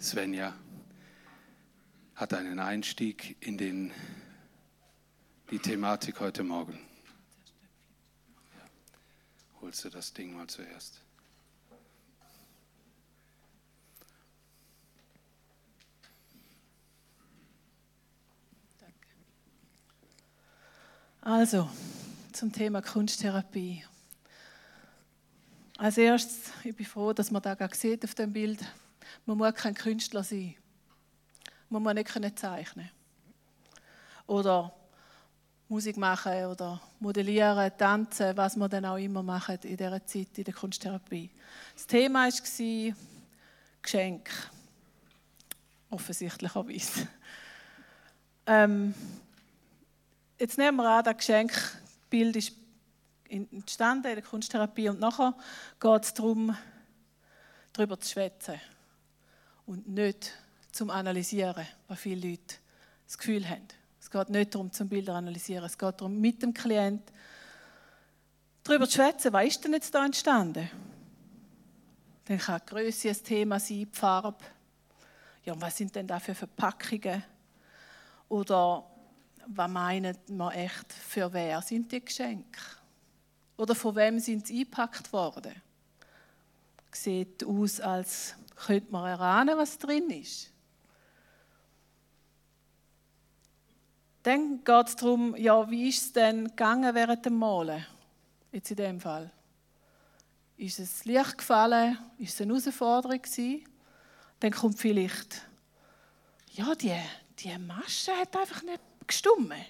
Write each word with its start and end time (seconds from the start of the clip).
Svenja 0.00 0.54
hat 2.14 2.32
einen 2.32 2.60
Einstieg 2.60 3.36
in 3.40 3.58
den, 3.58 3.92
die 5.50 5.58
Thematik 5.58 6.20
heute 6.20 6.44
Morgen. 6.44 6.78
Ja. 8.56 8.64
Holst 9.60 9.84
du 9.84 9.90
das 9.90 10.12
Ding 10.12 10.34
mal 10.34 10.46
zuerst? 10.46 11.02
Also, 21.20 21.68
zum 22.32 22.52
Thema 22.52 22.82
Kunsttherapie. 22.82 23.84
Als 25.76 25.98
erstes, 25.98 26.52
ich 26.62 26.74
bin 26.74 26.86
froh, 26.86 27.12
dass 27.12 27.32
man 27.32 27.42
da 27.42 27.56
sieht 27.72 28.04
auf 28.04 28.14
dem 28.14 28.32
Bild, 28.32 28.64
man 29.26 29.38
muss 29.38 29.54
kein 29.54 29.74
Künstler 29.74 30.22
sein. 30.22 30.54
Man 31.68 31.82
muss 31.82 31.94
nicht 31.94 32.38
zeichnen 32.38 32.90
Oder 34.26 34.72
Musik 35.68 35.98
machen 35.98 36.46
oder 36.46 36.80
modellieren, 36.98 37.70
tanzen, 37.76 38.34
was 38.36 38.56
man 38.56 38.70
dann 38.70 38.86
auch 38.86 38.96
immer 38.96 39.22
macht 39.22 39.66
in 39.66 39.76
dieser 39.76 40.04
Zeit 40.06 40.38
in 40.38 40.44
der 40.44 40.54
Kunsttherapie. 40.54 41.30
Das 41.74 41.86
Thema 41.86 42.26
war 42.26 42.94
Geschenk. 43.82 44.30
Offensichtlicherweise. 45.90 47.06
Ähm, 48.46 48.94
jetzt 50.38 50.56
nehmen 50.56 50.78
wir 50.78 50.88
an, 50.88 51.04
das 51.04 51.16
Geschenkbild 51.18 52.36
ist 52.36 52.52
entstanden 53.28 54.08
in 54.08 54.14
der 54.14 54.24
Kunsttherapie 54.24 54.88
und 54.88 55.00
nachher 55.00 55.34
geht 55.78 56.02
es 56.02 56.14
darum, 56.14 56.56
darüber 57.74 58.00
zu 58.00 58.10
schwätzen 58.10 58.58
und 59.68 59.86
nicht 59.86 60.32
zum 60.72 60.88
Analysieren, 60.88 61.66
was 61.88 62.00
viele 62.00 62.30
Leute 62.30 62.56
das 63.06 63.18
Gefühl 63.18 63.48
haben. 63.48 63.68
Es 64.00 64.10
geht 64.10 64.30
nicht 64.30 64.54
darum, 64.54 64.72
zum 64.72 64.88
Bilder 64.88 65.14
analysieren, 65.14 65.64
es 65.64 65.76
geht 65.76 66.00
darum, 66.00 66.18
mit 66.18 66.42
dem 66.42 66.54
Klient 66.54 67.02
darüber 68.64 68.86
zu 68.88 68.94
schwätzen, 68.94 69.32
was 69.32 69.46
ist 69.46 69.64
denn 69.64 69.74
jetzt 69.74 69.94
da 69.94 70.04
entstanden? 70.04 70.70
Dann 72.24 72.38
kann 72.38 72.60
die 72.64 72.70
Größe 72.70 73.10
ein 73.10 73.22
Thema 73.22 73.60
sein, 73.60 73.78
die 73.78 73.86
Farbe. 73.92 74.44
Ja, 75.44 75.52
und 75.52 75.60
was 75.60 75.76
sind 75.76 75.94
denn 75.94 76.06
da 76.06 76.18
für 76.18 76.34
Verpackungen? 76.34 77.22
Oder 78.30 78.84
was 79.46 79.70
meinen 79.70 80.16
wir 80.28 80.54
echt, 80.54 80.92
für 80.92 81.30
wer 81.30 81.60
sind 81.60 81.92
die 81.92 82.02
Geschenke? 82.02 82.58
Oder 83.58 83.74
von 83.74 83.96
wem 83.96 84.18
sind 84.18 84.46
sie 84.46 84.60
eingepackt 84.60 85.12
worden? 85.12 85.54
Sieht 86.90 87.44
aus, 87.44 87.80
als 87.80 88.34
könnte 88.66 88.90
man 88.90 89.06
erahnen, 89.06 89.56
was 89.56 89.78
drin 89.78 90.10
ist. 90.10 90.52
Dann 94.22 94.62
geht 94.64 94.88
es 94.88 94.96
darum, 94.96 95.36
ja, 95.36 95.70
wie 95.70 95.88
ist 95.88 96.02
es 96.02 96.12
denn 96.12 96.48
gegangen 96.48 96.94
während 96.94 97.24
dem 97.24 97.38
Malen? 97.38 97.86
Jetzt 98.52 98.70
in 98.70 98.76
dem 98.76 99.00
Fall. 99.00 99.30
Ist 100.56 100.80
es 100.80 101.04
Licht 101.04 101.38
gefallen? 101.38 101.96
Ist 102.18 102.34
es 102.34 102.40
eine 102.40 102.52
Herausforderung 102.52 103.22
gewesen? 103.22 103.64
Dann 104.40 104.50
kommt 104.50 104.78
vielleicht, 104.78 105.42
ja, 106.52 106.74
die, 106.74 106.94
die 107.38 107.56
Masche 107.58 108.12
hat 108.12 108.36
einfach 108.36 108.62
nicht 108.62 108.80
gestummen. 109.06 109.64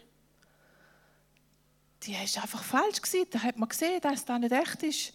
Die 2.02 2.14
ist 2.14 2.39
einfach 2.39 2.62
falsch 2.62 3.02
gewesen. 3.02 3.28
Da 3.30 3.42
hat 3.42 3.58
man 3.58 3.69
gesehen, 3.69 4.00
dass 4.00 4.25
das 4.25 4.41
nicht 4.41 4.52
echt 4.52 4.83
ist. 4.83 5.12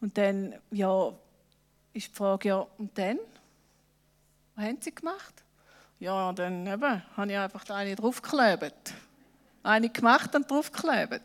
Und 0.00 0.16
dann, 0.16 0.58
ja, 0.70 1.12
ist 1.92 2.08
die 2.08 2.14
Frage, 2.14 2.48
ja, 2.48 2.66
und 2.78 2.96
dann? 2.96 3.18
Was 4.54 4.64
haben 4.64 4.78
sie 4.80 4.94
gemacht? 4.94 5.44
Ja, 5.98 6.32
dann 6.32 6.66
eben, 6.66 7.16
habe 7.16 7.30
ich 7.30 7.36
einfach 7.36 7.68
eine 7.70 7.94
draufgeklebt. 7.94 8.94
Eine 9.62 9.90
gemacht 9.90 10.34
und 10.34 10.50
draufgeklebt. 10.50 11.22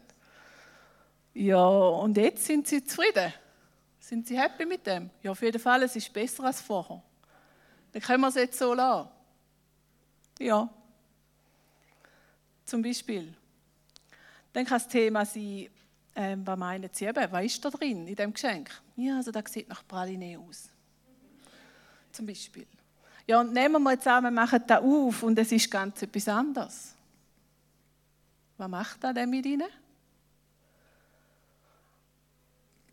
Ja, 1.33 1.65
und 1.65 2.17
jetzt 2.17 2.45
sind 2.45 2.67
sie 2.67 2.83
zufrieden. 2.83 3.33
Sind 3.99 4.27
sie 4.27 4.39
happy 4.39 4.65
mit 4.65 4.85
dem? 4.85 5.09
Ja, 5.23 5.31
auf 5.31 5.41
jeden 5.41 5.59
Fall, 5.59 5.83
es 5.83 5.95
ist 5.95 6.11
besser 6.13 6.43
als 6.43 6.61
vorher. 6.61 7.01
Dann 7.91 8.01
können 8.01 8.21
wir 8.21 8.27
es 8.27 8.35
jetzt 8.35 8.59
so 8.59 8.73
lassen. 8.73 9.09
Ja. 10.39 10.69
Zum 12.65 12.81
Beispiel. 12.81 13.33
Dann 14.53 14.65
kann 14.65 14.77
das 14.77 14.87
Thema 14.87 15.25
sein, 15.25 15.69
ähm, 16.15 16.47
was 16.47 16.57
meinen 16.57 16.89
Sie 16.91 17.05
eben, 17.05 17.31
was 17.31 17.45
ist 17.45 17.65
da 17.65 17.69
drin 17.69 18.07
in 18.07 18.15
dem 18.15 18.33
Geschenk? 18.33 18.71
Ja, 18.95 19.17
also 19.17 19.31
das 19.31 19.51
sieht 19.51 19.67
nach 19.67 19.85
Praline 19.85 20.39
aus. 20.39 20.69
Zum 22.11 22.25
Beispiel. 22.25 22.65
Ja, 23.27 23.41
und 23.41 23.53
nehmen 23.53 23.83
wir 23.83 24.07
an, 24.07 24.23
wir 24.23 24.31
machen 24.31 24.63
da 24.65 24.79
auf 24.79 25.23
und 25.23 25.37
es 25.37 25.51
ist 25.51 25.69
ganz 25.69 26.01
etwas 26.01 26.27
anderes. 26.27 26.95
Was 28.57 28.69
macht 28.69 29.03
da 29.03 29.11
denn 29.11 29.29
mit 29.29 29.45
Ihnen? 29.45 29.67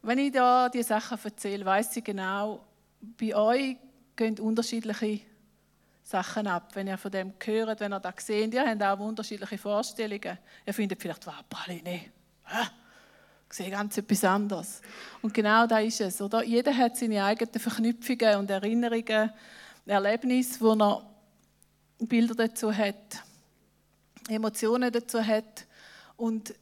Wenn 0.02 0.18
ich 0.18 0.32
da 0.32 0.68
die 0.68 0.82
Sachen 0.82 1.18
erzähle, 1.22 1.64
weiß 1.64 1.96
ich 1.96 2.02
genau, 2.02 2.64
bei 3.00 3.36
euch 3.36 3.76
gehen 4.16 4.38
unterschiedliche 4.40 5.20
Sachen 6.02 6.48
ab. 6.48 6.74
Wenn 6.74 6.88
ihr 6.88 6.98
von 6.98 7.12
dem 7.12 7.34
hört, 7.44 7.78
wenn 7.78 7.92
ihr 7.92 8.00
das 8.00 8.26
seht, 8.26 8.52
ihr 8.52 8.68
habt 8.68 8.82
auch 8.82 8.98
unterschiedliche 8.98 9.58
Vorstellungen. 9.58 10.38
Ihr 10.66 10.74
findet 10.74 11.00
vielleicht, 11.00 11.24
wow, 11.26 11.44
Praline, 11.48 11.94
ich 11.96 12.81
sehe 13.52 13.70
ganz 13.70 13.98
etwas 13.98 14.24
anderes. 14.24 14.80
Und 15.20 15.34
genau 15.34 15.66
da 15.66 15.78
ist 15.78 16.00
es. 16.00 16.20
Oder? 16.20 16.42
Jeder 16.42 16.76
hat 16.76 16.96
seine 16.96 17.24
eigenen 17.24 17.60
Verknüpfungen 17.60 18.36
und 18.36 18.50
Erinnerungen, 18.50 19.30
Erlebnisse, 19.86 20.60
wo 20.60 20.72
er 20.74 21.06
Bilder 21.98 22.34
dazu 22.34 22.74
hat, 22.74 23.22
Emotionen 24.28 24.90
dazu 24.90 25.24
hat. 25.24 25.66
Und 26.16 26.54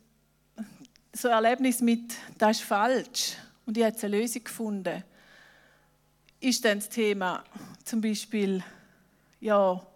so 1.12 1.28
ein 1.28 1.44
Erlebnis 1.44 1.80
mit, 1.80 2.14
das 2.38 2.58
ist 2.58 2.66
falsch 2.66 3.36
und 3.66 3.76
ich 3.76 3.84
habe 3.84 3.96
eine 4.00 4.18
Lösung 4.18 4.44
gefunden, 4.44 5.04
ist 6.40 6.64
dann 6.64 6.78
das 6.78 6.88
Thema 6.88 7.44
zum 7.84 8.00
Beispiel, 8.00 8.62
ja, 9.40 9.86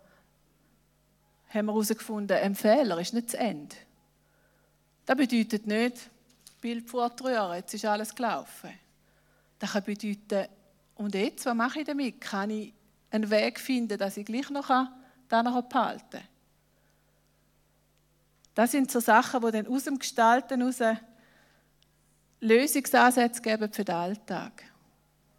haben 1.48 1.66
wir 1.66 1.72
herausgefunden, 1.72 2.36
ein 2.36 2.54
Fehler 2.54 2.98
ist 2.98 3.14
nicht 3.14 3.28
das 3.28 3.34
Ende. 3.34 3.74
Das 5.06 5.16
bedeutet 5.16 5.66
nicht, 5.66 6.10
Bild 6.64 6.88
fortrühren, 6.88 7.56
jetzt 7.56 7.74
ist 7.74 7.84
alles 7.84 8.14
gelaufen. 8.14 8.70
Das 9.58 9.72
kann 9.72 9.84
bedeuten, 9.84 10.48
und 10.94 11.14
jetzt, 11.14 11.44
was 11.44 11.54
mache 11.54 11.80
ich 11.80 11.86
damit? 11.86 12.22
Kann 12.22 12.48
ich 12.48 12.72
einen 13.10 13.28
Weg 13.28 13.60
finden, 13.60 13.98
dass 13.98 14.16
ich 14.16 14.24
gleich 14.24 14.48
noch 14.48 14.70
danach 15.28 15.60
behalten 15.60 16.06
kann? 16.10 16.22
Das 18.54 18.70
sind 18.70 18.90
so 18.90 18.98
Sachen, 19.00 19.42
die 19.42 19.50
dann 19.50 19.66
aus 19.66 19.84
dem 19.84 19.98
Gestalten 19.98 20.58
heraus 20.58 20.96
Lösungsansätze 22.40 23.42
geben 23.42 23.70
für 23.70 23.84
den 23.84 23.94
Alltag. 23.94 24.64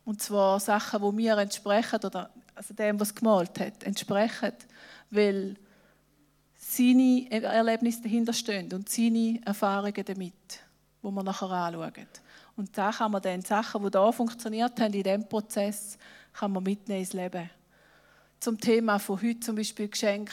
Und 0.06 0.22
zwar 0.22 0.60
Sachen, 0.60 1.02
die 1.02 1.12
mir 1.12 1.40
entsprechen, 1.40 2.02
oder 2.04 2.30
also 2.54 2.72
dem, 2.76 3.00
was 3.00 3.16
gemalt 3.16 3.60
hat, 3.60 3.82
entsprechen, 3.82 4.54
weil 5.10 5.56
seine 6.56 7.32
Erlebnisse 7.32 8.04
dahinter 8.04 8.34
stehen 8.34 8.72
und 8.74 8.90
seine 8.90 9.42
Erfahrungen 9.44 10.06
damit 10.06 10.65
wo 11.06 11.12
wir 11.12 11.24
nachher 11.24 11.52
anschauen. 11.52 12.08
Und 12.56 12.76
da 12.76 12.92
kann 12.92 13.12
man 13.12 13.22
dann 13.22 13.42
Sachen, 13.42 13.84
die 13.84 13.98
hier 13.98 14.12
funktioniert 14.12 14.80
haben, 14.80 14.94
in 14.94 15.04
diesem 15.04 15.30
Prozess, 15.30 16.00
kann 16.34 16.52
man 16.52 16.64
mitnehmen 16.64 17.02
ins 17.02 17.14
Leben. 17.14 17.50
Zum 18.40 18.60
Thema 18.60 18.98
von 18.98 19.22
heute 19.22 19.40
zum 19.40 19.56
Beispiel 19.56 19.88
Geschenk 19.88 20.32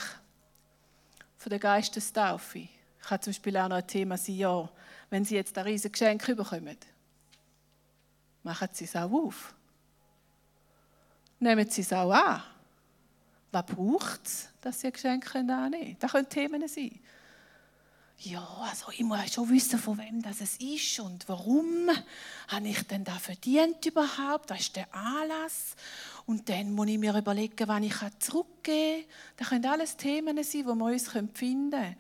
von 1.37 1.51
der 1.51 1.59
Geistestaufe. 1.59 2.69
Kann 3.03 3.21
zum 3.21 3.33
Beispiel 3.33 3.57
auch 3.59 3.69
noch 3.69 3.77
ein 3.77 3.87
Thema 3.87 4.17
sein, 4.17 4.37
ja, 4.37 4.69
wenn 5.11 5.25
Sie 5.25 5.35
jetzt 5.35 5.57
ein 5.59 5.65
riesiges 5.65 5.93
Geschenk 5.93 6.25
bekommen, 6.25 6.77
machen 8.43 8.69
Sie 8.73 8.85
es 8.85 8.97
auch 8.97 9.13
auf. 9.13 9.55
Nehmen 11.39 11.69
Sie 11.69 11.83
es 11.83 11.93
auch 11.93 12.13
an. 12.13 12.43
Was 13.51 13.67
braucht 13.67 14.27
es, 14.27 14.49
dass 14.63 14.81
Sie 14.81 14.87
ein 14.87 14.93
Geschenk 14.95 15.35
annehmen 15.35 15.71
können? 15.71 15.97
Das 15.99 16.13
können 16.13 16.29
Themen 16.29 16.67
sein 16.67 16.99
ja, 18.25 18.47
also 18.61 18.87
ich 18.93 19.03
muss 19.03 19.33
schon 19.33 19.49
wissen, 19.51 19.79
von 19.79 19.99
wem 19.99 20.23
das 20.23 20.41
ist 20.41 21.01
und 21.01 21.29
warum 21.29 21.91
habe 22.49 22.69
ich 22.69 22.83
denn 22.87 23.05
da 23.05 23.13
verdient 23.13 23.85
überhaupt, 23.85 24.51
was 24.51 24.61
ist 24.61 24.77
der 24.77 24.95
Anlass 24.95 25.75
und 26.27 26.49
dann 26.49 26.73
muss 26.73 26.89
ich 26.89 26.99
mir 26.99 27.17
überlegen, 27.17 27.67
wann 27.67 27.83
ich 27.83 27.97
zurückgehen 28.21 29.03
kann. 29.03 29.37
Das 29.37 29.49
können 29.49 29.67
alles 29.67 29.97
Themen 29.97 30.37
sein, 30.37 30.63
die 30.63 30.65
wir 30.65 30.85
uns 30.85 31.09
finden 31.09 31.71
können. 31.71 31.97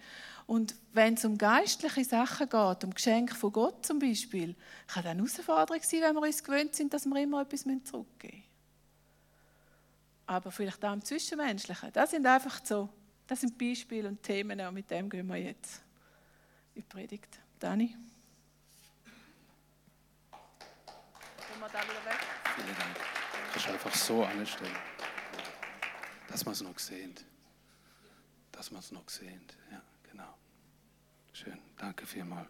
Und 0.46 0.74
wenn 0.92 1.14
es 1.14 1.24
um 1.24 1.38
geistliche 1.38 2.04
Sachen 2.04 2.48
geht, 2.48 2.84
um 2.84 2.94
Geschenke 2.94 3.34
von 3.34 3.52
Gott 3.52 3.84
zum 3.84 3.98
Beispiel, 3.98 4.54
kann 4.86 5.02
das 5.02 5.10
eine 5.12 5.22
Herausforderung 5.22 5.82
sein, 5.82 6.00
wenn 6.02 6.14
wir 6.14 6.22
uns 6.22 6.44
gewöhnt 6.44 6.74
sind, 6.74 6.92
dass 6.94 7.06
wir 7.06 7.22
immer 7.22 7.42
etwas 7.42 7.62
zurückgeben 7.62 8.36
müssen. 8.36 8.44
Aber 10.26 10.50
vielleicht 10.50 10.84
auch 10.84 10.92
im 10.92 11.04
Zwischenmenschlichen. 11.04 11.90
Das 11.92 12.10
sind 12.10 12.26
einfach 12.26 12.60
so, 12.64 12.88
das 13.26 13.40
sind 13.40 13.56
Beispiele 13.58 14.08
und 14.08 14.22
Themen, 14.22 14.60
und 14.60 14.74
mit 14.74 14.90
dem 14.90 15.08
gehen 15.08 15.26
wir 15.26 15.36
jetzt 15.36 15.82
in 16.74 16.82
die 16.82 16.88
Predigt. 16.88 17.38
Dani? 17.58 17.96
wir 21.62 21.68
da 21.68 21.82
wieder 21.84 22.04
weg? 22.04 22.18
Vielen 22.56 22.76
Dank. 22.76 22.96
Kannst 23.52 23.66
du 23.66 23.72
einfach 23.72 23.94
so 23.94 24.24
anstellen. 24.24 24.76
Dass 26.28 26.44
wir 26.44 26.50
es 26.50 26.60
noch 26.60 26.78
sehen. 26.78 27.14
Dass 28.50 28.70
wir 28.72 28.78
es 28.78 28.90
noch 28.90 29.08
sehen. 29.08 29.46
Ja, 29.70 29.80
genau. 30.10 30.34
Schön. 31.32 31.58
Danke 31.76 32.04
vielmals. 32.04 32.48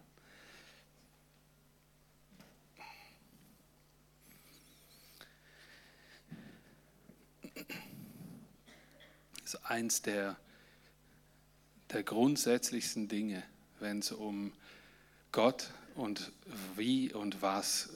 Das 9.43 9.53
ist 9.53 9.65
eins 9.65 10.01
der, 10.01 10.37
der 11.91 12.01
grundsätzlichsten 12.01 13.07
Dinge, 13.07 13.43
wenn 13.83 13.99
es 13.99 14.13
um 14.13 14.53
Gott 15.33 15.71
und 15.95 16.31
wie 16.77 17.13
und 17.13 17.41
was, 17.41 17.89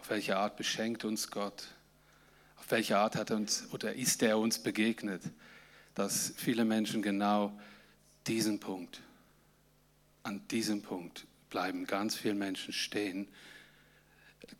auf 0.00 0.08
welche 0.08 0.38
Art 0.38 0.56
beschenkt 0.56 1.04
uns 1.04 1.30
Gott, 1.30 1.68
auf 2.56 2.70
welche 2.70 2.96
Art 2.96 3.16
hat 3.16 3.30
uns 3.30 3.68
oder 3.70 3.94
ist 3.94 4.22
er 4.22 4.38
uns 4.38 4.58
begegnet, 4.62 5.22
dass 5.94 6.32
viele 6.36 6.64
Menschen 6.64 7.02
genau 7.02 7.52
diesen 8.26 8.60
Punkt, 8.60 9.02
an 10.22 10.40
diesem 10.48 10.80
Punkt 10.80 11.26
bleiben 11.50 11.84
ganz 11.84 12.16
viele 12.16 12.34
Menschen 12.34 12.72
stehen, 12.72 13.28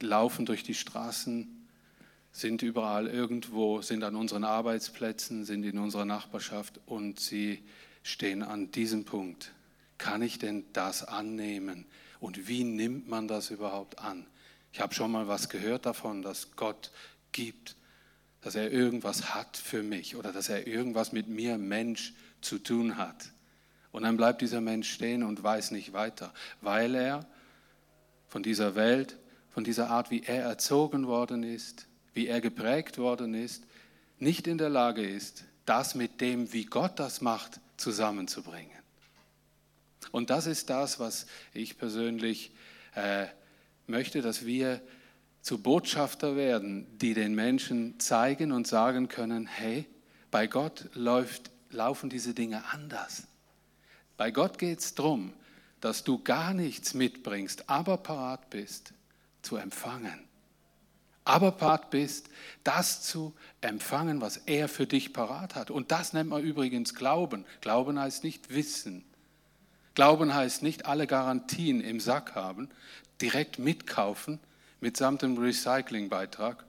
laufen 0.00 0.44
durch 0.44 0.62
die 0.62 0.74
Straßen, 0.74 1.66
sind 2.32 2.60
überall 2.60 3.06
irgendwo, 3.06 3.80
sind 3.80 4.04
an 4.04 4.14
unseren 4.14 4.44
Arbeitsplätzen, 4.44 5.46
sind 5.46 5.64
in 5.64 5.78
unserer 5.78 6.04
Nachbarschaft 6.04 6.80
und 6.84 7.18
sie 7.18 7.64
stehen 8.02 8.42
an 8.42 8.70
diesem 8.70 9.06
Punkt. 9.06 9.52
Kann 10.00 10.22
ich 10.22 10.38
denn 10.38 10.64
das 10.72 11.04
annehmen? 11.04 11.84
Und 12.20 12.48
wie 12.48 12.64
nimmt 12.64 13.06
man 13.06 13.28
das 13.28 13.50
überhaupt 13.50 13.98
an? 13.98 14.26
Ich 14.72 14.80
habe 14.80 14.94
schon 14.94 15.12
mal 15.12 15.28
was 15.28 15.50
gehört 15.50 15.84
davon, 15.84 16.22
dass 16.22 16.56
Gott 16.56 16.90
gibt, 17.32 17.76
dass 18.40 18.54
er 18.54 18.72
irgendwas 18.72 19.34
hat 19.34 19.58
für 19.58 19.82
mich 19.82 20.16
oder 20.16 20.32
dass 20.32 20.48
er 20.48 20.66
irgendwas 20.66 21.12
mit 21.12 21.28
mir, 21.28 21.58
Mensch, 21.58 22.14
zu 22.40 22.56
tun 22.56 22.96
hat. 22.96 23.30
Und 23.92 24.04
dann 24.04 24.16
bleibt 24.16 24.40
dieser 24.40 24.62
Mensch 24.62 24.90
stehen 24.90 25.22
und 25.22 25.42
weiß 25.42 25.70
nicht 25.70 25.92
weiter, 25.92 26.32
weil 26.62 26.94
er 26.94 27.26
von 28.26 28.42
dieser 28.42 28.74
Welt, 28.76 29.18
von 29.50 29.64
dieser 29.64 29.90
Art, 29.90 30.10
wie 30.10 30.22
er 30.22 30.44
erzogen 30.44 31.08
worden 31.08 31.42
ist, 31.42 31.86
wie 32.14 32.26
er 32.26 32.40
geprägt 32.40 32.96
worden 32.96 33.34
ist, 33.34 33.64
nicht 34.18 34.46
in 34.46 34.56
der 34.56 34.70
Lage 34.70 35.06
ist, 35.06 35.44
das 35.66 35.94
mit 35.94 36.22
dem, 36.22 36.54
wie 36.54 36.64
Gott 36.64 36.98
das 36.98 37.20
macht, 37.20 37.60
zusammenzubringen. 37.76 38.79
Und 40.12 40.30
das 40.30 40.46
ist 40.46 40.70
das, 40.70 40.98
was 40.98 41.26
ich 41.52 41.78
persönlich 41.78 42.52
äh, 42.94 43.26
möchte, 43.86 44.22
dass 44.22 44.44
wir 44.44 44.80
zu 45.42 45.58
Botschafter 45.58 46.36
werden, 46.36 46.86
die 46.98 47.14
den 47.14 47.34
Menschen 47.34 47.98
zeigen 47.98 48.52
und 48.52 48.66
sagen 48.66 49.08
können, 49.08 49.46
hey, 49.46 49.86
bei 50.30 50.46
Gott 50.46 50.88
läuft, 50.94 51.50
laufen 51.70 52.10
diese 52.10 52.34
Dinge 52.34 52.64
anders. 52.72 53.24
Bei 54.16 54.30
Gott 54.30 54.58
geht 54.58 54.80
es 54.80 54.94
darum, 54.94 55.32
dass 55.80 56.04
du 56.04 56.22
gar 56.22 56.52
nichts 56.52 56.92
mitbringst, 56.92 57.70
aber 57.70 57.96
parat 57.96 58.50
bist 58.50 58.92
zu 59.40 59.56
empfangen 59.56 60.30
aber 61.30 61.52
parat 61.52 61.90
bist, 61.90 62.28
das 62.64 63.02
zu 63.02 63.34
empfangen, 63.60 64.20
was 64.20 64.36
er 64.36 64.68
für 64.68 64.86
dich 64.86 65.12
parat 65.12 65.54
hat. 65.54 65.70
Und 65.70 65.92
das 65.92 66.12
nennt 66.12 66.30
man 66.30 66.42
übrigens 66.42 66.94
Glauben. 66.94 67.44
Glauben 67.60 67.98
heißt 68.00 68.24
nicht 68.24 68.50
Wissen. 68.50 69.04
Glauben 69.94 70.34
heißt 70.34 70.62
nicht 70.62 70.86
alle 70.86 71.06
Garantien 71.06 71.80
im 71.80 72.00
Sack 72.00 72.34
haben, 72.34 72.68
direkt 73.20 73.58
mitkaufen 73.58 74.38
mitsamt 74.80 75.22
dem 75.22 75.36
Recyclingbeitrag, 75.36 76.64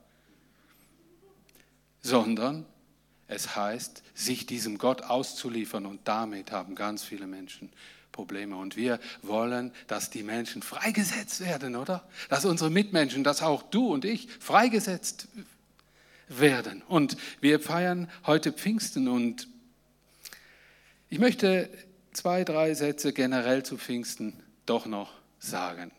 sondern 2.02 2.66
es 3.28 3.56
heißt, 3.56 4.02
sich 4.14 4.46
diesem 4.46 4.76
Gott 4.78 5.02
auszuliefern 5.02 5.86
und 5.86 6.00
damit 6.04 6.52
haben 6.52 6.74
ganz 6.74 7.02
viele 7.02 7.26
Menschen 7.26 7.72
Probleme. 8.10 8.56
Und 8.56 8.76
wir 8.76 9.00
wollen, 9.22 9.72
dass 9.86 10.10
die 10.10 10.22
Menschen 10.22 10.62
freigesetzt 10.62 11.40
werden, 11.40 11.76
oder? 11.76 12.06
Dass 12.28 12.44
unsere 12.44 12.68
Mitmenschen, 12.68 13.24
dass 13.24 13.40
auch 13.42 13.62
du 13.62 13.90
und 13.90 14.04
ich 14.04 14.28
freigesetzt 14.38 15.28
werden. 16.28 16.82
Und 16.82 17.16
wir 17.40 17.58
feiern 17.58 18.10
heute 18.26 18.52
Pfingsten 18.52 19.08
und 19.08 19.48
ich 21.08 21.18
möchte 21.18 21.70
zwei, 22.12 22.44
drei 22.44 22.74
Sätze 22.74 23.12
generell 23.12 23.62
zu 23.62 23.78
Pfingsten 23.78 24.34
doch 24.66 24.86
noch 24.86 25.12
sagen, 25.38 25.90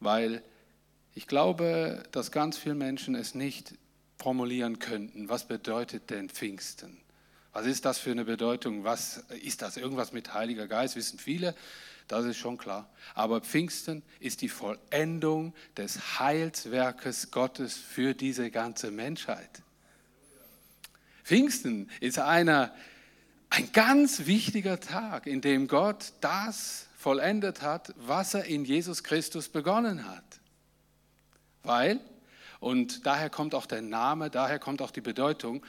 weil 0.00 0.42
ich 1.14 1.26
glaube, 1.26 2.02
dass 2.12 2.30
ganz 2.30 2.58
viele 2.58 2.74
Menschen 2.74 3.14
es 3.14 3.34
nicht 3.34 3.74
formulieren 4.18 4.78
könnten. 4.78 5.28
Was 5.28 5.48
bedeutet 5.48 6.10
denn 6.10 6.28
Pfingsten? 6.28 6.98
Was 7.52 7.66
ist 7.66 7.84
das 7.84 7.98
für 7.98 8.10
eine 8.10 8.24
Bedeutung? 8.24 8.84
Was 8.84 9.24
ist 9.42 9.62
das? 9.62 9.76
Irgendwas 9.76 10.12
mit 10.12 10.34
Heiliger 10.34 10.68
Geist, 10.68 10.96
wissen 10.96 11.18
viele. 11.18 11.54
Das 12.06 12.24
ist 12.24 12.36
schon 12.36 12.56
klar. 12.56 12.88
Aber 13.14 13.40
Pfingsten 13.40 14.02
ist 14.20 14.42
die 14.42 14.48
Vollendung 14.48 15.54
des 15.76 16.20
Heilswerkes 16.20 17.30
Gottes 17.30 17.76
für 17.76 18.14
diese 18.14 18.50
ganze 18.50 18.90
Menschheit. 18.90 19.62
Pfingsten 21.24 21.90
ist 22.00 22.18
einer, 22.18 22.74
ein 23.50 23.72
ganz 23.72 24.26
wichtiger 24.26 24.80
Tag, 24.80 25.26
in 25.26 25.40
dem 25.40 25.68
Gott 25.68 26.12
das 26.20 26.86
vollendet 26.96 27.62
hat, 27.62 27.94
was 27.96 28.34
er 28.34 28.44
in 28.44 28.64
Jesus 28.64 29.02
Christus 29.02 29.48
begonnen 29.48 30.08
hat. 30.08 30.24
Weil, 31.62 32.00
und 32.60 33.06
daher 33.06 33.30
kommt 33.30 33.54
auch 33.54 33.66
der 33.66 33.82
Name, 33.82 34.30
daher 34.30 34.58
kommt 34.58 34.82
auch 34.82 34.90
die 34.90 35.00
Bedeutung, 35.00 35.64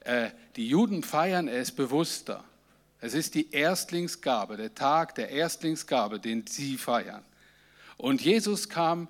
äh, 0.00 0.30
die 0.56 0.68
Juden 0.68 1.02
feiern 1.02 1.48
es 1.48 1.72
bewusster. 1.72 2.44
Es 3.00 3.14
ist 3.14 3.34
die 3.34 3.50
Erstlingsgabe, 3.52 4.56
der 4.56 4.74
Tag 4.74 5.14
der 5.14 5.30
Erstlingsgabe, 5.30 6.20
den 6.20 6.46
sie 6.46 6.78
feiern. 6.78 7.24
Und 7.96 8.20
Jesus 8.20 8.68
kam 8.68 9.08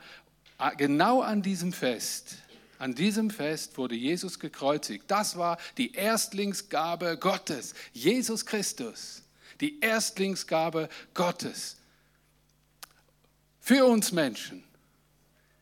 äh, 0.59 0.75
genau 0.77 1.21
an 1.21 1.43
diesem 1.43 1.73
Fest. 1.73 2.39
An 2.79 2.95
diesem 2.95 3.31
Fest 3.31 3.77
wurde 3.77 3.95
Jesus 3.95 4.39
gekreuzigt. 4.39 5.05
Das 5.09 5.37
war 5.37 5.59
die 5.77 5.93
Erstlingsgabe 5.93 7.19
Gottes. 7.19 7.75
Jesus 7.93 8.47
Christus. 8.47 9.23
Die 9.61 9.81
Erstlingsgabe 9.81 10.89
Gottes. 11.15 11.77
Für 13.61 13.85
uns 13.85 14.13
Menschen. 14.13 14.63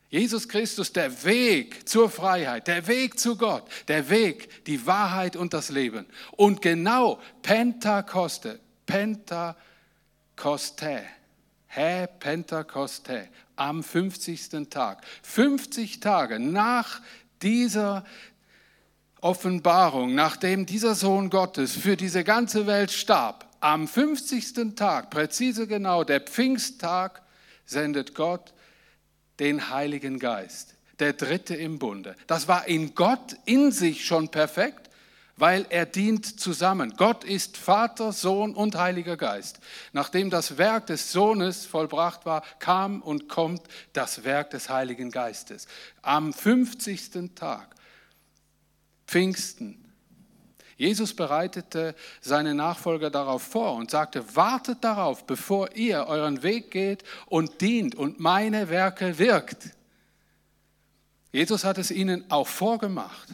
Jesus 0.09 0.47
Christus, 0.47 0.93
der 0.93 1.25
Weg 1.25 1.89
zur 1.89 2.09
Freiheit, 2.09 2.67
der 2.67 2.87
Weg 2.87 3.19
zu 3.19 3.35
Gott, 3.35 3.67
der 3.89 4.09
Weg, 4.09 4.65
die 4.65 4.85
Wahrheit 4.85 5.35
und 5.35 5.53
das 5.53 5.69
Leben. 5.69 6.05
Und 6.31 6.61
genau 6.61 7.19
Pentakoste, 7.41 8.61
Pentakoste, 8.85 9.57
Hä 11.67 12.07
Pentakoste, 12.19 13.27
am 13.57 13.83
50. 13.83 14.69
Tag, 14.69 15.03
50 15.23 15.99
Tage 15.99 16.39
nach 16.39 17.01
dieser 17.41 18.05
Offenbarung, 19.21 20.15
nachdem 20.15 20.65
dieser 20.65 20.95
Sohn 20.95 21.29
Gottes 21.29 21.75
für 21.75 21.97
diese 21.97 22.23
ganze 22.23 22.67
Welt 22.67 22.91
starb, 22.91 23.47
am 23.59 23.87
50. 23.87 24.75
Tag, 24.75 25.09
präzise 25.09 25.67
genau, 25.67 26.03
der 26.03 26.21
Pfingsttag, 26.21 27.21
sendet 27.65 28.15
Gott 28.15 28.53
den 29.39 29.69
Heiligen 29.69 30.19
Geist, 30.19 30.75
der 30.99 31.13
Dritte 31.13 31.55
im 31.55 31.79
Bunde. 31.79 32.15
Das 32.27 32.47
war 32.47 32.67
in 32.67 32.95
Gott 32.95 33.35
in 33.45 33.71
sich 33.71 34.05
schon 34.05 34.29
perfekt, 34.29 34.86
weil 35.37 35.65
er 35.69 35.85
dient 35.85 36.39
zusammen. 36.39 36.95
Gott 36.97 37.23
ist 37.23 37.57
Vater, 37.57 38.11
Sohn 38.11 38.55
und 38.55 38.75
Heiliger 38.75 39.15
Geist. 39.15 39.59
Nachdem 39.93 40.29
das 40.29 40.57
Werk 40.57 40.87
des 40.87 41.11
Sohnes 41.11 41.65
vollbracht 41.65 42.25
war, 42.25 42.43
kam 42.59 43.01
und 43.01 43.29
kommt 43.29 43.61
das 43.93 44.23
Werk 44.23 44.49
des 44.49 44.69
Heiligen 44.69 45.11
Geistes. 45.11 45.67
Am 46.01 46.33
50. 46.33 47.35
Tag, 47.35 47.75
Pfingsten, 49.07 49.87
Jesus 50.77 51.15
bereitete 51.15 51.95
seine 52.21 52.53
Nachfolger 52.53 53.09
darauf 53.09 53.41
vor 53.41 53.73
und 53.75 53.89
sagte, 53.89 54.35
wartet 54.35 54.83
darauf, 54.83 55.25
bevor 55.25 55.75
ihr 55.75 56.05
euren 56.05 56.43
Weg 56.43 56.69
geht 56.69 57.03
und 57.25 57.61
dient 57.61 57.95
und 57.95 58.19
meine 58.19 58.69
Werke 58.69 59.17
wirkt. 59.17 59.71
Jesus 61.31 61.63
hat 61.63 61.79
es 61.79 61.89
ihnen 61.89 62.29
auch 62.29 62.47
vorgemacht. 62.47 63.29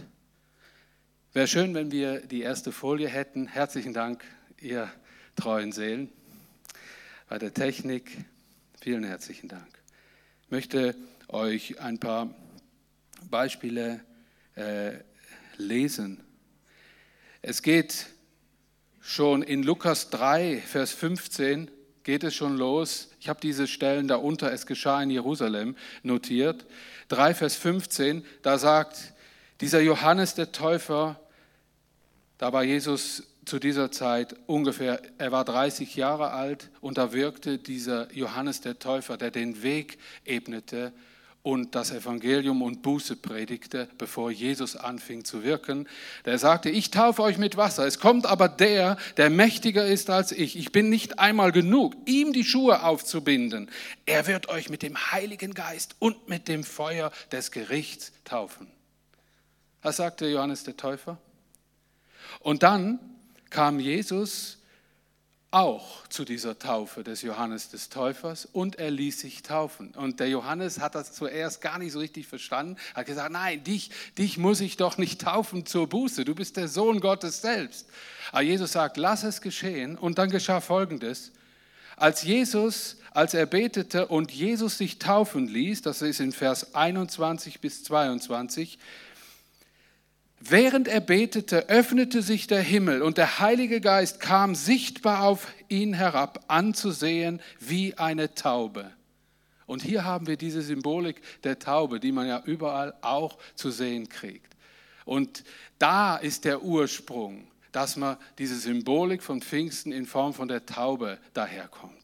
Wäre 1.34 1.48
schön, 1.48 1.74
wenn 1.74 1.92
wir 1.92 2.22
die 2.22 2.42
erste 2.42 2.72
Folie 2.72 3.08
hätten. 3.08 3.48
Herzlichen 3.48 3.94
Dank, 3.94 4.24
ihr 4.62 4.92
treuen 5.36 5.72
Seelen. 5.72 6.10
Bei 7.28 7.40
der 7.40 7.54
Technik, 7.54 8.18
vielen 8.80 9.04
herzlichen 9.04 9.50
Dank. 9.50 9.68
Ich 10.46 10.52
möchte 10.52 10.96
euch 11.28 11.82
ein 11.82 12.00
paar 12.00 12.34
Beispiele 13.30 14.00
äh, 14.56 14.94
lesen 15.58 16.24
es 17.46 17.62
geht 17.62 18.06
schon 19.02 19.44
in 19.44 19.64
Lukas 19.64 20.10
3, 20.10 20.64
Vers 20.66 20.94
15, 20.94 21.70
geht 22.04 22.24
es 22.24 22.34
schon 22.34 22.56
los. 22.56 23.10
Ich 23.20 23.28
habe 23.28 23.42
diese 23.42 23.68
Stellen 23.68 24.08
da 24.08 24.16
unter, 24.16 24.54
es 24.54 24.66
geschah 24.66 25.04
in 25.04 25.10
Jerusalem, 25.10 25.76
notiert. 26.04 26.66
3, 27.10 27.34
Vers 27.34 27.58
15, 27.58 28.26
da 28.44 28.58
sagt 28.58 29.14
dieser 29.60 29.82
Johannes 29.82 30.36
der 30.36 30.54
Täufer, 30.54 31.20
Da 32.38 32.52
war 32.52 32.64
Jesus 32.64 33.24
zu 33.46 33.60
dieser 33.60 33.92
Zeit 33.92 34.36
ungefähr, 34.48 35.02
er 35.18 35.32
war 35.32 35.46
30 35.46 35.96
Jahre 35.96 36.32
alt 36.32 36.70
und 36.82 36.98
da 36.98 37.14
wirkte 37.14 37.58
dieser 37.58 38.12
Johannes 38.14 38.62
der 38.62 38.80
Täufer, 38.80 39.18
der 39.18 39.32
den 39.32 39.64
Weg 39.64 39.98
ebnete 40.26 40.94
und 41.44 41.76
das 41.76 41.92
Evangelium 41.92 42.62
und 42.62 42.82
Buße 42.82 43.18
predigte, 43.18 43.90
bevor 43.98 44.32
Jesus 44.32 44.78
anfing 44.78 45.26
zu 45.26 45.44
wirken. 45.44 45.88
Der 46.24 46.40
sagte, 46.40 46.70
ich 46.70 46.90
taufe 46.90 47.22
euch 47.22 47.38
mit 47.38 47.58
Wasser, 47.58 47.86
es 47.86 48.00
kommt 48.00 48.26
aber 48.26 48.48
der, 48.48 48.98
der 49.18 49.30
mächtiger 49.30 49.86
ist 49.86 50.10
als 50.10 50.32
ich. 50.32 50.58
Ich 50.58 50.72
bin 50.72 50.90
nicht 50.90 51.20
einmal 51.20 51.52
genug, 51.52 51.96
ihm 52.06 52.32
die 52.32 52.46
Schuhe 52.46 52.84
aufzubinden. 52.84 53.70
Er 54.06 54.26
wird 54.26 54.48
euch 54.48 54.70
mit 54.70 54.84
dem 54.84 54.96
Heiligen 55.12 55.54
Geist 55.54 55.96
und 56.00 56.30
mit 56.30 56.48
dem 56.48 56.64
Feuer 56.64 57.12
des 57.34 57.52
Gerichts 57.52 58.14
taufen. 58.24 58.68
Das 59.82 59.98
sagte 59.98 60.28
Johannes 60.28 60.64
der 60.64 60.78
Täufer. 60.78 61.18
Und 62.40 62.64
dann 62.64 63.00
kam 63.50 63.80
Jesus 63.80 64.58
auch 65.54 66.08
zu 66.08 66.26
dieser 66.26 66.58
Taufe 66.58 67.04
des 67.04 67.22
Johannes 67.22 67.70
des 67.70 67.90
Täufers 67.90 68.48
und 68.52 68.80
er 68.80 68.90
ließ 68.90 69.20
sich 69.20 69.44
taufen. 69.44 69.92
Und 69.92 70.20
der 70.20 70.28
Johannes 70.28 70.80
hat 70.80 70.96
das 70.96 71.14
zuerst 71.14 71.62
gar 71.62 71.78
nicht 71.78 71.92
so 71.92 72.00
richtig 72.00 72.26
verstanden, 72.26 72.76
hat 72.96 73.06
gesagt, 73.06 73.32
nein, 73.32 73.64
dich, 73.64 73.92
dich 74.18 74.40
muss 74.40 74.62
ich 74.62 74.78
doch 74.78 74.98
nicht 74.98 75.22
taufen 75.22 75.68
zur 75.68 75.88
Buße, 75.88 76.26
du 76.26 76.34
bist 76.34 76.58
der 76.58 76.68
Sohn 76.68 77.00
Gottes 77.02 77.42
selbst. 77.42 77.88
Aber 78.32 78.42
Jesus 78.42 78.72
sagt, 78.72 78.98
lass 78.98 79.22
es 79.22 79.42
geschehen 79.42 79.96
und 79.96 80.18
dann 80.18 80.32
geschah 80.32 80.60
Folgendes. 80.60 81.32
Als 81.98 82.24
Jesus, 82.24 82.98
als 83.12 83.36
er 83.36 83.46
betete 83.46 84.08
und 84.08 84.32
Jesus 84.32 84.80
sich 84.80 84.98
taufen 84.98 85.48
ließ, 85.48 85.84
das 85.84 86.02
ist 86.02 86.20
in 86.20 86.32
Vers 86.32 86.74
21 86.74 87.60
bis 87.60 87.84
22, 87.84 88.80
Während 90.46 90.90
er 90.90 91.00
betete, 91.00 91.70
öffnete 91.70 92.22
sich 92.22 92.48
der 92.48 92.62
Himmel 92.62 93.02
und 93.02 93.18
der 93.18 93.40
Heilige 93.40 93.80
Geist 93.80 94.20
kam 94.20 94.56
sichtbar 94.56 95.24
auf 95.24 95.48
ihn 95.70 95.94
herab, 95.94 96.44
anzusehen 96.50 97.42
wie 97.62 97.98
eine 97.98 98.36
Taube. 98.36 98.92
Und 99.68 99.84
hier 99.84 100.04
haben 100.04 100.28
wir 100.28 100.36
diese 100.36 100.62
Symbolik 100.62 101.22
der 101.46 101.60
Taube, 101.60 102.02
die 102.02 102.12
man 102.12 102.28
ja 102.28 102.44
überall 102.44 102.94
auch 103.02 103.38
zu 103.56 103.72
sehen 103.72 104.10
kriegt. 104.10 104.58
Und 105.06 105.46
da 105.80 106.18
ist 106.18 106.44
der 106.44 106.62
Ursprung, 106.62 107.48
dass 107.72 107.96
man 107.96 108.18
diese 108.38 108.58
Symbolik 108.58 109.24
von 109.24 109.42
Pfingsten 109.42 109.94
in 109.94 110.06
Form 110.06 110.34
von 110.34 110.50
der 110.50 110.66
Taube 110.66 111.20
daherkommt. 111.34 112.03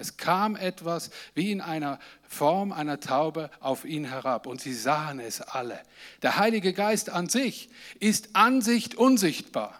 Es 0.00 0.16
kam 0.16 0.56
etwas 0.56 1.10
wie 1.34 1.52
in 1.52 1.60
einer 1.60 1.98
Form 2.26 2.72
einer 2.72 3.00
Taube 3.00 3.50
auf 3.60 3.84
ihn 3.84 4.06
herab 4.06 4.46
und 4.46 4.60
sie 4.60 4.72
sahen 4.72 5.20
es 5.20 5.42
alle. 5.42 5.78
Der 6.22 6.38
Heilige 6.38 6.72
Geist 6.72 7.10
an 7.10 7.28
sich 7.28 7.68
ist 7.98 8.30
an 8.32 8.62
sich 8.62 8.96
unsichtbar. 8.96 9.78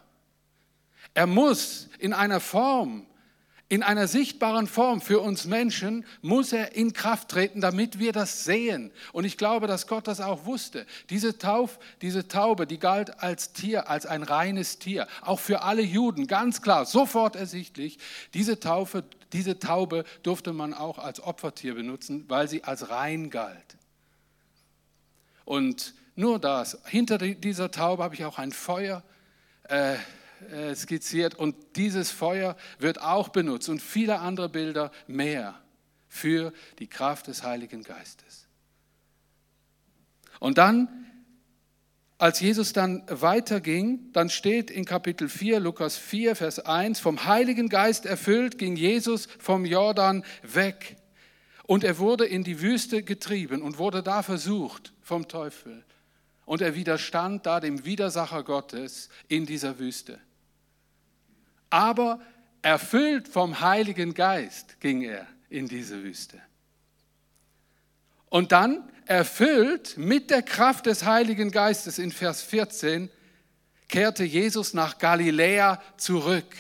Er 1.15 1.27
muss 1.27 1.89
in 1.99 2.13
einer 2.13 2.41
Form 2.41 3.07
in 3.71 3.85
einer 3.85 4.09
sichtbaren 4.09 4.67
Form 4.67 5.01
für 5.01 5.21
uns 5.21 5.47
Menschen 5.47 6.05
muss 6.23 6.53
er 6.53 6.75
in 6.75 6.93
Kraft 6.93 7.29
treten, 7.29 7.61
damit 7.61 8.01
wir 8.01 8.11
das 8.11 8.43
sehen. 8.43 8.91
Und 9.13 9.25
ich 9.25 9.39
glaube, 9.39 9.69
dass 9.69 9.87
Gott 9.87 10.09
das 10.09 10.21
auch 10.21 10.45
wusste. 10.45 10.85
Diese, 11.09 11.39
Tauf, 11.39 11.79
diese 12.03 12.27
Taube, 12.27 12.67
die 12.67 12.81
galt 12.81 13.23
als 13.23 13.53
Tier, 13.53 13.89
als 13.89 14.07
ein 14.07 14.25
reines 14.25 14.81
Tier. 14.81 15.07
Auch 15.23 15.39
für 15.39 15.63
alle 15.63 15.83
Juden, 15.83 16.27
ganz 16.27 16.63
klar, 16.63 16.85
sofort 16.85 17.37
ersichtlich. 17.37 17.99
Diese, 18.35 18.59
Taufe, 18.59 19.05
diese 19.33 19.61
Taube 19.61 20.03
durfte 20.25 20.53
man 20.53 20.75
auch 20.75 20.99
als 20.99 21.23
Opfertier 21.23 21.77
benutzen, 21.77 22.25
weil 22.27 22.49
sie 22.49 22.65
als 22.65 22.91
rein 22.91 23.31
galt. 23.31 23.77
Und 25.45 25.95
nur 26.17 26.41
das, 26.41 26.77
hinter 26.87 27.19
dieser 27.19 27.71
Taube 27.71 28.03
habe 28.03 28.17
ich 28.17 28.25
auch 28.25 28.39
ein 28.39 28.51
Feuer. 28.51 29.05
Äh, 29.69 29.95
äh, 30.51 30.75
skizziert 30.75 31.35
und 31.35 31.55
dieses 31.77 32.11
Feuer 32.11 32.57
wird 32.79 33.01
auch 33.01 33.29
benutzt 33.29 33.69
und 33.69 33.81
viele 33.81 34.21
andere 34.21 34.49
Bilder 34.49 34.91
mehr 35.07 35.61
für 36.09 36.53
die 36.79 36.89
Kraft 36.89 37.29
des 37.29 37.43
Heiligen 37.43 37.83
Geistes. 37.83 38.49
Und 40.41 40.59
dann, 40.59 40.89
als 42.19 42.41
Jesus 42.41 42.73
dann 42.73 43.05
weiterging, 43.09 44.13
dann 44.13 44.31
steht 44.31 44.71
in 44.71 44.85
Kapitel 44.85 45.29
4, 45.29 45.61
Lukas 45.61 45.97
4, 45.97 46.35
Vers 46.35 46.59
1, 46.59 46.99
vom 46.99 47.25
Heiligen 47.27 47.69
Geist 47.69 48.07
erfüllt 48.07 48.59
ging 48.59 48.77
Jesus 48.77 49.29
vom 49.39 49.65
Jordan 49.65 50.25
weg 50.43 50.97
und 51.65 51.85
er 51.85 51.99
wurde 51.99 52.27
in 52.27 52.43
die 52.43 52.61
Wüste 52.61 53.03
getrieben 53.03 53.63
und 53.63 53.79
wurde 53.79 54.03
da 54.03 54.23
versucht 54.23 54.93
vom 55.03 55.29
Teufel. 55.29 55.85
Und 56.45 56.63
er 56.63 56.75
widerstand 56.75 57.47
da 57.47 57.61
dem 57.61 57.85
Widersacher 57.85 58.43
Gottes 58.43 59.09
in 59.29 59.47
dieser 59.47 59.79
Wüste 59.79 60.19
aber 61.71 62.21
erfüllt 62.63 63.29
vom 63.29 63.61
Heiligen 63.61 64.13
Geist 64.15 64.81
ging 64.81 65.03
er 65.03 65.27
in 65.49 65.67
diese 65.67 66.03
Wüste. 66.03 66.41
Und 68.29 68.53
dann 68.53 68.89
erfüllt 69.07 69.97
mit 69.97 70.31
der 70.31 70.43
Kraft 70.43 70.87
des 70.87 71.05
Heiligen 71.05 71.51
Geistes 71.51 71.99
in 71.99 72.13
Vers 72.13 72.43
14 72.43 73.11
kehrte 73.89 74.25
Jesus 74.25 74.73
nach 74.73 74.99
Galiläa 74.99 75.83
zurück. 75.97 76.55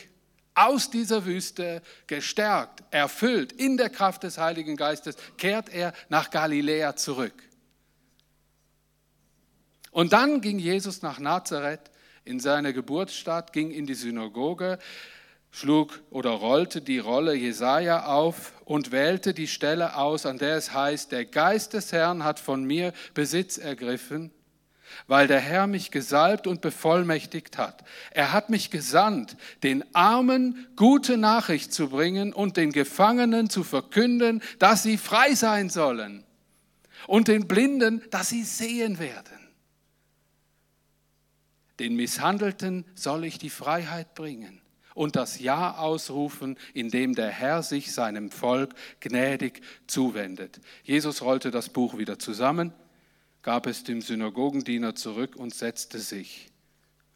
Aus 0.54 0.90
dieser 0.90 1.24
Wüste 1.24 1.80
gestärkt, 2.08 2.82
erfüllt 2.90 3.52
in 3.52 3.76
der 3.76 3.88
Kraft 3.88 4.24
des 4.24 4.36
Heiligen 4.36 4.76
Geistes, 4.76 5.16
kehrt 5.38 5.68
er 5.68 5.92
nach 6.08 6.30
Galiläa 6.30 6.96
zurück. 6.96 7.34
Und 9.92 10.12
dann 10.12 10.40
ging 10.40 10.58
Jesus 10.58 11.02
nach 11.02 11.18
Nazareth 11.20 11.90
in 12.30 12.40
seiner 12.40 12.72
Geburtsstadt, 12.72 13.52
ging 13.52 13.72
in 13.72 13.87
die 13.87 13.94
Synagoge, 13.94 14.78
schlug 15.50 16.00
oder 16.10 16.30
rollte 16.30 16.80
die 16.80 17.00
Rolle 17.00 17.34
Jesaja 17.34 18.06
auf 18.06 18.52
und 18.64 18.92
wählte 18.92 19.34
die 19.34 19.49
Stelle 19.49 19.96
aus, 19.96 20.25
an 20.25 20.38
der 20.38 20.56
es 20.56 20.72
heißt: 20.72 21.10
Der 21.10 21.25
Geist 21.25 21.75
des 21.75 21.92
Herrn 21.92 22.22
hat 22.25 22.38
von 22.38 22.62
mir 22.64 22.92
Besitz 23.14 23.58
ergriffen, 23.58 24.30
weil 25.08 25.26
der 25.26 25.40
Herr 25.40 25.66
mich 25.66 25.90
gesalbt 25.90 26.46
und 26.46 26.60
bevollmächtigt 26.60 27.58
hat. 27.58 27.82
Er 28.12 28.32
hat 28.32 28.49
mich 28.49 28.70
gesandt, 28.70 29.37
den 29.64 29.84
Armen 29.92 30.68
gute 30.76 31.16
Nachricht 31.16 31.75
zu 31.75 31.88
bringen 31.88 32.32
und 32.32 32.56
den 32.56 32.70
Gefangenen 32.70 33.50
zu 33.50 33.64
verkünden, 33.64 34.40
dass 34.60 34.84
sie 34.84 34.99
frei 34.99 35.34
sein 35.34 35.68
sollen 35.68 36.25
und 37.08 37.26
den 37.26 37.49
Blinden, 37.49 38.02
dass 38.10 38.28
sie 38.28 38.44
sehen 38.44 39.00
werden. 39.00 39.39
Den 41.80 41.96
Misshandelten 41.96 42.84
soll 42.94 43.25
ich 43.25 43.38
die 43.38 43.50
Freiheit 43.50 44.14
bringen 44.14 44.60
und 44.94 45.16
das 45.16 45.40
Ja 45.40 45.78
ausrufen, 45.78 46.58
indem 46.75 47.14
der 47.14 47.30
Herr 47.30 47.62
sich 47.62 47.92
seinem 47.92 48.30
Volk 48.30 48.75
gnädig 49.00 49.62
zuwendet. 49.87 50.60
Jesus 50.84 51.22
rollte 51.22 51.50
das 51.50 51.70
Buch 51.70 51.96
wieder 51.96 52.18
zusammen, 52.18 52.75
gab 53.40 53.66
es 53.66 53.82
dem 53.82 54.02
Synagogendiener 54.02 54.94
zurück 54.94 55.37
und 55.37 55.54
setzte 55.54 56.00
sich. 56.00 56.50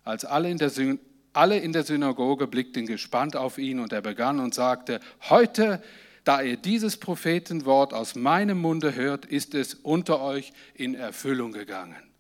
Als 0.02 0.25
alle 0.25 0.50
in 0.50 0.56
der, 0.56 0.71
Syn 0.71 0.99
alle 1.35 1.59
in 1.59 1.75
der 1.75 1.85
Synagoge 1.85 2.47
blickten 2.47 2.87
gespannt 2.87 3.37
auf 3.37 3.59
ihn 3.59 3.80
und 3.80 3.92
er 3.92 4.00
begann 4.00 4.40
und 4.40 4.54
sagte, 4.54 4.99
heute, 5.28 5.83
da 6.25 6.40
ihr 6.40 6.56
dieses 6.56 6.97
Prophetenwort 6.97 7.92
aus 7.92 8.14
meinem 8.14 8.59
Munde 8.62 8.94
hört, 8.94 9.26
ist 9.26 9.54
es 9.54 9.75
unter 9.75 10.23
euch 10.23 10.54
in 10.73 10.94
Erfüllung 10.94 11.52
gegangen. 11.52 12.13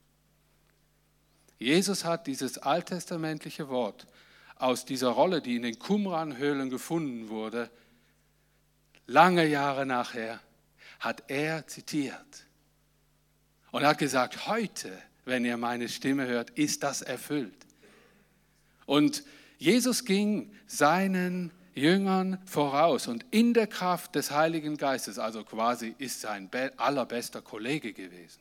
Jesus 1.58 2.04
hat 2.04 2.26
dieses 2.26 2.58
alttestamentliche 2.58 3.68
Wort 3.68 4.06
aus 4.56 4.84
dieser 4.84 5.08
Rolle, 5.08 5.40
die 5.40 5.56
in 5.56 5.62
den 5.62 5.78
Qumran-Höhlen 5.78 6.70
gefunden 6.70 7.28
wurde, 7.28 7.70
lange 9.06 9.46
Jahre 9.46 9.86
nachher, 9.86 10.40
hat 11.00 11.24
er 11.28 11.66
zitiert 11.66 12.46
und 13.72 13.84
hat 13.84 13.98
gesagt, 13.98 14.46
heute, 14.46 14.96
wenn 15.24 15.44
ihr 15.44 15.56
meine 15.56 15.88
Stimme 15.88 16.26
hört, 16.26 16.50
ist 16.50 16.82
das 16.82 17.02
erfüllt. 17.02 17.66
Und 18.86 19.24
Jesus 19.58 20.04
ging 20.04 20.52
seinen 20.66 21.50
Jüngern 21.74 22.38
voraus 22.46 23.08
und 23.08 23.24
in 23.30 23.52
der 23.52 23.66
Kraft 23.66 24.14
des 24.14 24.30
Heiligen 24.30 24.76
Geistes, 24.76 25.18
also 25.18 25.42
quasi 25.44 25.94
ist 25.98 26.20
sein 26.20 26.48
allerbester 26.76 27.42
Kollege 27.42 27.92
gewesen. 27.92 28.40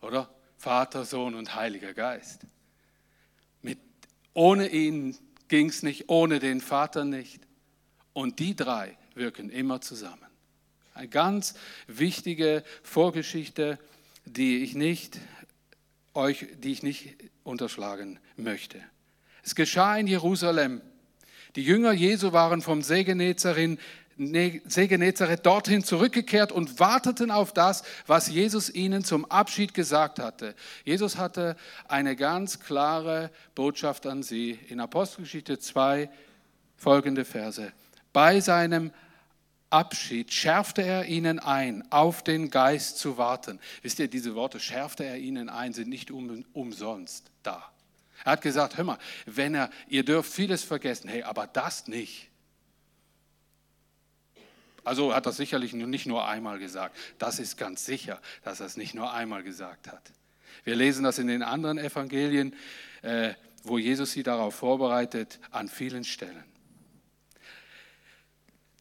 Oder? 0.00 0.28
Vater, 0.56 1.04
Sohn 1.04 1.34
und 1.34 1.54
Heiliger 1.54 1.94
Geist. 1.94 2.42
Mit, 3.62 3.78
ohne 4.32 4.68
ihn 4.68 5.16
ging 5.48 5.68
es 5.68 5.82
nicht, 5.82 6.08
ohne 6.08 6.38
den 6.38 6.60
Vater 6.60 7.04
nicht. 7.04 7.40
Und 8.12 8.38
die 8.38 8.56
drei 8.56 8.96
wirken 9.14 9.50
immer 9.50 9.80
zusammen. 9.80 10.26
Eine 10.94 11.08
ganz 11.08 11.54
wichtige 11.86 12.62
Vorgeschichte, 12.82 13.78
die 14.24 14.62
ich 14.62 14.74
nicht, 14.74 15.18
euch, 16.14 16.46
die 16.58 16.72
ich 16.72 16.82
nicht 16.82 17.16
unterschlagen 17.42 18.20
möchte. 18.36 18.80
Es 19.42 19.54
geschah 19.54 19.96
in 19.96 20.06
Jerusalem. 20.06 20.80
Die 21.56 21.62
Jünger 21.62 21.92
Jesu 21.92 22.32
waren 22.32 22.62
vom 22.62 22.82
See 22.82 23.04
Genezarin 23.04 23.78
See 24.16 24.86
Genezareth 24.86 25.44
dorthin 25.44 25.82
zurückgekehrt 25.82 26.52
und 26.52 26.78
warteten 26.78 27.30
auf 27.30 27.52
das, 27.52 27.82
was 28.06 28.28
Jesus 28.28 28.70
ihnen 28.70 29.04
zum 29.04 29.24
Abschied 29.24 29.74
gesagt 29.74 30.20
hatte. 30.20 30.54
Jesus 30.84 31.16
hatte 31.16 31.56
eine 31.88 32.14
ganz 32.14 32.60
klare 32.60 33.30
Botschaft 33.54 34.06
an 34.06 34.22
sie. 34.22 34.58
In 34.68 34.80
Apostelgeschichte 34.80 35.58
2 35.58 36.08
folgende 36.76 37.24
Verse. 37.24 37.72
Bei 38.12 38.40
seinem 38.40 38.92
Abschied 39.70 40.32
schärfte 40.32 40.82
er 40.82 41.06
ihnen 41.06 41.40
ein, 41.40 41.90
auf 41.90 42.22
den 42.22 42.50
Geist 42.50 42.98
zu 42.98 43.18
warten. 43.18 43.58
Wisst 43.82 43.98
ihr, 43.98 44.06
diese 44.06 44.36
Worte 44.36 44.60
schärfte 44.60 45.04
er 45.04 45.18
ihnen 45.18 45.48
ein, 45.48 45.72
sind 45.72 45.88
nicht 45.88 46.12
um, 46.12 46.44
umsonst 46.52 47.32
da. 47.42 47.72
Er 48.24 48.32
hat 48.32 48.42
gesagt, 48.42 48.76
hör 48.76 48.84
mal, 48.84 48.98
wenn 49.26 49.56
er, 49.56 49.70
ihr 49.88 50.04
dürft 50.04 50.32
vieles 50.32 50.62
vergessen, 50.62 51.08
hey, 51.08 51.24
aber 51.24 51.48
das 51.48 51.88
nicht. 51.88 52.30
Also 54.84 55.14
hat 55.14 55.26
er 55.26 55.32
sicherlich 55.32 55.72
nicht 55.72 56.06
nur 56.06 56.28
einmal 56.28 56.58
gesagt. 56.58 56.96
Das 57.18 57.38
ist 57.38 57.56
ganz 57.56 57.86
sicher, 57.86 58.20
dass 58.42 58.60
er 58.60 58.66
es 58.66 58.76
nicht 58.76 58.94
nur 58.94 59.12
einmal 59.12 59.42
gesagt 59.42 59.88
hat. 59.88 60.12
Wir 60.62 60.76
lesen 60.76 61.04
das 61.04 61.18
in 61.18 61.26
den 61.26 61.42
anderen 61.42 61.78
Evangelien, 61.78 62.54
äh, 63.02 63.34
wo 63.64 63.78
Jesus 63.78 64.12
sie 64.12 64.22
darauf 64.22 64.54
vorbereitet, 64.54 65.40
an 65.50 65.68
vielen 65.68 66.04
Stellen. 66.04 66.44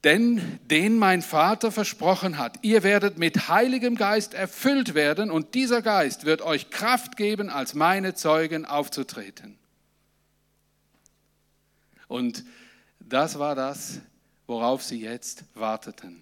Denn 0.03 0.59
den 0.69 0.97
mein 0.97 1.21
Vater 1.21 1.71
versprochen 1.71 2.37
hat, 2.37 2.59
ihr 2.61 2.83
werdet 2.83 3.17
mit 3.17 3.47
Heiligem 3.47 3.95
Geist 3.95 4.33
erfüllt 4.33 4.95
werden 4.95 5.31
und 5.31 5.53
dieser 5.53 5.81
Geist 5.81 6.25
wird 6.25 6.41
euch 6.41 6.69
Kraft 6.69 7.15
geben, 7.15 7.49
als 7.49 7.73
meine 7.73 8.13
Zeugen 8.13 8.65
aufzutreten. 8.65 9.57
Und 12.09 12.43
das 12.99 13.39
war 13.39 13.55
das, 13.55 14.01
worauf 14.47 14.83
sie 14.83 15.01
jetzt 15.01 15.45
warteten. 15.53 16.21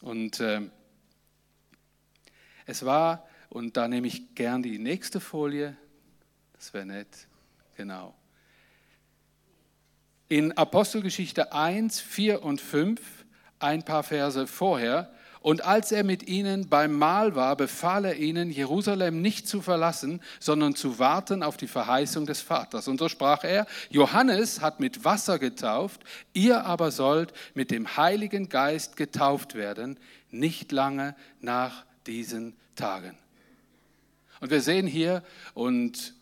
Und 0.00 0.40
äh, 0.40 0.62
es 2.66 2.84
war, 2.84 3.26
und 3.48 3.76
da 3.76 3.88
nehme 3.88 4.06
ich 4.06 4.34
gern 4.34 4.62
die 4.62 4.78
nächste 4.78 5.20
Folie, 5.20 5.76
das 6.54 6.72
wäre 6.74 6.86
nett, 6.86 7.26
genau. 7.76 8.14
In 10.28 10.52
Apostelgeschichte 10.52 11.52
1, 11.52 12.00
4 12.00 12.42
und 12.42 12.60
5, 12.60 13.00
ein 13.58 13.84
paar 13.84 14.02
Verse 14.02 14.46
vorher, 14.46 15.12
und 15.42 15.64
als 15.64 15.90
er 15.90 16.04
mit 16.04 16.28
ihnen 16.28 16.68
beim 16.68 16.96
Mahl 16.96 17.34
war, 17.34 17.56
befahl 17.56 18.04
er 18.04 18.16
ihnen, 18.16 18.50
Jerusalem 18.50 19.20
nicht 19.20 19.48
zu 19.48 19.60
verlassen, 19.60 20.20
sondern 20.38 20.76
zu 20.76 21.00
warten 21.00 21.42
auf 21.42 21.56
die 21.56 21.66
Verheißung 21.66 22.26
des 22.26 22.40
Vaters. 22.40 22.86
Und 22.86 22.98
so 22.98 23.08
sprach 23.08 23.42
er, 23.42 23.66
Johannes 23.90 24.60
hat 24.60 24.78
mit 24.78 25.04
Wasser 25.04 25.40
getauft, 25.40 26.02
ihr 26.32 26.64
aber 26.64 26.92
sollt 26.92 27.32
mit 27.54 27.72
dem 27.72 27.96
Heiligen 27.96 28.48
Geist 28.48 28.96
getauft 28.96 29.54
werden, 29.54 29.98
nicht 30.30 30.70
lange 30.70 31.16
nach 31.40 31.84
diesen 32.06 32.56
Tagen. 32.76 33.18
Und 34.40 34.50
wir 34.50 34.60
sehen 34.60 34.86
hier, 34.86 35.24
und 35.54 36.14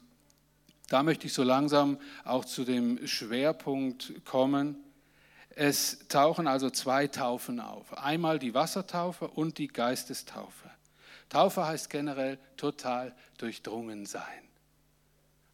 da 0.89 1.03
möchte 1.03 1.27
ich 1.27 1.35
so 1.35 1.43
langsam 1.43 1.99
auch 2.25 2.47
zu 2.47 2.65
dem 2.65 3.07
Schwerpunkt 3.07 4.25
kommen, 4.25 4.77
es 5.61 5.99
tauchen 6.09 6.47
also 6.47 6.71
zwei 6.71 7.07
Taufen 7.07 7.61
auf. 7.61 7.93
Einmal 7.99 8.39
die 8.39 8.55
Wassertaufe 8.55 9.29
und 9.29 9.59
die 9.59 9.69
Geistestaufe. 9.69 10.71
Taufe 11.29 11.67
heißt 11.67 11.91
generell 11.91 12.39
total 12.57 13.15
durchdrungen 13.37 14.07
sein. 14.07 14.49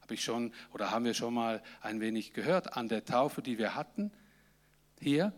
Habe 0.00 0.14
ich 0.14 0.22
schon 0.22 0.52
oder 0.72 0.92
haben 0.92 1.04
wir 1.06 1.14
schon 1.14 1.34
mal 1.34 1.60
ein 1.80 2.00
wenig 2.00 2.32
gehört 2.34 2.76
an 2.76 2.86
der 2.86 3.04
Taufe, 3.04 3.42
die 3.42 3.58
wir 3.58 3.74
hatten 3.74 4.12
hier, 5.00 5.32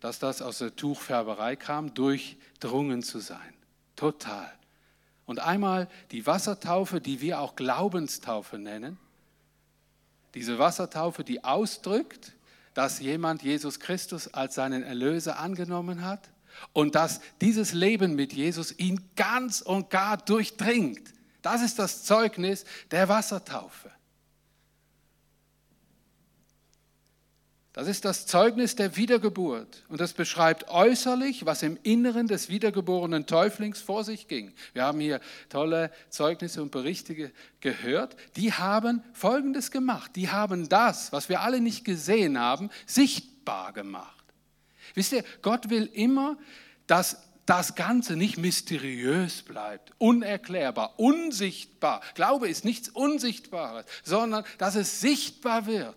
dass 0.00 0.20
das 0.20 0.40
aus 0.40 0.56
der 0.56 0.74
Tuchfärberei 0.74 1.54
kam, 1.54 1.92
durchdrungen 1.92 3.02
zu 3.02 3.18
sein. 3.18 3.52
Total. 3.94 4.50
Und 5.26 5.38
einmal 5.40 5.86
die 6.12 6.26
Wassertaufe, 6.26 7.02
die 7.02 7.20
wir 7.20 7.40
auch 7.40 7.56
Glaubenstaufe 7.56 8.56
nennen. 8.56 8.96
Diese 10.32 10.58
Wassertaufe, 10.58 11.24
die 11.24 11.44
ausdrückt, 11.44 12.32
dass 12.74 12.98
jemand 12.98 13.42
Jesus 13.42 13.80
Christus 13.80 14.32
als 14.34 14.56
seinen 14.56 14.82
Erlöser 14.82 15.38
angenommen 15.38 16.04
hat 16.04 16.30
und 16.72 16.94
dass 16.94 17.20
dieses 17.40 17.72
Leben 17.72 18.14
mit 18.14 18.32
Jesus 18.32 18.76
ihn 18.78 19.00
ganz 19.16 19.60
und 19.60 19.90
gar 19.90 20.16
durchdringt. 20.16 21.12
Das 21.42 21.62
ist 21.62 21.78
das 21.78 22.04
Zeugnis 22.04 22.64
der 22.90 23.08
Wassertaufe. 23.08 23.90
Das 27.74 27.88
ist 27.88 28.04
das 28.04 28.24
Zeugnis 28.26 28.76
der 28.76 28.96
Wiedergeburt 28.96 29.82
und 29.88 30.00
das 30.00 30.12
beschreibt 30.12 30.68
äußerlich, 30.68 31.44
was 31.44 31.64
im 31.64 31.76
Inneren 31.82 32.28
des 32.28 32.48
wiedergeborenen 32.48 33.26
Täuflings 33.26 33.80
vor 33.80 34.04
sich 34.04 34.28
ging. 34.28 34.52
Wir 34.74 34.84
haben 34.84 35.00
hier 35.00 35.20
tolle 35.48 35.90
Zeugnisse 36.08 36.62
und 36.62 36.70
Berichte 36.70 37.32
gehört. 37.58 38.14
Die 38.36 38.52
haben 38.52 39.02
Folgendes 39.12 39.72
gemacht. 39.72 40.12
Die 40.14 40.30
haben 40.30 40.68
das, 40.68 41.12
was 41.12 41.28
wir 41.28 41.40
alle 41.40 41.60
nicht 41.60 41.84
gesehen 41.84 42.38
haben, 42.38 42.70
sichtbar 42.86 43.72
gemacht. 43.72 44.24
Wisst 44.94 45.12
ihr, 45.12 45.24
Gott 45.42 45.68
will 45.68 45.90
immer, 45.92 46.38
dass 46.86 47.24
das 47.44 47.74
Ganze 47.74 48.14
nicht 48.14 48.38
mysteriös 48.38 49.42
bleibt, 49.42 49.90
unerklärbar, 49.98 50.96
unsichtbar. 50.96 52.02
Glaube 52.14 52.48
ist 52.48 52.64
nichts 52.64 52.88
Unsichtbares, 52.88 53.84
sondern 54.04 54.44
dass 54.58 54.76
es 54.76 55.00
sichtbar 55.00 55.66
wird. 55.66 55.96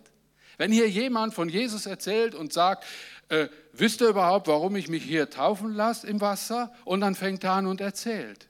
Wenn 0.58 0.72
hier 0.72 0.90
jemand 0.90 1.32
von 1.32 1.48
Jesus 1.48 1.86
erzählt 1.86 2.34
und 2.34 2.52
sagt, 2.52 2.84
äh, 3.28 3.48
wisst 3.72 4.00
ihr 4.00 4.08
überhaupt, 4.08 4.48
warum 4.48 4.76
ich 4.76 4.88
mich 4.88 5.04
hier 5.04 5.30
taufen 5.30 5.72
lasse 5.72 6.06
im 6.06 6.20
Wasser? 6.20 6.72
Und 6.84 7.00
dann 7.00 7.14
fängt 7.14 7.44
er 7.44 7.52
an 7.52 7.66
und 7.66 7.80
erzählt. 7.80 8.48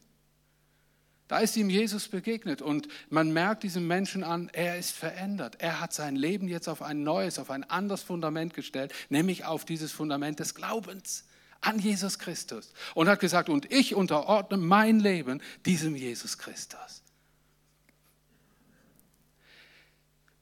Da 1.28 1.40
ist 1.40 1.56
ihm 1.58 1.68
Jesus 1.68 2.08
begegnet 2.08 2.62
und 2.62 2.88
man 3.10 3.30
merkt 3.32 3.62
diesem 3.62 3.86
Menschen 3.86 4.24
an, 4.24 4.48
er 4.54 4.78
ist 4.78 4.92
verändert. 4.92 5.56
Er 5.58 5.78
hat 5.78 5.92
sein 5.92 6.16
Leben 6.16 6.48
jetzt 6.48 6.68
auf 6.68 6.80
ein 6.80 7.02
neues, 7.02 7.38
auf 7.38 7.50
ein 7.50 7.64
anderes 7.64 8.02
Fundament 8.02 8.54
gestellt, 8.54 8.94
nämlich 9.10 9.44
auf 9.44 9.66
dieses 9.66 9.92
Fundament 9.92 10.40
des 10.40 10.54
Glaubens 10.54 11.26
an 11.60 11.78
Jesus 11.78 12.18
Christus. 12.18 12.72
Und 12.94 13.08
hat 13.08 13.20
gesagt, 13.20 13.50
und 13.50 13.70
ich 13.70 13.94
unterordne 13.94 14.56
mein 14.56 15.00
Leben 15.00 15.42
diesem 15.66 15.94
Jesus 15.94 16.38
Christus. 16.38 17.02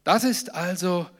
Das 0.04 0.22
ist 0.22 0.54
also 0.54 1.10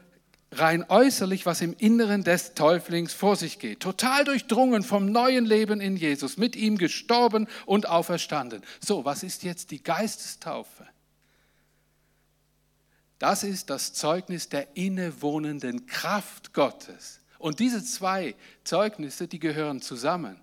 rein 0.52 0.85
äußerlich, 0.88 1.46
was 1.46 1.61
im 1.61 1.74
Inneren 1.78 2.24
des 2.24 2.54
Täuflings 2.54 3.12
vor 3.12 3.37
sich 3.37 3.59
geht. 3.59 3.80
Total 3.80 4.24
durchdrungen 4.24 4.82
vom 4.82 5.11
neuen 5.11 5.44
Leben 5.44 5.80
in 5.80 5.96
Jesus, 5.96 6.37
mit 6.37 6.56
ihm 6.56 6.78
gestorben 6.78 7.46
und 7.66 7.88
auferstanden. 7.88 8.62
So, 8.85 9.04
was 9.04 9.22
ist 9.22 9.42
jetzt 9.42 9.70
die 9.70 9.82
Geistestaufe? 9.82 10.87
Das 13.18 13.42
ist 13.42 13.70
das 13.70 13.94
Zeugnis 13.94 14.48
der 14.48 14.76
innewohnenden 14.76 15.87
Kraft 15.87 16.52
Gottes. 16.52 17.20
Und 17.38 17.61
diese 17.61 17.85
zwei 17.85 18.35
Zeugnisse, 18.64 19.28
die 19.28 19.38
gehören 19.38 19.80
zusammen. 19.80 20.40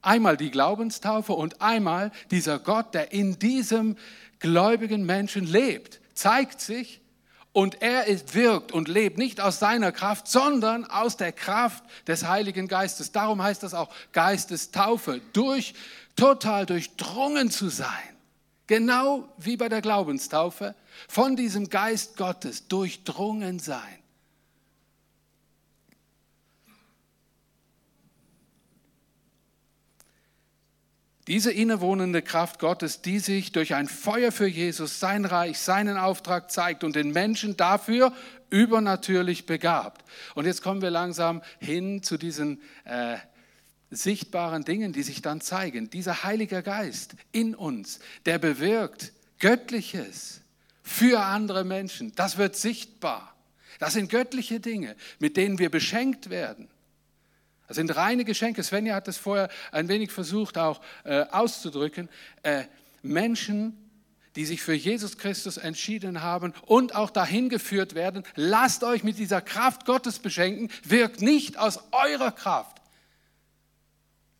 Einmal 0.00 0.36
die 0.36 0.50
Glaubenstaufe 0.50 1.32
und 1.32 1.60
einmal 1.60 2.10
dieser 2.32 2.58
Gott, 2.58 2.94
der 2.94 3.12
in 3.12 3.38
diesem 3.38 3.96
gläubigen 4.40 5.06
Menschen 5.06 5.46
lebt, 5.46 6.00
zeigt 6.14 6.60
sich 6.60 7.01
und 7.52 7.82
er 7.82 8.06
ist, 8.06 8.34
wirkt 8.34 8.72
und 8.72 8.88
lebt 8.88 9.18
nicht 9.18 9.40
aus 9.40 9.58
seiner 9.58 9.92
Kraft, 9.92 10.26
sondern 10.26 10.84
aus 10.84 11.16
der 11.16 11.32
Kraft 11.32 11.84
des 12.06 12.26
Heiligen 12.26 12.66
Geistes. 12.66 13.12
Darum 13.12 13.42
heißt 13.42 13.62
das 13.62 13.74
auch 13.74 13.90
Geistestaufe, 14.12 15.20
durch, 15.32 15.74
total 16.16 16.66
durchdrungen 16.66 17.50
zu 17.50 17.68
sein. 17.68 17.88
Genau 18.66 19.28
wie 19.36 19.56
bei 19.56 19.68
der 19.68 19.82
Glaubenstaufe, 19.82 20.74
von 21.08 21.36
diesem 21.36 21.68
Geist 21.68 22.16
Gottes 22.16 22.68
durchdrungen 22.68 23.58
sein. 23.58 24.01
Diese 31.28 31.52
innewohnende 31.52 32.20
Kraft 32.20 32.58
Gottes, 32.58 33.00
die 33.00 33.20
sich 33.20 33.52
durch 33.52 33.74
ein 33.74 33.86
Feuer 33.86 34.32
für 34.32 34.46
Jesus, 34.46 34.98
sein 34.98 35.24
Reich, 35.24 35.58
seinen 35.58 35.96
Auftrag 35.96 36.50
zeigt 36.50 36.82
und 36.82 36.96
den 36.96 37.12
Menschen 37.12 37.56
dafür 37.56 38.12
übernatürlich 38.50 39.46
begabt. 39.46 40.04
Und 40.34 40.46
jetzt 40.46 40.62
kommen 40.62 40.82
wir 40.82 40.90
langsam 40.90 41.42
hin 41.60 42.02
zu 42.02 42.18
diesen 42.18 42.60
äh, 42.84 43.16
sichtbaren 43.90 44.64
Dingen, 44.64 44.92
die 44.92 45.04
sich 45.04 45.22
dann 45.22 45.40
zeigen. 45.40 45.90
Dieser 45.90 46.24
Heilige 46.24 46.62
Geist 46.62 47.14
in 47.30 47.54
uns, 47.54 48.00
der 48.26 48.38
bewirkt 48.38 49.12
Göttliches 49.38 50.40
für 50.82 51.20
andere 51.20 51.64
Menschen. 51.64 52.12
Das 52.16 52.36
wird 52.36 52.56
sichtbar. 52.56 53.34
Das 53.78 53.94
sind 53.94 54.10
göttliche 54.10 54.60
Dinge, 54.60 54.96
mit 55.18 55.36
denen 55.36 55.58
wir 55.58 55.70
beschenkt 55.70 56.30
werden. 56.30 56.68
Das 57.72 57.78
sind 57.78 57.96
reine 57.96 58.26
Geschenke. 58.26 58.62
Svenja 58.62 58.94
hat 58.94 59.08
das 59.08 59.16
vorher 59.16 59.48
ein 59.70 59.88
wenig 59.88 60.10
versucht 60.12 60.58
auch 60.58 60.82
äh, 61.04 61.22
auszudrücken. 61.30 62.10
Äh, 62.42 62.64
Menschen, 63.00 63.90
die 64.36 64.44
sich 64.44 64.60
für 64.60 64.74
Jesus 64.74 65.16
Christus 65.16 65.56
entschieden 65.56 66.20
haben 66.20 66.52
und 66.66 66.94
auch 66.94 67.08
dahin 67.08 67.48
geführt 67.48 67.94
werden, 67.94 68.24
lasst 68.34 68.84
euch 68.84 69.04
mit 69.04 69.16
dieser 69.16 69.40
Kraft 69.40 69.86
Gottes 69.86 70.18
beschenken, 70.18 70.68
wirkt 70.84 71.22
nicht 71.22 71.58
aus 71.58 71.80
eurer 71.92 72.32
Kraft, 72.32 72.76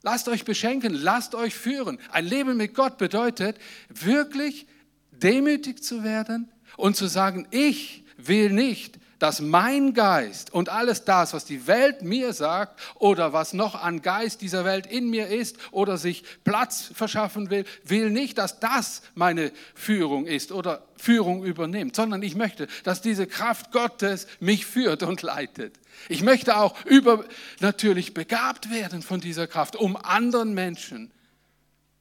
Lasst 0.02 0.28
euch 0.28 0.44
beschenken, 0.44 0.92
lasst 0.92 1.34
euch 1.34 1.54
führen. 1.54 1.98
Ein 2.10 2.26
Leben 2.26 2.58
mit 2.58 2.74
Gott 2.74 2.98
bedeutet 2.98 3.56
wirklich 3.88 4.66
demütig 5.10 5.82
zu 5.82 6.04
werden 6.04 6.52
und 6.76 6.96
zu 6.96 7.06
sagen, 7.06 7.46
ich 7.50 8.04
will 8.18 8.50
nicht 8.50 8.98
dass 9.22 9.40
mein 9.40 9.94
Geist 9.94 10.52
und 10.52 10.68
alles 10.68 11.04
das, 11.04 11.32
was 11.32 11.44
die 11.44 11.68
Welt 11.68 12.02
mir 12.02 12.32
sagt 12.32 12.80
oder 12.96 13.32
was 13.32 13.52
noch 13.52 13.80
an 13.80 14.02
Geist 14.02 14.40
dieser 14.40 14.64
Welt 14.64 14.84
in 14.84 15.10
mir 15.10 15.28
ist 15.28 15.58
oder 15.70 15.96
sich 15.96 16.24
Platz 16.42 16.90
verschaffen 16.92 17.48
will, 17.48 17.64
will 17.84 18.10
nicht, 18.10 18.36
dass 18.36 18.58
das 18.58 19.00
meine 19.14 19.52
Führung 19.76 20.26
ist 20.26 20.50
oder 20.50 20.82
Führung 20.96 21.44
übernimmt, 21.44 21.94
sondern 21.94 22.20
ich 22.24 22.34
möchte, 22.34 22.66
dass 22.82 23.00
diese 23.00 23.28
Kraft 23.28 23.70
Gottes 23.70 24.26
mich 24.40 24.66
führt 24.66 25.04
und 25.04 25.22
leitet. 25.22 25.78
Ich 26.08 26.24
möchte 26.24 26.56
auch 26.56 26.84
übernatürlich 26.84 28.14
begabt 28.14 28.72
werden 28.72 29.02
von 29.02 29.20
dieser 29.20 29.46
Kraft, 29.46 29.76
um 29.76 29.96
anderen 29.96 30.52
Menschen 30.52 31.12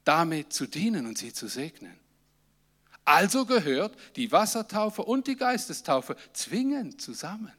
damit 0.05 0.53
zu 0.53 0.65
dienen 0.65 1.05
und 1.05 1.19
sie 1.19 1.33
zu 1.33 1.47
segnen. 1.47 2.00
Also 3.05 3.45
gehört 3.45 3.97
die 4.15 4.31
Wassertaufe 4.31 5.03
und 5.03 5.27
die 5.27 5.35
Geistestaufe 5.35 6.15
zwingend 6.33 7.01
zusammen. 7.01 7.51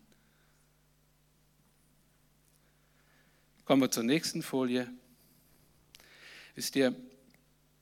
Kommen 3.65 3.83
wir 3.83 3.91
zur 3.91 4.05
nächsten 4.05 4.43
Folie. 4.43 4.89
Wisst 6.55 6.77
ihr, 6.77 6.95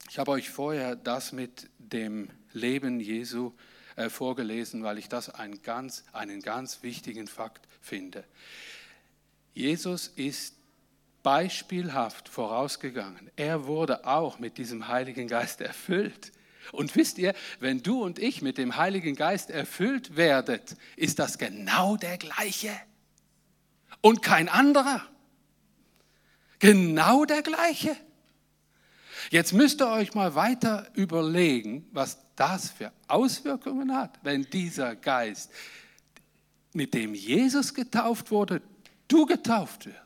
ich 0.09 0.19
habe 0.19 0.31
euch 0.33 0.51
vorher 0.51 0.97
das 0.97 1.33
mit 1.33 1.69
dem 1.79 2.31
Leben 2.53 3.01
Jesu 3.01 3.53
äh, 3.97 4.09
vorgelesen, 4.09 4.83
weil 4.83 4.99
ich 4.99 5.09
das 5.09 5.31
einen 5.31 5.63
ganz, 5.63 6.05
einen 6.13 6.43
ganz 6.43 6.83
wichtigen 6.83 7.27
Fakt 7.27 7.67
finde. 7.81 8.25
Jesus 9.55 10.09
ist 10.09 10.57
beispielhaft 11.23 12.29
vorausgegangen. 12.29 13.31
Er 13.37 13.67
wurde 13.67 14.07
auch 14.07 14.39
mit 14.39 14.59
diesem 14.59 14.89
Heiligen 14.89 15.29
Geist 15.29 15.61
erfüllt. 15.61 16.33
Und 16.73 16.95
wisst 16.97 17.19
ihr, 17.19 17.35
wenn 17.59 17.83
du 17.83 18.03
und 18.03 18.19
ich 18.19 18.43
mit 18.43 18.59
dem 18.59 18.77
Heiligen 18.77 19.17
Geist 19.17 19.51
erfüllt 19.51 20.17
werdet, 20.17 20.77
ist 20.97 21.19
das 21.19 21.39
genau 21.39 21.97
der 21.97 22.19
gleiche 22.19 22.73
und 24.01 24.23
kein 24.23 24.49
anderer. 24.49 25.07
Genau 26.59 27.25
der 27.25 27.43
gleiche. 27.43 27.97
Jetzt 29.31 29.53
müsst 29.53 29.81
ihr 29.81 29.89
euch 29.89 30.15
mal 30.15 30.35
weiter 30.35 30.89
überlegen, 30.95 31.87
was 31.93 32.19
das 32.37 32.71
für 32.71 32.93
Auswirkungen 33.07 33.95
hat, 33.95 34.19
wenn 34.23 34.45
dieser 34.45 34.97
Geist, 34.97 35.51
mit 36.73 36.95
dem 36.95 37.15
Jesus 37.15 37.75
getauft 37.75 38.31
wurde, 38.31 38.63
du 39.09 39.27
getauft 39.27 39.87
wirst. 39.87 39.99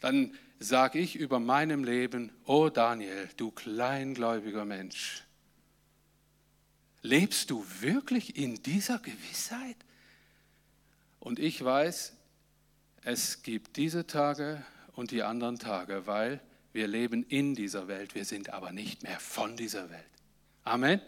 Dann 0.00 0.34
sage 0.58 0.98
ich 0.98 1.16
über 1.16 1.38
meinem 1.38 1.84
Leben, 1.84 2.32
oh 2.44 2.68
Daniel, 2.68 3.28
du 3.36 3.50
kleingläubiger 3.50 4.64
Mensch, 4.64 5.24
lebst 7.02 7.50
du 7.50 7.64
wirklich 7.80 8.36
in 8.36 8.62
dieser 8.62 8.98
Gewissheit? 8.98 9.76
Und 11.20 11.38
ich 11.38 11.62
weiß, 11.62 12.12
es 13.02 13.42
gibt 13.42 13.76
diese 13.76 14.06
Tage 14.06 14.64
und 14.94 15.10
die 15.10 15.22
anderen 15.22 15.58
Tage, 15.58 16.06
weil 16.06 16.40
wir 16.72 16.86
leben 16.86 17.24
in 17.24 17.54
dieser 17.54 17.88
Welt, 17.88 18.14
wir 18.14 18.24
sind 18.24 18.50
aber 18.50 18.72
nicht 18.72 19.02
mehr 19.02 19.18
von 19.18 19.56
dieser 19.56 19.90
Welt. 19.90 20.10
Amen. 20.64 21.00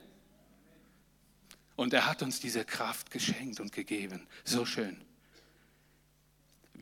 Und 1.77 1.93
er 1.93 2.07
hat 2.07 2.23
uns 2.23 2.41
diese 2.41 2.65
Kraft 2.65 3.11
geschenkt 3.11 3.61
und 3.61 3.73
gegeben. 3.73 4.27
So 4.45 4.65
schön. 4.65 5.05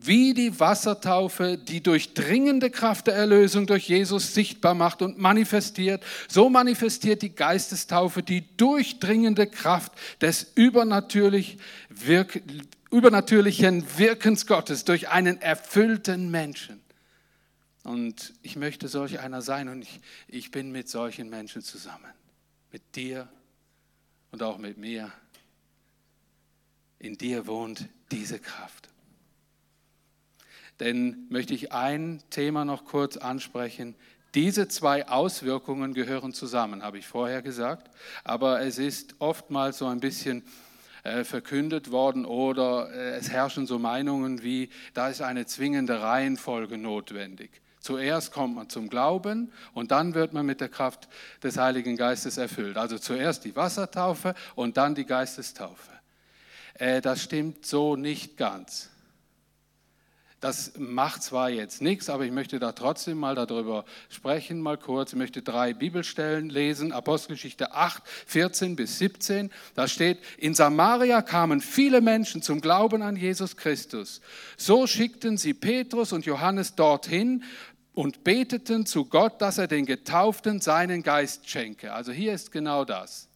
Wie 0.01 0.35
die 0.35 0.61
Wassertaufe 0.61 1.59
die 1.59 1.83
durchdringende 1.83 2.71
Kraft 2.71 3.07
der 3.07 3.15
Erlösung 3.15 3.67
durch 3.67 3.89
Jesus 3.89 4.35
sichtbar 4.35 4.75
macht 4.75 5.03
und 5.03 5.19
manifestiert, 5.19 6.05
so 6.29 6.49
manifestiert 6.49 7.23
die 7.23 7.35
Geistestaufe 7.35 8.23
die 8.23 8.45
durchdringende 8.57 9.47
Kraft 9.47 9.93
des 10.21 10.53
übernatürlich 10.55 11.59
wirk 11.89 12.43
übernatürlichen 12.91 13.85
Wirkens 13.99 14.47
Gottes 14.47 14.85
durch 14.85 15.09
einen 15.09 15.41
erfüllten 15.41 16.31
Menschen. 16.31 16.81
Und 17.83 18.33
ich 18.43 18.57
möchte 18.57 18.89
solch 18.89 19.21
einer 19.21 19.43
sein 19.43 19.69
und 19.69 19.83
ich, 19.83 20.01
ich 20.29 20.51
bin 20.51 20.73
mit 20.73 20.89
solchen 20.89 21.29
Menschen 21.29 21.63
zusammen. 21.63 22.13
Mit 22.73 22.97
dir 22.97 23.29
und 24.33 24.43
auch 24.43 24.59
mit 24.59 24.77
mir. 24.77 25.13
In 26.99 27.17
dir 27.17 27.47
wohnt 27.47 27.89
diese 28.11 28.39
Kraft. 28.39 28.89
Denn 30.81 31.27
möchte 31.31 31.55
ich 31.55 31.73
ein 31.73 32.23
Thema 32.31 32.65
noch 32.65 32.85
kurz 32.85 33.17
ansprechen. 33.17 33.95
Diese 34.35 34.69
zwei 34.69 35.09
Auswirkungen 35.09 35.95
gehören 35.95 36.33
zusammen, 36.33 36.83
habe 36.83 36.99
ich 36.99 37.07
vorher 37.07 37.41
gesagt, 37.41 37.91
aber 38.23 38.61
es 38.61 38.79
ist 38.79 39.15
oftmals 39.19 39.79
so 39.79 39.87
ein 39.87 40.01
bisschen 40.01 40.43
äh, 41.05 41.25
verkündet 41.25 41.91
worden 41.91 42.27
oder 42.27 42.91
äh, 42.93 43.17
es 43.17 43.31
herrschen 43.31 43.67
so 43.67 43.79
Meinungen 43.79 44.43
wie, 44.43 44.69
da 44.93 45.09
ist 45.09 45.23
eine 45.23 45.47
zwingende 45.47 46.03
Reihenfolge 46.03 46.77
notwendig. 46.77 47.63
Zuerst 47.79 48.33
kommt 48.33 48.57
man 48.57 48.69
zum 48.69 48.89
Glauben 48.89 49.53
und 49.73 49.93
dann 49.93 50.15
wird 50.15 50.33
man 50.33 50.45
mit 50.45 50.61
der 50.61 50.69
Kraft 50.69 51.09
des 51.45 51.57
Heiligen 51.57 51.97
Geistes 51.97 52.37
erfüllt. 52.37 52.77
Also 52.77 52.99
zuerst 52.99 53.45
die 53.45 53.55
Wassertaufe 53.55 54.35
und 54.57 54.77
dann 54.77 54.97
die 54.97 55.07
Geistestaufe. 55.07 55.93
Äh, 56.75 57.01
das 57.01 57.23
stimmt 57.23 57.65
so 57.65 57.95
nicht 57.95 58.37
ganz. 58.37 58.91
Das 60.47 60.75
macht 60.79 61.25
zwar 61.25 61.51
jetzt 61.51 61.83
nichts, 61.83 62.09
aber 62.09 62.25
ich 62.25 62.31
möchte 62.31 62.61
da 62.61 62.71
trotzdem 62.71 63.19
mal 63.19 63.35
darüber 63.35 63.85
sprechen, 64.09 64.61
mal 64.61 64.79
kurz. 64.79 65.13
Ich 65.13 65.19
möchte 65.19 65.43
drei 65.43 65.75
Bibelstellen 65.75 66.51
lesen. 66.51 66.93
Apostelgeschichte 66.93 67.73
8, 67.73 68.01
14 68.27 68.77
bis 68.77 69.01
17. 69.01 69.51
Da 69.75 69.89
steht, 69.89 70.21
in 70.39 70.55
Samaria 70.55 71.21
kamen 71.23 71.61
viele 71.61 72.01
Menschen 72.01 72.43
zum 72.43 72.61
Glauben 72.61 73.03
an 73.03 73.17
Jesus 73.17 73.57
Christus. 73.57 74.21
So 74.57 74.87
schickten 74.87 75.37
sie 75.37 75.53
Petrus 75.53 76.13
und 76.13 76.27
Johannes 76.27 76.77
dorthin 76.77 77.43
und 77.93 78.23
beteten 78.23 78.87
zu 78.87 79.07
Gott, 79.07 79.43
dass 79.43 79.59
er 79.59 79.67
den 79.67 79.85
Getauften 79.85 80.61
seinen 80.61 81.03
Geist 81.03 81.51
schenke. 81.51 81.93
Also 81.93 82.13
hier 82.13 82.33
ist 82.33 82.53
genau 82.53 82.85
das 82.85 83.29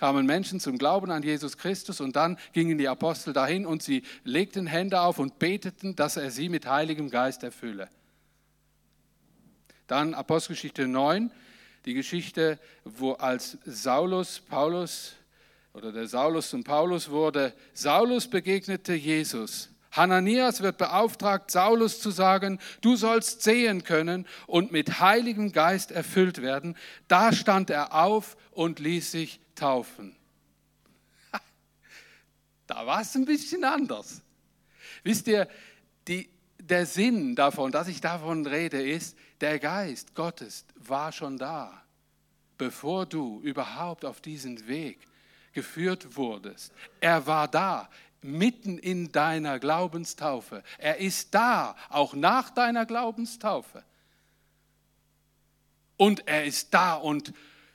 kamen 0.00 0.24
Menschen 0.24 0.60
zum 0.60 0.78
Glauben 0.78 1.10
an 1.10 1.22
Jesus 1.22 1.58
Christus 1.58 2.00
und 2.00 2.16
dann 2.16 2.38
gingen 2.54 2.78
die 2.78 2.88
Apostel 2.88 3.34
dahin 3.34 3.66
und 3.66 3.82
sie 3.82 4.02
legten 4.24 4.66
Hände 4.66 5.02
auf 5.02 5.18
und 5.18 5.38
beteten, 5.38 5.94
dass 5.94 6.16
er 6.16 6.30
sie 6.30 6.48
mit 6.48 6.64
Heiligem 6.64 7.10
Geist 7.10 7.42
erfülle. 7.42 7.86
Dann 9.86 10.14
Apostelgeschichte 10.14 10.88
9, 10.88 11.30
die 11.84 11.92
Geschichte, 11.92 12.58
wo 12.84 13.12
als 13.12 13.58
Saulus, 13.66 14.40
Paulus 14.40 15.16
oder 15.74 15.92
der 15.92 16.08
Saulus 16.08 16.48
zum 16.48 16.64
Paulus 16.64 17.10
wurde, 17.10 17.52
Saulus 17.74 18.26
begegnete 18.26 18.94
Jesus. 18.94 19.68
Hananias 19.92 20.62
wird 20.62 20.78
beauftragt, 20.78 21.50
Saulus 21.50 22.00
zu 22.00 22.10
sagen, 22.10 22.58
du 22.80 22.96
sollst 22.96 23.42
sehen 23.42 23.84
können 23.84 24.26
und 24.46 24.72
mit 24.72 25.00
Heiligem 25.00 25.52
Geist 25.52 25.90
erfüllt 25.90 26.40
werden. 26.40 26.74
Da 27.06 27.34
stand 27.34 27.68
er 27.68 27.92
auf 27.94 28.38
und 28.52 28.78
ließ 28.78 29.10
sich 29.10 29.40
taufen. 29.60 30.16
Da 32.66 32.86
war 32.86 33.00
es 33.00 33.14
ein 33.16 33.24
bisschen 33.24 33.64
anders. 33.64 34.22
Wisst 35.02 35.26
ihr, 35.26 35.48
die, 36.06 36.30
der 36.58 36.86
Sinn 36.86 37.34
davon, 37.34 37.72
dass 37.72 37.88
ich 37.88 38.00
davon 38.00 38.46
rede, 38.46 38.80
ist, 38.88 39.16
der 39.40 39.58
Geist 39.58 40.14
Gottes 40.14 40.64
war 40.76 41.10
schon 41.10 41.36
da, 41.36 41.82
bevor 42.58 43.06
du 43.06 43.40
überhaupt 43.42 44.04
auf 44.04 44.20
diesen 44.20 44.68
Weg 44.68 45.00
geführt 45.52 46.16
wurdest. 46.16 46.72
Er 47.00 47.26
war 47.26 47.48
da, 47.48 47.88
mitten 48.22 48.78
in 48.78 49.10
deiner 49.12 49.58
Glaubenstaufe. 49.58 50.62
Er 50.78 50.98
ist 50.98 51.34
da, 51.34 51.74
auch 51.88 52.14
nach 52.14 52.50
deiner 52.50 52.86
Glaubenstaufe. 52.86 53.82
Und 55.96 56.26
er 56.26 56.44
ist 56.44 56.72
da 56.72 56.94
und 56.94 57.32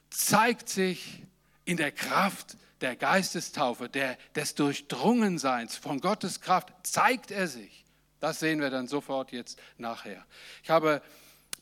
zeigt 0.09 0.69
sich 0.69 1.23
in 1.65 1.77
der 1.77 1.91
Kraft 1.91 2.57
der 2.81 2.95
Geistestaufe, 2.95 3.89
der, 3.89 4.17
des 4.35 4.55
Durchdrungenseins 4.55 5.75
von 5.75 5.99
Gottes 5.99 6.41
Kraft, 6.41 6.69
zeigt 6.83 7.31
er 7.31 7.47
sich. 7.47 7.85
Das 8.19 8.39
sehen 8.39 8.59
wir 8.59 8.69
dann 8.69 8.87
sofort 8.87 9.31
jetzt 9.31 9.59
nachher. 9.77 10.25
Ich 10.63 10.69
habe 10.69 11.01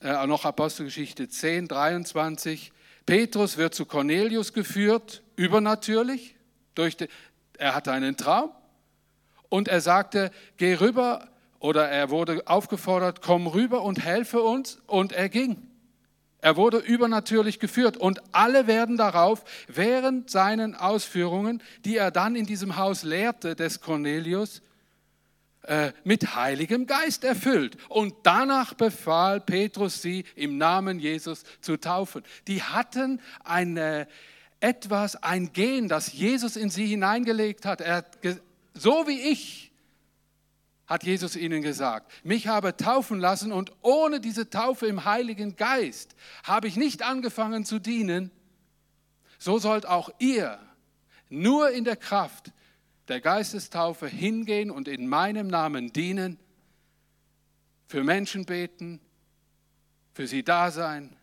äh, 0.01 0.27
noch 0.27 0.45
Apostelgeschichte 0.45 1.27
10, 1.29 1.67
23. 1.67 2.71
Petrus 3.05 3.57
wird 3.57 3.73
zu 3.73 3.85
Cornelius 3.85 4.53
geführt, 4.53 5.23
übernatürlich. 5.35 6.35
Durch 6.75 6.97
die, 6.97 7.07
er 7.57 7.75
hatte 7.75 7.91
einen 7.91 8.17
Traum 8.17 8.51
und 9.49 9.67
er 9.67 9.81
sagte, 9.81 10.31
geh 10.57 10.75
rüber 10.75 11.27
oder 11.59 11.87
er 11.87 12.09
wurde 12.09 12.43
aufgefordert, 12.47 13.21
komm 13.21 13.47
rüber 13.47 13.83
und 13.83 14.03
helfe 14.03 14.41
uns 14.41 14.79
und 14.87 15.11
er 15.11 15.29
ging. 15.29 15.69
Er 16.43 16.57
wurde 16.57 16.77
übernatürlich 16.77 17.57
geführt 17.57 17.95
und 17.95 18.21
alle 18.33 18.67
werden 18.67 18.97
darauf 18.97 19.45
während 19.67 20.29
seinen 20.29 20.75
Ausführungen, 20.75 21.63
die 21.85 21.95
er 21.95 22.11
dann 22.11 22.35
in 22.35 22.45
diesem 22.45 22.75
Haus 22.75 23.03
lehrte, 23.03 23.55
des 23.55 23.79
Cornelius, 23.79 24.61
äh, 25.61 25.93
mit 26.03 26.35
Heiligem 26.35 26.85
Geist 26.85 27.23
erfüllt. 27.23 27.77
Und 27.87 28.13
danach 28.23 28.73
befahl 28.73 29.39
Petrus 29.39 30.01
sie 30.01 30.25
im 30.35 30.57
Namen 30.57 30.99
Jesus 30.99 31.45
zu 31.61 31.77
taufen. 31.77 32.23
Die 32.49 32.61
hatten 32.61 33.21
eine, 33.45 34.05
etwas, 34.59 35.15
ein 35.23 35.53
Gen, 35.53 35.87
das 35.87 36.11
Jesus 36.11 36.57
in 36.57 36.69
sie 36.69 36.87
hineingelegt 36.87 37.65
hat. 37.65 37.79
Er, 37.79 38.03
so 38.73 39.07
wie 39.07 39.31
ich, 39.31 39.71
hat 40.85 41.03
Jesus 41.03 41.35
ihnen 41.35 41.61
gesagt, 41.61 42.11
mich 42.25 42.47
habe 42.47 42.75
taufen 42.75 43.19
lassen 43.19 43.51
und 43.51 43.71
ohne 43.81 44.19
diese 44.19 44.49
Taufe 44.49 44.85
im 44.87 45.05
Heiligen 45.05 45.55
Geist 45.55 46.15
habe 46.43 46.67
ich 46.67 46.75
nicht 46.75 47.01
angefangen 47.03 47.65
zu 47.65 47.79
dienen. 47.79 48.31
So 49.39 49.59
sollt 49.59 49.85
auch 49.85 50.09
ihr 50.19 50.59
nur 51.29 51.71
in 51.71 51.83
der 51.83 51.95
Kraft 51.95 52.51
der 53.07 53.21
Geistestaufe 53.21 54.07
hingehen 54.07 54.71
und 54.71 54.87
in 54.87 55.07
meinem 55.07 55.47
Namen 55.47 55.91
dienen, 55.91 56.37
für 57.87 58.03
Menschen 58.03 58.45
beten, 58.45 58.99
für 60.13 60.27
sie 60.27 60.43
da 60.43 60.71
sein. 60.71 61.15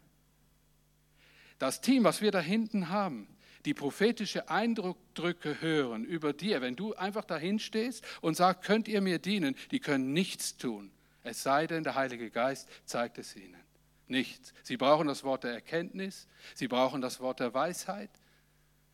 Das 1.58 1.80
Team, 1.80 2.04
was 2.04 2.20
wir 2.20 2.30
da 2.30 2.40
hinten 2.40 2.90
haben, 2.90 3.26
die 3.64 3.74
prophetische 3.74 4.48
Eindrücke 4.48 5.60
hören 5.60 6.04
über 6.04 6.32
dir, 6.32 6.60
wenn 6.60 6.76
du 6.76 6.94
einfach 6.94 7.24
dahin 7.24 7.58
stehst 7.58 8.04
und 8.20 8.36
sagst, 8.36 8.64
könnt 8.64 8.88
ihr 8.88 9.00
mir 9.00 9.18
dienen, 9.18 9.56
die 9.70 9.80
können 9.80 10.12
nichts 10.12 10.56
tun. 10.56 10.90
Es 11.22 11.42
sei 11.42 11.66
denn, 11.66 11.84
der 11.84 11.94
Heilige 11.94 12.30
Geist 12.30 12.68
zeigt 12.84 13.18
es 13.18 13.36
ihnen. 13.36 13.60
Nichts. 14.06 14.52
Sie 14.62 14.76
brauchen 14.76 15.06
das 15.06 15.22
Wort 15.22 15.44
der 15.44 15.52
Erkenntnis, 15.52 16.26
sie 16.54 16.68
brauchen 16.68 17.00
das 17.00 17.20
Wort 17.20 17.40
der 17.40 17.54
Weisheit, 17.54 18.10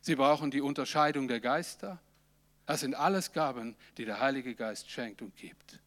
sie 0.01 0.17
brauchen 0.17 0.51
die 0.51 0.61
Unterscheidung 0.61 1.29
der 1.29 1.41
Geister, 1.41 2.01
das 2.67 2.81
sind 2.81 2.95
alles 2.95 3.33
Gaben, 3.33 3.77
die 3.97 4.05
der 4.05 4.21
Heilige 4.21 4.55
Geist 4.55 4.91
schenkt 4.91 5.23
und 5.23 5.37
gibt. 5.37 5.81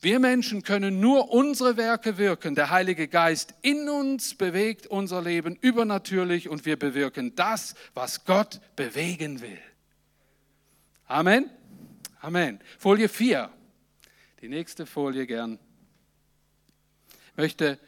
Wir 0.00 0.18
Menschen 0.20 0.62
können 0.62 1.00
nur 1.00 1.32
unsere 1.32 1.76
Werke 1.76 2.18
wirken. 2.18 2.54
Der 2.54 2.70
Heilige 2.70 3.08
Geist 3.08 3.54
in 3.62 3.88
uns 3.88 4.34
bewegt 4.34 4.86
unser 4.86 5.22
Leben 5.22 5.56
übernatürlich 5.56 6.48
und 6.48 6.66
wir 6.66 6.78
bewirken 6.78 7.34
das, 7.34 7.74
was 7.94 8.24
Gott 8.24 8.60
bewegen 8.76 9.40
will. 9.40 9.58
Amen. 11.06 11.50
Amen. 12.20 12.60
Folie 12.78 13.08
4. 13.08 13.50
Die 14.42 14.48
nächste 14.48 14.84
Folie 14.84 15.26
gern. 15.26 15.58
Ich 17.30 17.36
möchte, 17.36 17.78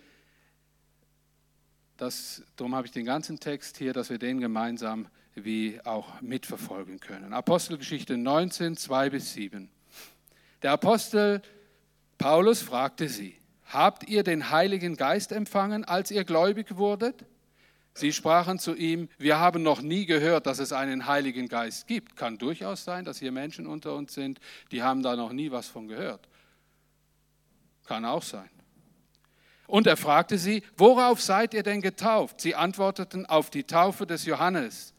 das, 1.96 2.42
darum 2.56 2.74
habe 2.74 2.86
ich 2.86 2.92
den 2.92 3.04
ganzen 3.04 3.38
Text 3.38 3.76
hier, 3.76 3.92
dass 3.92 4.08
wir 4.08 4.18
den 4.18 4.40
gemeinsam 4.40 5.08
wie 5.34 5.80
auch 5.84 6.20
mitverfolgen 6.20 7.00
können. 7.00 7.32
Apostelgeschichte 7.32 8.16
19, 8.16 8.76
2 8.76 9.10
bis 9.10 9.34
7. 9.34 9.68
Der 10.62 10.72
Apostel 10.72 11.42
Paulus 12.18 12.62
fragte 12.62 13.08
sie, 13.08 13.36
habt 13.66 14.08
ihr 14.08 14.24
den 14.24 14.50
Heiligen 14.50 14.96
Geist 14.96 15.32
empfangen, 15.32 15.84
als 15.84 16.10
ihr 16.10 16.24
gläubig 16.24 16.76
wurdet? 16.76 17.24
Sie 17.94 18.12
sprachen 18.12 18.58
zu 18.58 18.74
ihm, 18.74 19.08
wir 19.18 19.38
haben 19.38 19.62
noch 19.62 19.80
nie 19.80 20.06
gehört, 20.06 20.46
dass 20.46 20.58
es 20.58 20.72
einen 20.72 21.06
Heiligen 21.06 21.48
Geist 21.48 21.86
gibt. 21.86 22.16
Kann 22.16 22.38
durchaus 22.38 22.84
sein, 22.84 23.04
dass 23.04 23.18
hier 23.18 23.32
Menschen 23.32 23.66
unter 23.66 23.94
uns 23.94 24.14
sind, 24.14 24.40
die 24.70 24.82
haben 24.82 25.02
da 25.02 25.16
noch 25.16 25.32
nie 25.32 25.50
was 25.50 25.66
von 25.66 25.88
gehört. 25.88 26.28
Kann 27.86 28.04
auch 28.04 28.22
sein. 28.22 28.50
Und 29.66 29.86
er 29.86 29.96
fragte 29.96 30.38
sie, 30.38 30.62
worauf 30.76 31.20
seid 31.20 31.54
ihr 31.54 31.62
denn 31.62 31.82
getauft? 31.82 32.40
Sie 32.40 32.54
antworteten 32.54 33.26
auf 33.26 33.50
die 33.50 33.64
Taufe 33.64 34.06
des 34.06 34.24
Johannes. 34.24 34.94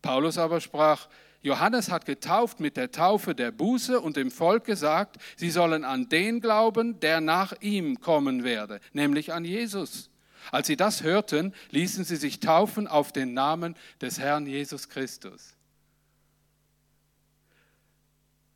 Paulus 0.00 0.36
aber 0.36 0.60
sprach, 0.60 1.08
Johannes 1.42 1.90
hat 1.90 2.04
getauft 2.04 2.60
mit 2.60 2.76
der 2.76 2.92
Taufe 2.92 3.34
der 3.34 3.50
Buße 3.50 4.00
und 4.00 4.16
dem 4.16 4.30
Volk 4.30 4.64
gesagt, 4.64 5.16
sie 5.36 5.50
sollen 5.50 5.84
an 5.84 6.08
den 6.08 6.40
glauben, 6.40 7.00
der 7.00 7.20
nach 7.20 7.52
ihm 7.60 8.00
kommen 8.00 8.44
werde, 8.44 8.80
nämlich 8.92 9.32
an 9.32 9.44
Jesus. 9.44 10.08
Als 10.50 10.68
sie 10.68 10.76
das 10.76 11.02
hörten, 11.02 11.54
ließen 11.70 12.04
sie 12.04 12.16
sich 12.16 12.40
taufen 12.40 12.86
auf 12.86 13.12
den 13.12 13.34
Namen 13.34 13.76
des 14.00 14.18
Herrn 14.18 14.46
Jesus 14.46 14.88
Christus. 14.88 15.54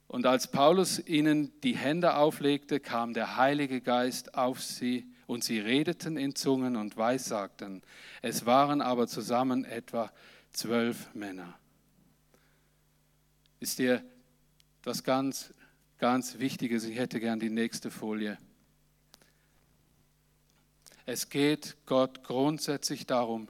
Und 0.09 0.25
als 0.27 0.51
Paulus 0.51 1.05
ihnen 1.05 1.53
die 1.62 1.77
Hände 1.77 2.14
auflegte, 2.14 2.79
kam 2.79 3.12
der 3.12 3.37
Heilige 3.37 3.81
Geist 3.81 4.35
auf 4.35 4.62
sie 4.62 5.07
und 5.27 5.42
sie 5.42 5.59
redeten 5.59 6.16
in 6.16 6.37
Zungen 6.37 6.77
und 6.77 6.96
weissagten. 6.96 7.83
Es 8.22 8.46
waren 8.46 8.81
aber 8.81 9.09
zusammen 9.09 9.64
etwa 9.64 10.12
zwölf 10.53 11.12
Männer. 11.14 11.59
Ist 13.66 13.81
dir 13.81 14.00
das 14.83 15.02
ganz, 15.02 15.52
ganz 15.98 16.38
Wichtige? 16.38 16.76
Ich 16.76 16.96
hätte 16.96 17.18
gern 17.18 17.40
die 17.40 17.50
nächste 17.50 17.90
Folie. 17.90 18.38
Es 21.05 21.31
geht 21.31 21.76
Gott 21.85 22.22
grundsätzlich 22.22 23.07
darum, 23.07 23.48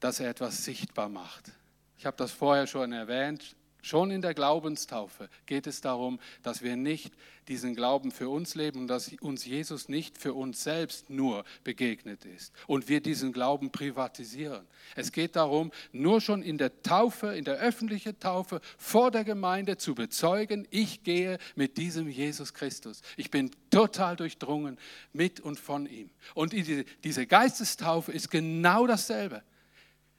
dass 0.00 0.18
er 0.18 0.30
etwas 0.30 0.64
sichtbar 0.64 1.10
macht. 1.10 1.52
Ich 1.98 2.06
habe 2.06 2.16
das 2.16 2.32
vorher 2.32 2.66
schon 2.66 2.94
erwähnt. 2.94 3.54
Schon 3.82 4.10
in 4.10 4.22
der 4.22 4.32
Glaubenstaufe 4.32 5.28
geht 5.44 5.66
es 5.66 5.82
darum, 5.82 6.18
dass 6.42 6.62
wir 6.62 6.76
nicht 6.76 7.12
diesen 7.48 7.74
Glauben 7.74 8.10
für 8.10 8.28
uns 8.28 8.54
leben 8.54 8.80
und 8.80 8.88
dass 8.88 9.12
uns 9.20 9.44
Jesus 9.44 9.88
nicht 9.88 10.18
für 10.18 10.34
uns 10.34 10.62
selbst 10.62 11.10
nur 11.10 11.44
begegnet 11.64 12.24
ist 12.24 12.52
und 12.66 12.88
wir 12.88 13.00
diesen 13.00 13.32
Glauben 13.32 13.70
privatisieren. 13.70 14.66
Es 14.94 15.12
geht 15.12 15.36
darum, 15.36 15.70
nur 15.92 16.20
schon 16.20 16.42
in 16.42 16.58
der 16.58 16.82
Taufe, 16.82 17.36
in 17.36 17.44
der 17.44 17.56
öffentlichen 17.56 18.18
Taufe 18.18 18.60
vor 18.78 19.10
der 19.10 19.24
Gemeinde 19.24 19.76
zu 19.76 19.94
bezeugen, 19.94 20.66
ich 20.70 21.02
gehe 21.02 21.38
mit 21.54 21.76
diesem 21.76 22.08
Jesus 22.08 22.54
Christus. 22.54 23.02
Ich 23.16 23.30
bin 23.30 23.50
total 23.70 24.16
durchdrungen 24.16 24.78
mit 25.12 25.40
und 25.40 25.58
von 25.58 25.86
ihm. 25.86 26.10
Und 26.34 26.52
diese 26.52 27.26
Geistestaufe 27.26 28.12
ist 28.12 28.30
genau 28.30 28.86
dasselbe. 28.86 29.42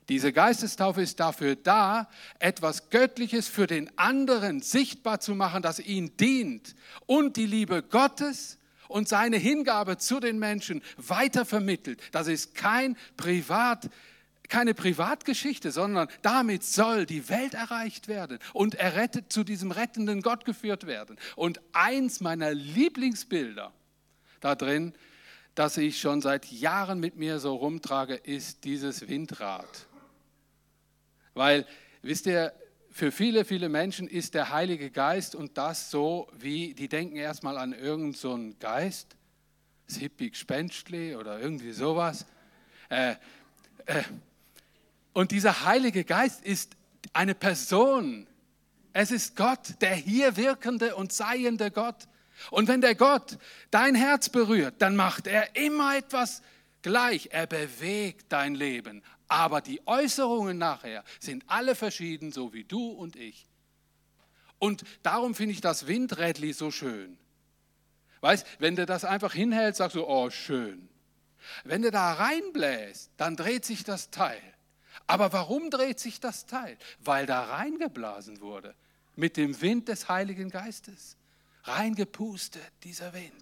Diese 0.10 0.32
Geistestaufe 0.32 1.02
ist 1.02 1.20
dafür 1.20 1.56
da, 1.56 2.10
etwas 2.40 2.90
Göttliches 2.90 3.48
für 3.48 3.68
den 3.68 3.92
anderen 3.98 4.62
sichtbar 4.62 5.20
zu 5.20 5.36
machen, 5.36 5.62
das 5.62 5.80
ihn 5.80 6.16
dient 6.16 6.76
und 7.06 7.36
die 7.36 7.46
Liebe 7.46 7.84
Gottes 7.84 8.58
und 8.88 9.10
seine 9.10 9.38
Hingabe 9.38 9.98
zu 9.98 10.22
den 10.22 10.40
Menschen 10.40 10.82
weitervermittelt. 10.96 12.02
Das 12.14 12.28
ist 12.28 12.56
kein 12.56 12.96
Privat, 13.18 13.90
keine 14.48 14.74
Privatgeschichte, 14.74 15.72
sondern 15.72 16.08
damit 16.22 16.64
soll 16.64 17.06
die 17.06 17.28
Welt 17.28 17.54
erreicht 17.54 18.08
werden 18.08 18.40
und 18.54 18.76
errettet 18.76 19.34
zu 19.34 19.44
diesem 19.44 19.72
rettenden 19.72 20.22
Gott 20.22 20.46
geführt 20.46 20.88
werden. 20.88 21.18
Und 21.36 21.60
eins 21.74 22.22
meiner 22.22 22.54
Lieblingsbilder 22.54 23.74
da 24.40 24.56
drin, 24.56 24.94
das 25.56 25.76
ich 25.78 26.00
schon 26.00 26.22
seit 26.22 26.46
Jahren 26.52 27.00
mit 27.00 27.18
mir 27.18 27.40
so 27.40 27.56
rumtrage, 27.56 28.16
ist 28.16 28.64
dieses 28.64 29.10
Windrad. 29.10 29.87
Weil, 31.38 31.68
wisst 32.02 32.26
ihr, 32.26 32.52
für 32.90 33.12
viele, 33.12 33.46
viele 33.46 33.70
Menschen 33.70 34.08
ist 34.08 34.34
der 34.34 34.50
Heilige 34.50 34.90
Geist 34.90 35.36
und 35.36 35.56
das 35.56 35.92
so, 35.92 36.28
wie 36.34 36.74
die 36.74 36.88
denken 36.88 37.16
erstmal 37.16 37.60
an 37.60 37.74
irgendeinen 37.74 38.14
so 38.14 38.56
Geist, 38.60 39.16
das 39.88 39.98
Hippie 39.98 40.32
Gespenstli 40.32 41.16
oder 41.16 41.40
irgendwie 41.40 41.74
sowas. 41.74 42.26
Äh, 42.90 43.12
äh, 43.86 44.02
und 45.14 45.30
dieser 45.30 45.64
Heilige 45.64 46.04
Geist 46.06 46.44
ist 46.44 46.76
eine 47.14 47.36
Person. 47.36 48.26
Es 48.92 49.12
ist 49.12 49.36
Gott, 49.36 49.76
der 49.82 49.94
hier 49.94 50.38
wirkende 50.38 50.96
und 50.96 51.14
seiende 51.14 51.70
Gott. 51.70 52.08
Und 52.50 52.68
wenn 52.68 52.82
der 52.82 52.96
Gott 52.96 53.38
dein 53.70 53.94
Herz 53.94 54.30
berührt, 54.30 54.76
dann 54.80 54.96
macht 54.96 55.28
er 55.28 55.56
immer 55.56 55.98
etwas 55.98 56.42
gleich. 56.82 57.30
Er 57.32 57.46
bewegt 57.46 58.26
dein 58.30 58.56
Leben 58.56 59.04
aber 59.28 59.62
die 59.62 59.86
Äußerungen 59.86 60.58
nachher 60.58 61.04
sind 61.20 61.44
alle 61.48 61.76
verschieden, 61.76 62.32
so 62.32 62.54
wie 62.54 62.64
du 62.64 62.90
und 62.90 63.16
ich. 63.16 63.48
Und 64.60 64.84
darum 65.04 65.36
finde 65.36 65.54
ich 65.54 65.62
das 65.62 65.88
Windrädli 65.88 66.54
so 66.54 66.72
schön. 66.72 67.18
Weißt, 68.22 68.46
wenn 68.60 68.76
du 68.76 68.86
das 68.86 69.06
einfach 69.06 69.34
hinhältst, 69.34 69.78
sagst 69.78 69.96
du, 69.96 70.06
oh, 70.06 70.30
schön. 70.30 70.90
Wenn 71.64 71.84
du 71.84 71.92
da 71.92 72.14
reinbläst, 72.14 73.12
dann 73.18 73.36
dreht 73.36 73.66
sich 73.66 73.84
das 73.84 74.10
Teil. 74.10 74.42
Aber 75.06 75.32
warum 75.34 75.70
dreht 75.70 76.00
sich 76.00 76.20
das 76.20 76.46
Teil? 76.46 76.78
Weil 77.00 77.26
da 77.26 77.44
reingeblasen 77.44 78.42
wurde 78.42 78.76
mit 79.16 79.38
dem 79.38 79.62
Wind 79.62 79.88
des 79.88 80.10
Heiligen 80.10 80.50
Geistes. 80.50 81.18
Reingepustet, 81.64 82.72
dieser 82.84 83.14
Wind. 83.14 83.34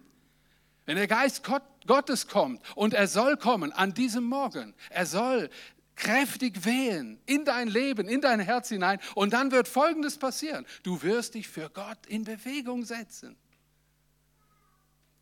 Wenn 0.86 0.98
der 0.98 1.08
Geist 1.08 1.43
Gottes 1.88 2.28
kommt 2.28 2.62
und 2.76 2.93
er 2.93 3.08
soll 3.08 3.38
kommen 3.38 3.71
an 3.71 3.93
diesem 3.93 4.24
Morgen, 4.24 4.76
er 4.89 5.06
soll 5.06 5.50
kräftig 5.95 6.65
wehen 6.65 7.19
in 7.25 7.45
dein 7.45 7.67
Leben, 7.67 8.08
in 8.08 8.21
dein 8.21 8.39
Herz 8.39 8.69
hinein. 8.69 8.99
Und 9.13 9.34
dann 9.34 9.51
wird 9.51 9.67
Folgendes 9.67 10.17
passieren. 10.17 10.65
Du 10.84 11.01
wirst 11.01 11.36
dich 11.36 11.47
für 11.47 11.69
Gott 11.69 12.05
in 12.08 12.23
Bewegung 12.23 12.84
setzen. 12.86 13.36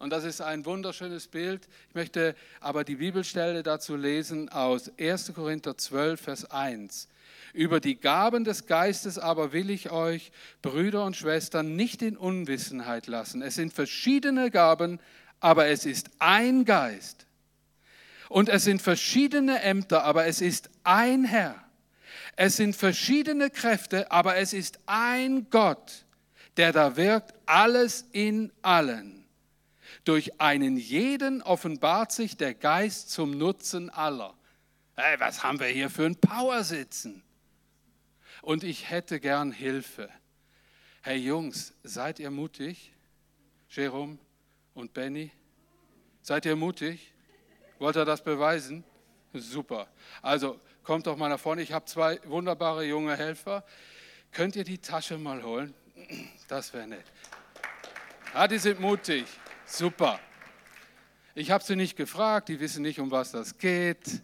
Und 0.04 0.10
das 0.10 0.26
ist 0.26 0.42
ein 0.42 0.66
wunderschönes 0.66 1.28
Bild. 1.28 1.70
Ich 1.88 1.96
möchte 1.96 2.36
aber 2.60 2.84
die 2.84 2.98
Bibelstelle 2.98 3.64
dazu 3.64 3.96
lesen 3.96 4.50
aus 4.50 4.92
1. 5.00 5.34
Korinther 5.34 5.78
12, 5.78 6.20
Vers 6.20 6.52
1. 6.52 7.08
Über 7.54 7.80
die 7.80 7.96
Gaben 7.96 8.44
des 8.44 8.66
Geistes 8.66 9.18
aber 9.18 9.54
will 9.54 9.70
ich 9.70 9.92
euch, 9.92 10.34
Brüder 10.62 11.06
und 11.06 11.16
Schwestern, 11.16 11.78
nicht 11.78 12.02
in 12.02 12.18
Unwissenheit 12.18 13.08
lassen. 13.08 13.42
Es 13.42 13.56
sind 13.56 13.72
verschiedene 13.72 14.52
Gaben, 14.52 15.00
aber 15.40 15.68
es 15.68 15.86
ist 15.86 16.10
ein 16.20 16.66
Geist. 16.66 17.26
Und 18.34 18.50
es 18.50 18.64
sind 18.64 18.82
verschiedene 18.82 19.62
Ämter, 19.62 20.04
aber 20.04 20.26
es 20.26 20.42
ist 20.42 20.70
ein 20.84 21.24
Herr. 21.24 21.64
Es 22.36 22.58
sind 22.58 22.76
verschiedene 22.76 23.52
Kräfte, 23.52 24.12
aber 24.12 24.38
es 24.38 24.54
ist 24.54 24.80
ein 24.88 25.50
Gott, 25.52 26.06
der 26.58 26.72
da 26.72 26.96
wirkt, 26.96 27.34
alles 27.46 28.06
in 28.12 28.52
allen. 28.64 29.26
Durch 30.04 30.42
einen 30.42 30.78
jeden 30.78 31.44
offenbart 31.44 32.12
sich 32.12 32.36
der 32.36 32.56
Geist 32.56 33.12
zum 33.12 33.38
Nutzen 33.38 33.92
aller. 33.92 34.34
Hey, 34.96 35.20
was 35.20 35.44
haben 35.44 35.60
wir 35.60 35.68
hier 35.68 35.92
für 35.92 36.06
ein 36.06 36.16
Power 36.16 36.64
sitzen? 36.64 37.24
und 38.44 38.66
ich 38.66 38.90
hätte 38.90 39.20
gern 39.22 39.52
Hilfe. 39.52 40.10
Hey 41.02 41.18
Jungs, 41.18 41.74
seid 41.84 42.20
ihr 42.20 42.30
mutig? 42.30 42.92
Jerome 43.70 44.18
und 44.74 44.94
Benny, 44.94 45.32
seid 46.22 46.46
ihr 46.46 46.58
mutig? 46.58 47.13
Wollt 47.84 47.98
ihr 47.98 48.06
das 48.06 48.24
beweisen? 48.24 48.86
Super. 49.34 49.90
Also 50.22 50.58
kommt 50.84 51.06
doch 51.06 51.18
mal 51.18 51.28
nach 51.28 51.38
vorne. 51.38 51.62
Ich 51.62 51.74
habe 51.74 51.84
zwei 51.84 52.18
wunderbare 52.24 52.86
junge 52.86 53.18
Helfer. 53.18 53.66
Könnt 54.32 54.56
ihr 54.56 54.64
die 54.64 54.78
Tasche 54.78 55.18
mal 55.18 55.44
holen? 55.44 55.74
Das 56.48 56.74
wäre 56.74 56.88
nett. 56.88 57.04
Ah, 58.34 58.48
die 58.48 58.58
sind 58.58 58.80
mutig. 58.80 59.26
Super. 59.66 60.18
Ich 61.36 61.52
habe 61.52 61.62
sie 61.62 61.76
nicht 61.76 61.98
gefragt, 61.98 62.48
die 62.48 62.62
wissen 62.62 62.84
nicht, 62.84 63.02
um 63.02 63.12
was 63.12 63.34
das 63.34 63.58
geht. 63.58 64.22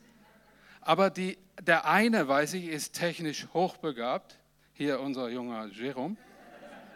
Aber 0.80 1.10
die 1.10 1.38
der 1.62 1.86
eine, 1.86 2.30
weiß 2.30 2.54
ich, 2.54 2.68
ist 2.68 2.94
technisch 2.94 3.50
hochbegabt. 3.54 4.38
Hier 4.72 5.02
unser 5.02 5.28
junger 5.28 5.66
Jerome. 5.66 6.16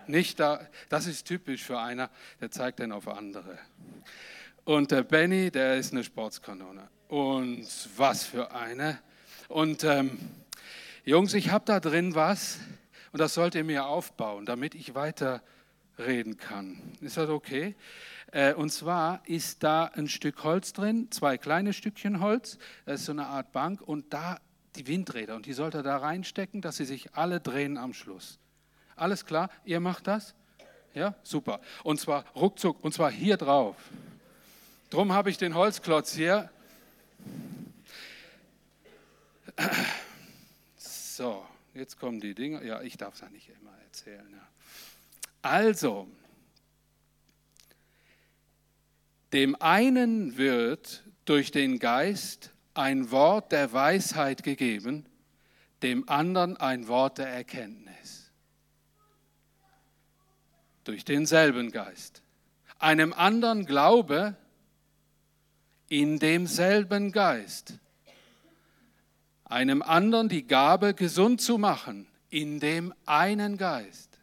Nicht 0.08 0.40
da, 0.40 0.66
das 0.88 1.08
ist 1.08 1.28
typisch 1.28 1.62
für 1.62 1.78
einer, 1.78 2.10
der 2.40 2.52
zeigt 2.52 2.80
dann 2.80 2.94
auf 2.94 3.10
andere. 3.10 3.60
Und 4.66 4.92
der 4.92 5.04
Benny, 5.04 5.52
der 5.52 5.76
ist 5.76 5.92
eine 5.92 6.06
Sportskanone. 6.06 6.88
Und 7.10 7.68
was 7.98 8.24
für 8.24 8.52
eine. 8.52 8.98
Und 9.50 9.84
ähm, 9.84 10.18
Jungs, 11.04 11.34
ich 11.34 11.52
habe 11.52 11.66
da 11.66 11.82
drin 11.82 12.16
was 12.16 12.60
und 13.12 13.20
das 13.20 13.34
sollt 13.34 13.56
ihr 13.56 13.66
mir 13.66 13.88
aufbauen, 13.88 14.46
damit 14.46 14.74
ich 14.74 14.96
weiterreden 14.96 16.38
kann. 16.38 16.82
Ist 17.02 17.18
das 17.18 17.30
okay? 17.30 17.76
Äh, 18.32 18.54
und 18.54 18.70
zwar 18.70 19.22
ist 19.26 19.64
da 19.64 19.84
ein 19.84 20.08
Stück 20.08 20.46
Holz 20.46 20.72
drin, 20.72 21.12
zwei 21.12 21.38
kleine 21.38 21.74
Stückchen 21.74 22.22
Holz, 22.22 22.58
das 22.86 23.02
ist 23.02 23.08
so 23.08 23.12
eine 23.12 23.28
Art 23.28 23.52
Bank 23.52 23.82
und 23.82 24.14
da 24.14 24.40
die 24.78 24.88
Windräder 24.88 25.36
und 25.36 25.46
die 25.46 25.54
sollt 25.54 25.76
ihr 25.76 25.84
da 25.84 25.98
reinstecken, 25.98 26.62
dass 26.62 26.78
sie 26.78 26.86
sich 26.86 27.14
alle 27.16 27.42
drehen 27.42 27.78
am 27.78 27.94
Schluss. 27.94 28.40
Alles 28.96 29.26
klar? 29.26 29.50
Ihr 29.66 29.82
macht 29.82 30.08
das? 30.08 30.36
Ja, 30.94 31.16
super. 31.22 31.60
Und 31.84 32.00
zwar 32.00 32.24
ruckzuck, 32.34 32.82
und 32.82 32.94
zwar 32.94 33.12
hier 33.12 33.36
drauf. 33.36 33.76
Drum 34.94 35.12
habe 35.12 35.32
ich 35.32 35.40
den 35.40 35.56
Holzklotz 35.56 36.14
hier. 36.14 36.52
So, 40.78 41.44
jetzt 41.74 42.00
kommen 42.00 42.20
die 42.20 42.36
Dinge. 42.36 42.64
Ja, 42.64 42.80
ich 42.84 42.96
darf 42.96 43.16
es 43.16 43.22
ja 43.22 43.30
nicht 43.30 43.50
immer 43.50 43.76
erzählen. 43.86 44.30
Ja. 44.32 44.48
Also, 45.42 46.08
dem 49.32 49.60
einen 49.60 50.38
wird 50.38 51.04
durch 51.26 51.50
den 51.50 51.80
Geist 51.80 52.52
ein 52.76 53.10
Wort 53.10 53.52
der 53.52 53.74
Weisheit 53.74 54.44
gegeben, 54.44 55.08
dem 55.82 56.08
anderen 56.08 56.56
ein 56.56 56.88
Wort 56.88 57.18
der 57.18 57.30
Erkenntnis. 57.30 58.32
Durch 60.84 61.04
denselben 61.04 61.72
Geist. 61.72 62.22
Einem 62.78 63.12
anderen 63.12 63.66
Glaube 63.66 64.38
in 65.94 66.18
demselben 66.18 67.12
Geist. 67.12 67.76
Einem 69.46 69.84
anderen 69.84 70.28
die 70.28 70.48
Gabe, 70.48 70.96
gesund 70.96 71.40
zu 71.40 71.60
machen, 71.60 72.08
in 72.32 72.60
dem 72.60 72.96
einen 73.06 73.58
Geist. 73.58 74.18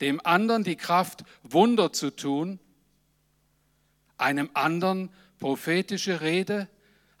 Dem 0.00 0.20
anderen 0.26 0.64
die 0.64 0.74
Kraft, 0.74 1.22
Wunder 1.44 1.92
zu 1.92 2.10
tun. 2.10 2.58
Einem 4.18 4.50
anderen 4.54 5.10
prophetische 5.38 6.20
Rede, 6.20 6.68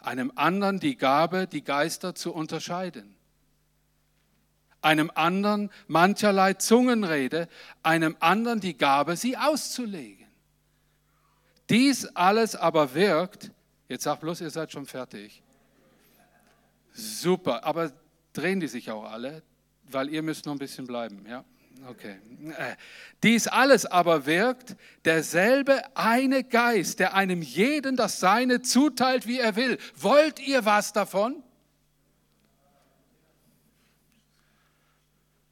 einem 0.00 0.32
anderen 0.34 0.80
die 0.80 0.96
Gabe, 0.96 1.46
die 1.46 1.62
Geister 1.62 2.16
zu 2.16 2.34
unterscheiden, 2.34 3.14
einem 4.82 5.12
anderen 5.14 5.70
mancherlei 5.86 6.54
Zungenrede, 6.54 7.48
einem 7.84 8.16
anderen 8.18 8.58
die 8.58 8.76
Gabe, 8.76 9.16
sie 9.16 9.36
auszulegen. 9.36 10.23
Dies 11.70 12.06
alles 12.14 12.56
aber 12.56 12.94
wirkt, 12.94 13.50
jetzt 13.88 14.04
sagt 14.04 14.20
bloß, 14.20 14.40
ihr 14.42 14.50
seid 14.50 14.72
schon 14.72 14.86
fertig. 14.86 15.42
Super, 16.92 17.64
aber 17.64 17.92
drehen 18.32 18.60
die 18.60 18.68
sich 18.68 18.90
auch 18.90 19.04
alle, 19.04 19.42
weil 19.84 20.08
ihr 20.10 20.22
müsst 20.22 20.46
noch 20.46 20.52
ein 20.52 20.58
bisschen 20.58 20.86
bleiben, 20.86 21.24
ja? 21.28 21.44
Okay. 21.88 22.18
Äh, 22.56 22.76
dies 23.22 23.46
alles 23.46 23.84
aber 23.84 24.26
wirkt 24.26 24.76
derselbe 25.04 25.82
eine 25.96 26.44
Geist, 26.44 27.00
der 27.00 27.14
einem 27.14 27.42
jeden 27.42 27.96
das 27.96 28.20
Seine 28.20 28.62
zuteilt, 28.62 29.26
wie 29.26 29.38
er 29.38 29.56
will. 29.56 29.78
Wollt 29.96 30.38
ihr 30.40 30.64
was 30.64 30.92
davon? 30.92 31.42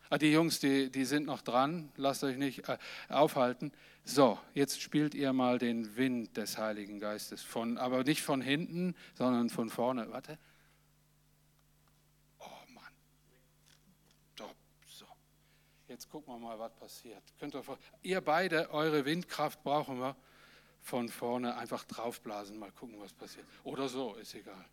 Ah, 0.08 0.18
die 0.18 0.30
Jungs, 0.30 0.60
die, 0.60 0.90
die 0.90 1.04
sind 1.04 1.26
noch 1.26 1.40
dran, 1.42 1.90
lasst 1.96 2.22
euch 2.22 2.36
nicht 2.36 2.68
äh, 2.68 2.76
aufhalten. 3.08 3.72
So, 4.04 4.38
jetzt 4.54 4.80
spielt 4.80 5.14
ihr 5.14 5.32
mal 5.32 5.58
den 5.58 5.96
Wind 5.96 6.36
des 6.36 6.58
Heiligen 6.58 6.98
Geistes 6.98 7.42
von, 7.42 7.78
aber 7.78 8.02
nicht 8.02 8.22
von 8.22 8.40
hinten, 8.40 8.96
sondern 9.14 9.48
von 9.48 9.70
vorne. 9.70 10.10
Warte. 10.10 10.38
Jetzt 15.92 16.08
gucken 16.08 16.32
wir 16.32 16.38
mal, 16.38 16.58
was 16.58 16.72
passiert. 16.76 17.22
Könnt 17.38 17.54
ihr, 17.54 17.62
ihr 18.00 18.22
beide, 18.22 18.70
eure 18.70 19.04
Windkraft 19.04 19.62
brauchen 19.62 20.00
wir 20.00 20.16
von 20.80 21.10
vorne 21.10 21.54
einfach 21.58 21.84
draufblasen, 21.84 22.58
mal 22.58 22.72
gucken, 22.72 22.98
was 22.98 23.12
passiert. 23.12 23.44
Oder 23.62 23.90
so, 23.90 24.14
ist 24.14 24.34
egal. 24.34 24.64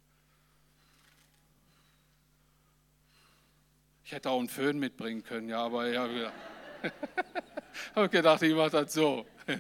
Ich 4.06 4.14
hätte 4.14 4.30
auch 4.30 4.40
einen 4.40 4.48
Föhn 4.48 4.80
mitbringen 4.80 5.22
können, 5.22 5.50
ja, 5.50 5.62
aber 5.62 5.90
ja, 5.90 6.10
wieder. 6.10 6.32
habe 7.96 8.10
gedacht, 8.10 8.42
ich 8.42 8.54
mache 8.54 8.70
das 8.72 8.94
so. 8.94 9.26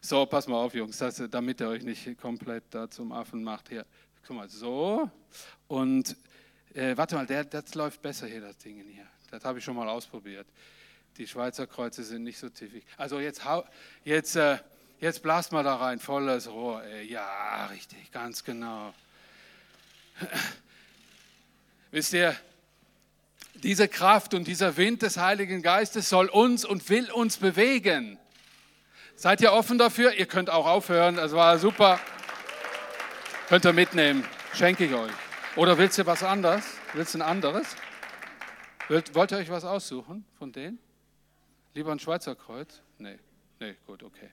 so, 0.00 0.26
pass 0.26 0.46
mal 0.46 0.56
auf, 0.56 0.74
Jungs, 0.74 0.98
das, 0.98 1.22
damit 1.30 1.60
ihr 1.60 1.68
euch 1.68 1.82
nicht 1.82 2.18
komplett 2.18 2.64
da 2.70 2.88
zum 2.90 3.12
Affen 3.12 3.42
macht. 3.42 3.68
Hier, 3.68 3.86
guck 4.26 4.36
mal, 4.36 4.48
so. 4.48 5.10
Und 5.68 6.16
äh, 6.74 6.96
warte 6.96 7.16
mal, 7.16 7.26
der, 7.26 7.44
das 7.44 7.74
läuft 7.74 8.02
besser 8.02 8.26
hier, 8.26 8.40
das 8.40 8.58
Ding 8.58 8.82
hier. 8.86 9.06
Das 9.30 9.44
habe 9.44 9.58
ich 9.58 9.64
schon 9.64 9.76
mal 9.76 9.88
ausprobiert. 9.88 10.46
Die 11.16 11.26
Schweizer 11.26 11.66
Kreuze 11.66 12.04
sind 12.04 12.24
nicht 12.24 12.38
so 12.38 12.48
tiefig. 12.48 12.84
Also 12.96 13.20
jetzt, 13.20 13.42
jetzt, 14.04 14.36
äh, 14.36 14.58
jetzt 15.00 15.22
blast 15.22 15.52
mal 15.52 15.64
da 15.64 15.76
rein, 15.76 15.98
volles 15.98 16.48
Rohr. 16.48 16.82
Ey. 16.84 17.10
Ja, 17.10 17.66
richtig, 17.66 18.10
ganz 18.12 18.44
genau. 18.44 18.94
Wisst 21.90 22.12
ihr, 22.12 22.36
diese 23.62 23.88
Kraft 23.88 24.34
und 24.34 24.46
dieser 24.46 24.76
Wind 24.76 25.02
des 25.02 25.16
Heiligen 25.16 25.62
Geistes 25.62 26.08
soll 26.08 26.28
uns 26.28 26.64
und 26.64 26.88
will 26.88 27.10
uns 27.10 27.36
bewegen. 27.36 28.18
Seid 29.16 29.40
ihr 29.40 29.52
offen 29.52 29.78
dafür? 29.78 30.14
Ihr 30.14 30.26
könnt 30.26 30.50
auch 30.50 30.66
aufhören, 30.66 31.16
das 31.16 31.32
war 31.32 31.58
super. 31.58 32.00
Könnt 33.48 33.64
ihr 33.66 33.72
mitnehmen, 33.72 34.24
schenke 34.54 34.86
ich 34.86 34.94
euch. 34.94 35.12
Oder 35.56 35.76
willst 35.76 35.98
du 35.98 36.06
was 36.06 36.22
anderes? 36.22 36.64
Willst 36.94 37.14
du 37.14 37.18
ein 37.18 37.22
anderes? 37.22 37.76
Wollt, 38.88 39.32
ihr 39.32 39.38
euch 39.38 39.50
was 39.50 39.64
aussuchen 39.64 40.24
von 40.38 40.52
denen? 40.52 40.78
Lieber 41.74 41.92
ein 41.92 41.98
Schweizer 41.98 42.34
Kreuz? 42.34 42.80
Nee, 42.98 43.18
nee, 43.60 43.76
gut, 43.86 44.02
okay. 44.02 44.30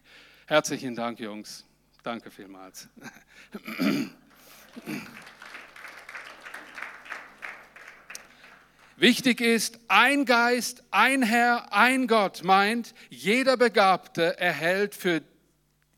Herzlichen 0.47 0.95
Dank, 0.95 1.19
Jungs. 1.19 1.65
Danke 2.01 2.32
vielmals. 2.32 2.88
Wichtig 8.97 9.41
ist, 9.41 9.79
ein 9.87 10.25
Geist, 10.25 10.83
ein 10.91 11.21
Herr, 11.21 11.71
ein 11.71 12.07
Gott 12.07 12.43
meint, 12.43 12.93
jeder 13.09 13.55
Begabte 13.55 14.39
erhält 14.39 14.95
für 14.95 15.21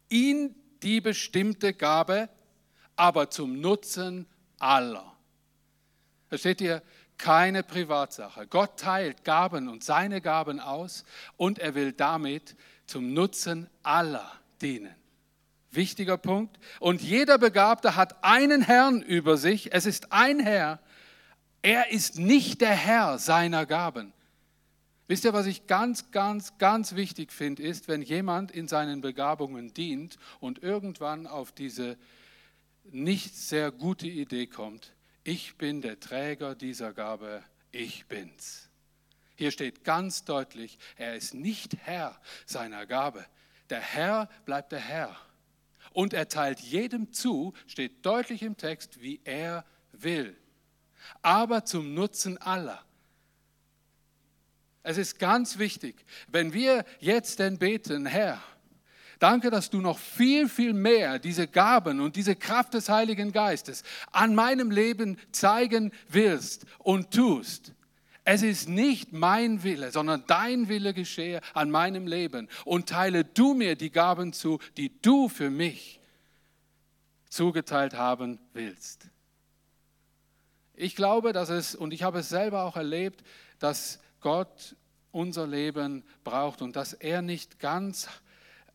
ihn 0.09 0.53
die 0.83 1.01
bestimmte 1.01 1.73
Gabe, 1.73 2.29
aber 2.95 3.29
zum 3.29 3.59
Nutzen 3.61 4.27
aller. 4.59 5.15
Versteht 6.27 6.61
ihr? 6.61 6.83
keine 7.19 7.61
Privatsache. 7.61 8.47
Gott 8.47 8.79
teilt 8.79 9.23
Gaben 9.23 9.67
und 9.67 9.83
seine 9.83 10.21
Gaben 10.21 10.59
aus 10.59 11.03
und 11.37 11.59
er 11.59 11.75
will 11.75 11.91
damit 11.91 12.55
zum 12.87 13.13
Nutzen 13.13 13.69
aller 13.83 14.31
dienen. 14.61 14.95
Wichtiger 15.69 16.17
Punkt. 16.17 16.57
Und 16.79 17.01
jeder 17.01 17.37
Begabte 17.37 17.95
hat 17.95 18.23
einen 18.23 18.63
Herrn 18.63 19.03
über 19.03 19.37
sich. 19.37 19.71
Es 19.71 19.85
ist 19.85 20.11
ein 20.11 20.39
Herr. 20.39 20.79
Er 21.61 21.91
ist 21.91 22.17
nicht 22.17 22.61
der 22.61 22.75
Herr 22.75 23.17
seiner 23.17 23.65
Gaben. 23.65 24.13
Wisst 25.07 25.25
ihr, 25.25 25.33
was 25.33 25.47
ich 25.47 25.65
ganz, 25.65 26.11
ganz, 26.11 26.57
ganz 26.59 26.95
wichtig 26.95 27.31
finde, 27.31 27.63
ist, 27.63 27.87
wenn 27.87 28.01
jemand 28.01 28.51
in 28.51 28.67
seinen 28.67 29.01
Begabungen 29.01 29.73
dient 29.73 30.17
und 30.39 30.61
irgendwann 30.61 31.25
auf 31.25 31.51
diese 31.51 31.97
nicht 32.83 33.35
sehr 33.35 33.71
gute 33.71 34.07
Idee 34.07 34.45
kommt, 34.45 34.93
ich 35.23 35.57
bin 35.57 35.81
der 35.81 35.99
Träger 35.99 36.55
dieser 36.55 36.93
Gabe, 36.93 37.43
ich 37.71 38.05
bin's. 38.05 38.69
Hier 39.35 39.51
steht 39.51 39.83
ganz 39.83 40.25
deutlich, 40.25 40.77
er 40.95 41.15
ist 41.15 41.33
nicht 41.33 41.77
Herr 41.85 42.19
seiner 42.45 42.85
Gabe. 42.85 43.25
Der 43.69 43.81
Herr 43.81 44.29
bleibt 44.45 44.71
der 44.71 44.79
Herr. 44.79 45.15
Und 45.91 46.13
er 46.13 46.29
teilt 46.29 46.59
jedem 46.59 47.13
zu, 47.13 47.53
steht 47.67 48.05
deutlich 48.05 48.43
im 48.43 48.57
Text, 48.57 49.01
wie 49.01 49.21
er 49.23 49.65
will. 49.91 50.37
Aber 51.21 51.65
zum 51.65 51.93
Nutzen 51.93 52.37
aller. 52.37 52.83
Es 54.83 54.97
ist 54.97 55.19
ganz 55.19 55.59
wichtig, 55.59 56.05
wenn 56.27 56.53
wir 56.53 56.85
jetzt 56.99 57.39
denn 57.39 57.57
beten, 57.57 58.05
Herr, 58.05 58.41
danke, 59.19 59.51
dass 59.51 59.69
du 59.69 59.81
noch 59.81 59.99
viel, 59.99 60.47
viel 60.47 60.73
mehr 60.73 61.19
diese 61.19 61.47
Gaben 61.47 61.99
und 61.99 62.15
diese 62.15 62.35
Kraft 62.35 62.73
des 62.73 62.89
Heiligen 62.89 63.31
Geistes 63.31 63.83
an 64.11 64.33
meinem 64.35 64.71
Leben 64.71 65.17
zeigen 65.31 65.91
willst 66.07 66.65
und 66.79 67.11
tust. 67.11 67.73
Es 68.23 68.41
ist 68.41 68.69
nicht 68.69 69.11
mein 69.11 69.63
Wille, 69.63 69.91
sondern 69.91 70.23
dein 70.27 70.69
Wille 70.69 70.93
geschehe 70.93 71.41
an 71.53 71.71
meinem 71.71 72.05
Leben 72.05 72.47
und 72.63 72.87
teile 72.87 73.25
du 73.25 73.53
mir 73.53 73.75
die 73.75 73.91
Gaben 73.91 74.33
zu, 74.33 74.59
die 74.77 75.01
du 75.01 75.29
für 75.29 75.49
mich 75.49 75.99
zugeteilt 77.29 77.95
haben 77.95 78.39
willst. 78.53 79.07
Ich 80.81 80.95
glaube, 80.95 81.33
dass 81.33 81.49
es, 81.49 81.75
und 81.75 81.93
ich 81.93 82.03
habe 82.03 82.19
es 82.19 82.29
selber 82.29 82.63
auch 82.63 82.77
erlebt, 82.77 83.21
dass 83.59 83.99
Gott 84.21 84.77
unser 85.11 85.45
Leben 85.45 86.05
braucht 86.23 86.61
und 86.61 86.77
dass 86.77 86.93
er 86.93 87.21
nicht 87.21 87.59
ganz 87.59 88.07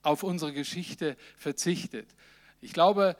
auf 0.03 0.23
unsere 0.23 0.53
Geschichte 0.53 1.17
verzichtet. 1.39 2.07
Ich 2.61 2.75
glaube, 2.75 3.17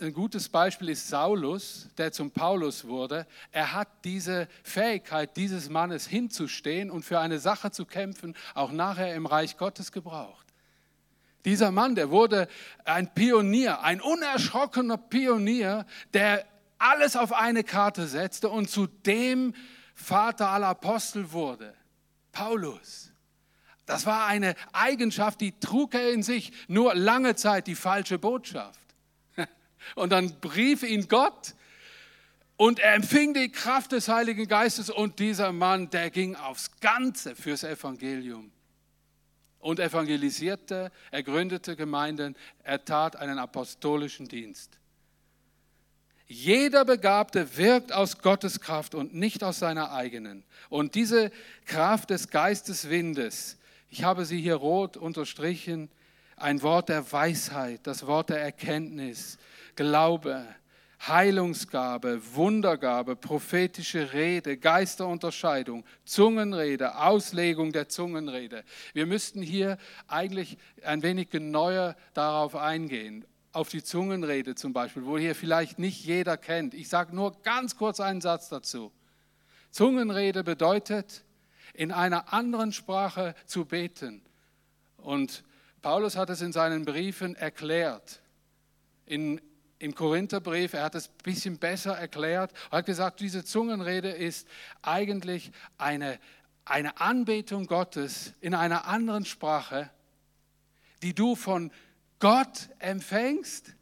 ein 0.00 0.12
gutes 0.12 0.48
Beispiel 0.48 0.90
ist 0.90 1.08
Saulus, 1.08 1.88
der 1.98 2.12
zum 2.12 2.30
Paulus 2.30 2.84
wurde. 2.84 3.26
Er 3.50 3.72
hat 3.72 3.88
diese 4.04 4.46
Fähigkeit 4.62 5.36
dieses 5.36 5.68
Mannes 5.68 6.06
hinzustehen 6.06 6.92
und 6.92 7.04
für 7.04 7.18
eine 7.18 7.40
Sache 7.40 7.72
zu 7.72 7.86
kämpfen, 7.86 8.36
auch 8.54 8.70
nachher 8.70 9.16
im 9.16 9.26
Reich 9.26 9.56
Gottes 9.56 9.90
gebraucht. 9.90 10.46
Dieser 11.44 11.72
Mann, 11.72 11.96
der 11.96 12.10
wurde 12.10 12.46
ein 12.84 13.12
Pionier, 13.12 13.82
ein 13.82 14.00
unerschrockener 14.00 14.96
Pionier, 14.96 15.86
der 16.14 16.46
alles 16.82 17.16
auf 17.16 17.32
eine 17.32 17.64
Karte 17.64 18.06
setzte 18.06 18.48
und 18.48 18.68
zu 18.68 18.86
dem 18.86 19.54
Vater 19.94 20.48
aller 20.48 20.68
Apostel 20.68 21.32
wurde. 21.32 21.74
Paulus. 22.32 23.10
Das 23.86 24.06
war 24.06 24.26
eine 24.26 24.54
Eigenschaft, 24.72 25.40
die 25.40 25.58
trug 25.58 25.94
er 25.94 26.12
in 26.12 26.22
sich, 26.22 26.52
nur 26.68 26.94
lange 26.94 27.34
Zeit 27.34 27.66
die 27.66 27.74
falsche 27.74 28.18
Botschaft. 28.18 28.80
Und 29.94 30.10
dann 30.10 30.40
brief 30.40 30.82
ihn 30.82 31.08
Gott 31.08 31.54
und 32.56 32.78
er 32.78 32.94
empfing 32.94 33.34
die 33.34 33.50
Kraft 33.50 33.90
des 33.90 34.08
Heiligen 34.08 34.46
Geistes 34.46 34.88
und 34.88 35.18
dieser 35.18 35.50
Mann, 35.50 35.90
der 35.90 36.10
ging 36.10 36.36
aufs 36.36 36.70
Ganze 36.78 37.34
fürs 37.34 37.64
Evangelium 37.64 38.52
und 39.58 39.80
evangelisierte, 39.80 40.92
er 41.10 41.22
gründete 41.24 41.74
Gemeinden, 41.74 42.36
er 42.62 42.84
tat 42.84 43.16
einen 43.16 43.40
apostolischen 43.40 44.28
Dienst. 44.28 44.78
Jeder 46.32 46.86
Begabte 46.86 47.58
wirkt 47.58 47.92
aus 47.92 48.16
Gottes 48.16 48.58
Kraft 48.58 48.94
und 48.94 49.14
nicht 49.14 49.44
aus 49.44 49.58
seiner 49.58 49.92
eigenen. 49.92 50.44
Und 50.70 50.94
diese 50.94 51.30
Kraft 51.66 52.08
des 52.08 52.30
Geisteswindes, 52.30 53.58
ich 53.90 54.02
habe 54.02 54.24
sie 54.24 54.40
hier 54.40 54.54
rot 54.54 54.96
unterstrichen, 54.96 55.90
ein 56.36 56.62
Wort 56.62 56.88
der 56.88 57.12
Weisheit, 57.12 57.80
das 57.82 58.06
Wort 58.06 58.30
der 58.30 58.40
Erkenntnis, 58.40 59.36
Glaube, 59.76 60.46
Heilungsgabe, 61.06 62.22
Wundergabe, 62.34 63.14
prophetische 63.14 64.14
Rede, 64.14 64.56
Geisterunterscheidung, 64.56 65.84
Zungenrede, 66.06 66.96
Auslegung 66.96 67.72
der 67.72 67.90
Zungenrede. 67.90 68.64
Wir 68.94 69.04
müssten 69.04 69.42
hier 69.42 69.76
eigentlich 70.08 70.56
ein 70.82 71.02
wenig 71.02 71.28
genauer 71.28 71.94
darauf 72.14 72.56
eingehen 72.56 73.26
auf 73.52 73.68
die 73.68 73.82
Zungenrede 73.82 74.54
zum 74.54 74.72
Beispiel, 74.72 75.04
wo 75.04 75.18
hier 75.18 75.34
vielleicht 75.34 75.78
nicht 75.78 76.04
jeder 76.04 76.36
kennt. 76.36 76.74
Ich 76.74 76.88
sage 76.88 77.14
nur 77.14 77.40
ganz 77.42 77.76
kurz 77.76 78.00
einen 78.00 78.20
Satz 78.20 78.48
dazu. 78.48 78.92
Zungenrede 79.70 80.42
bedeutet, 80.42 81.24
in 81.74 81.92
einer 81.92 82.32
anderen 82.32 82.72
Sprache 82.72 83.34
zu 83.46 83.64
beten. 83.64 84.22
Und 84.96 85.44
Paulus 85.80 86.16
hat 86.16 86.30
es 86.30 86.40
in 86.40 86.52
seinen 86.52 86.84
Briefen 86.84 87.34
erklärt. 87.34 88.20
In, 89.06 89.40
Im 89.78 89.94
Korintherbrief, 89.94 90.74
er 90.74 90.84
hat 90.84 90.94
es 90.94 91.08
ein 91.08 91.22
bisschen 91.24 91.58
besser 91.58 91.96
erklärt, 91.96 92.52
er 92.70 92.78
hat 92.78 92.86
gesagt, 92.86 93.20
diese 93.20 93.44
Zungenrede 93.44 94.10
ist 94.10 94.46
eigentlich 94.80 95.50
eine, 95.76 96.18
eine 96.64 97.00
Anbetung 97.00 97.66
Gottes 97.66 98.34
in 98.40 98.54
einer 98.54 98.86
anderen 98.86 99.24
Sprache, 99.24 99.90
die 101.02 101.14
du 101.14 101.34
von 101.34 101.72
Gott 102.22 102.68
empfängst 102.78 103.74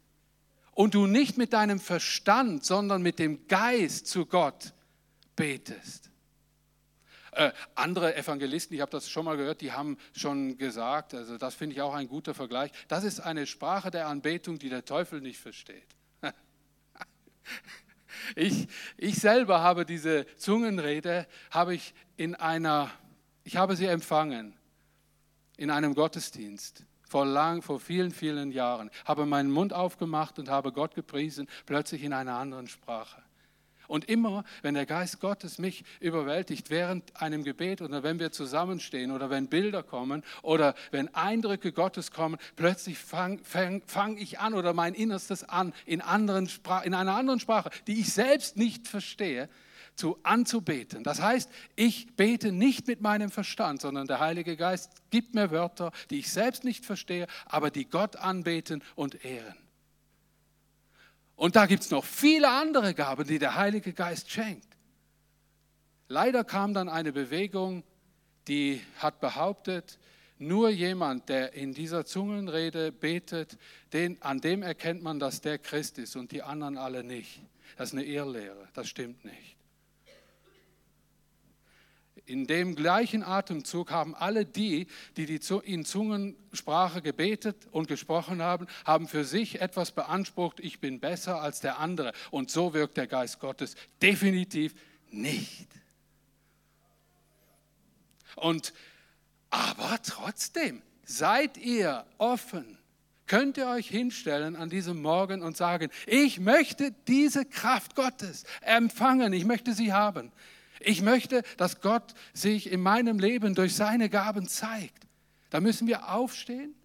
und 0.71 0.95
du 0.95 1.05
nicht 1.05 1.37
mit 1.37 1.53
deinem 1.53 1.79
Verstand, 1.79 2.65
sondern 2.65 3.03
mit 3.03 3.19
dem 3.19 3.47
Geist 3.47 4.07
zu 4.07 4.25
Gott 4.25 4.73
betest. 5.35 6.09
Äh, 7.33 7.51
andere 7.75 8.15
Evangelisten, 8.15 8.73
ich 8.73 8.81
habe 8.81 8.89
das 8.89 9.11
schon 9.11 9.25
mal 9.25 9.37
gehört, 9.37 9.61
die 9.61 9.71
haben 9.71 9.95
schon 10.17 10.57
gesagt, 10.57 11.13
also 11.13 11.37
das 11.37 11.53
finde 11.53 11.75
ich 11.75 11.83
auch 11.83 11.93
ein 11.93 12.07
guter 12.07 12.33
Vergleich, 12.33 12.71
das 12.87 13.03
ist 13.03 13.19
eine 13.19 13.45
Sprache 13.45 13.91
der 13.91 14.07
Anbetung, 14.07 14.57
die 14.57 14.69
der 14.69 14.85
Teufel 14.85 15.21
nicht 15.21 15.39
versteht. 15.39 15.95
ich, 18.35 18.67
ich 18.97 19.19
selber 19.19 19.61
habe 19.61 19.85
diese 19.85 20.25
Zungenrede, 20.37 21.27
habe 21.51 21.75
ich 21.75 21.93
in 22.17 22.33
einer, 22.33 22.89
ich 23.43 23.57
habe 23.57 23.75
sie 23.75 23.85
empfangen 23.85 24.57
in 25.57 25.69
einem 25.69 25.93
Gottesdienst 25.93 26.85
vor 27.11 27.25
lang, 27.25 27.61
vor 27.61 27.81
vielen, 27.81 28.11
vielen 28.11 28.53
Jahren, 28.53 28.89
habe 29.03 29.25
meinen 29.25 29.51
Mund 29.51 29.73
aufgemacht 29.73 30.39
und 30.39 30.47
habe 30.47 30.71
Gott 30.71 30.95
gepriesen, 30.95 31.49
plötzlich 31.65 32.03
in 32.03 32.13
einer 32.13 32.37
anderen 32.37 32.69
Sprache. 32.69 33.21
Und 33.89 34.07
immer, 34.07 34.45
wenn 34.61 34.75
der 34.75 34.85
Geist 34.85 35.19
Gottes 35.19 35.59
mich 35.59 35.83
überwältigt 35.99 36.69
während 36.69 37.21
einem 37.21 37.43
Gebet 37.43 37.81
oder 37.81 38.01
wenn 38.01 38.19
wir 38.19 38.31
zusammenstehen 38.31 39.11
oder 39.11 39.29
wenn 39.29 39.49
Bilder 39.49 39.83
kommen 39.83 40.23
oder 40.41 40.73
wenn 40.91 41.13
Eindrücke 41.13 41.73
Gottes 41.73 42.11
kommen, 42.11 42.37
plötzlich 42.55 42.97
fange 42.97 43.39
fang, 43.43 43.81
fang 43.85 44.15
ich 44.15 44.39
an 44.39 44.53
oder 44.53 44.71
mein 44.71 44.93
Innerstes 44.93 45.43
an, 45.43 45.73
in, 45.85 45.99
anderen 45.99 46.49
in 46.85 46.93
einer 46.93 47.15
anderen 47.15 47.41
Sprache, 47.41 47.71
die 47.87 47.99
ich 47.99 48.13
selbst 48.13 48.55
nicht 48.55 48.87
verstehe, 48.87 49.49
zu 50.01 50.17
anzubeten. 50.23 51.03
Das 51.03 51.21
heißt, 51.21 51.47
ich 51.75 52.15
bete 52.15 52.51
nicht 52.51 52.87
mit 52.87 53.01
meinem 53.01 53.29
Verstand, 53.29 53.81
sondern 53.81 54.07
der 54.07 54.19
Heilige 54.19 54.57
Geist 54.57 54.91
gibt 55.11 55.35
mir 55.35 55.51
Wörter, 55.51 55.91
die 56.09 56.17
ich 56.17 56.31
selbst 56.31 56.63
nicht 56.63 56.83
verstehe, 56.83 57.27
aber 57.45 57.69
die 57.69 57.85
Gott 57.85 58.15
anbeten 58.15 58.83
und 58.95 59.23
ehren. 59.23 59.55
Und 61.35 61.55
da 61.55 61.67
gibt 61.67 61.83
es 61.83 61.91
noch 61.91 62.03
viele 62.03 62.49
andere 62.49 62.95
Gaben, 62.95 63.27
die 63.27 63.37
der 63.37 63.53
Heilige 63.53 63.93
Geist 63.93 64.31
schenkt. 64.31 64.67
Leider 66.07 66.43
kam 66.43 66.73
dann 66.73 66.89
eine 66.89 67.13
Bewegung, 67.13 67.83
die 68.47 68.81
hat 68.97 69.21
behauptet, 69.21 69.99
nur 70.39 70.71
jemand, 70.71 71.29
der 71.29 71.53
in 71.53 71.75
dieser 71.75 72.05
Zungenrede 72.07 72.91
betet, 72.91 73.59
den, 73.93 74.19
an 74.23 74.41
dem 74.41 74.63
erkennt 74.63 75.03
man, 75.03 75.19
dass 75.19 75.41
der 75.41 75.59
Christ 75.59 75.99
ist 75.99 76.15
und 76.15 76.31
die 76.31 76.41
anderen 76.41 76.79
alle 76.79 77.03
nicht. 77.03 77.39
Das 77.77 77.89
ist 77.89 77.93
eine 77.93 78.05
Irrlehre, 78.05 78.67
das 78.73 78.89
stimmt 78.89 79.23
nicht. 79.23 79.60
In 82.25 82.47
dem 82.47 82.75
gleichen 82.75 83.23
Atemzug 83.23 83.91
haben 83.91 84.15
alle 84.15 84.45
die, 84.45 84.87
die, 85.17 85.25
die 85.25 85.39
in 85.63 85.85
Zungensprache 85.85 87.01
gebetet 87.01 87.67
und 87.71 87.87
gesprochen 87.87 88.41
haben, 88.41 88.67
haben 88.85 89.07
für 89.07 89.25
sich 89.25 89.59
etwas 89.61 89.91
beansprucht, 89.91 90.59
ich 90.59 90.79
bin 90.79 90.99
besser 90.99 91.41
als 91.41 91.59
der 91.59 91.79
andere. 91.79 92.13
Und 92.29 92.51
so 92.51 92.73
wirkt 92.73 92.97
der 92.97 93.07
Geist 93.07 93.39
Gottes 93.39 93.75
definitiv 94.01 94.73
nicht. 95.09 95.67
Und 98.35 98.73
aber 99.49 99.99
trotzdem, 100.01 100.81
seid 101.03 101.57
ihr 101.57 102.05
offen, 102.17 102.77
könnt 103.27 103.57
ihr 103.57 103.67
euch 103.67 103.87
hinstellen 103.87 104.55
an 104.55 104.69
diesem 104.69 105.01
Morgen 105.01 105.43
und 105.43 105.57
sagen, 105.57 105.89
ich 106.05 106.39
möchte 106.39 106.93
diese 107.07 107.45
Kraft 107.45 107.95
Gottes 107.95 108.45
empfangen, 108.61 109.33
ich 109.33 109.45
möchte 109.45 109.73
sie 109.73 109.93
haben. 109.93 110.31
Ich 110.83 111.01
möchte, 111.01 111.43
dass 111.57 111.81
Gott 111.81 112.13
sich 112.33 112.71
in 112.71 112.81
meinem 112.81 113.19
Leben 113.19 113.55
durch 113.55 113.75
seine 113.75 114.09
Gaben 114.09 114.47
zeigt. 114.47 115.07
Da 115.49 115.59
müssen 115.59 115.87
wir 115.87 116.11
aufstehen 116.11 116.75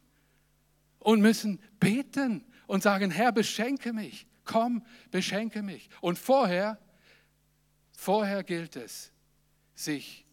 und 0.99 1.21
müssen 1.21 1.61
beten 1.79 2.45
und 2.67 2.83
sagen, 2.83 3.11
Herr, 3.11 3.33
beschenke 3.33 3.93
mich. 3.93 4.27
Komm, 4.45 4.85
beschenke 5.11 5.63
mich. 5.63 5.89
Und 6.01 6.19
vorher, 6.19 6.79
vorher 7.93 8.43
gilt 8.45 8.77
es, 8.77 9.13
sich 9.75 10.25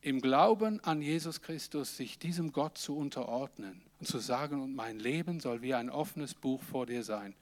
im 0.00 0.20
Glauben 0.20 0.80
an 0.80 1.00
Jesus 1.00 1.40
Christus, 1.42 1.96
sich 1.96 2.18
diesem 2.18 2.52
Gott 2.52 2.76
zu 2.76 2.96
unterordnen 2.96 3.82
und 4.00 4.06
zu 4.06 4.18
sagen, 4.18 4.60
und 4.60 4.74
mein 4.74 4.98
Leben 4.98 5.40
soll 5.40 5.62
wie 5.62 5.74
ein 5.74 5.90
offenes 5.90 6.34
Buch 6.34 6.62
vor 6.62 6.86
dir 6.86 7.04
sein. 7.04 7.34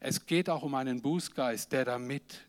Es 0.00 0.26
geht 0.26 0.48
auch 0.48 0.62
um 0.62 0.74
einen 0.74 1.02
Bußgeist, 1.02 1.72
der 1.72 1.84
da 1.84 1.98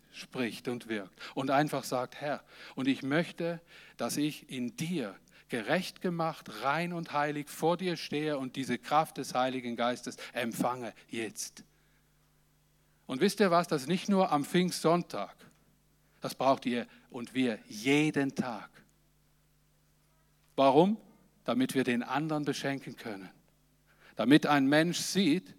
mitspricht 0.10 0.68
und 0.68 0.88
wirkt 0.88 1.14
und 1.36 1.52
einfach 1.52 1.84
sagt, 1.84 2.16
Herr, 2.16 2.44
und 2.76 2.88
ich 2.88 3.04
möchte, 3.04 3.62
dass 3.98 4.18
ich 4.18 4.50
in 4.50 4.76
dir 4.76 5.16
gerecht 5.50 6.02
gemacht, 6.02 6.64
rein 6.64 6.94
und 6.94 7.14
heilig 7.14 7.50
vor 7.50 7.78
dir 7.78 7.98
stehe 7.98 8.38
und 8.38 8.56
diese 8.56 8.78
Kraft 8.78 9.18
des 9.18 9.34
Heiligen 9.34 9.76
Geistes 9.76 10.18
empfange 10.34 10.94
jetzt. 11.10 11.64
Und 13.08 13.22
wisst 13.22 13.40
ihr 13.40 13.50
was, 13.50 13.68
das 13.68 13.84
ist 13.84 13.88
nicht 13.88 14.10
nur 14.10 14.32
am 14.32 14.46
Pfingstsonntag, 14.46 15.36
das 16.22 16.36
braucht 16.36 16.66
ihr 16.66 16.86
und 17.10 17.34
wir 17.34 17.58
jeden 17.68 18.36
Tag. 18.36 18.70
Warum? 20.56 20.98
Damit 21.46 21.74
wir 21.74 21.84
den 21.84 22.04
anderen 22.04 22.46
beschenken 22.46 22.96
können. 22.96 23.30
Damit 24.16 24.46
ein 24.46 24.68
Mensch 24.68 25.00
sieht, 25.00 25.56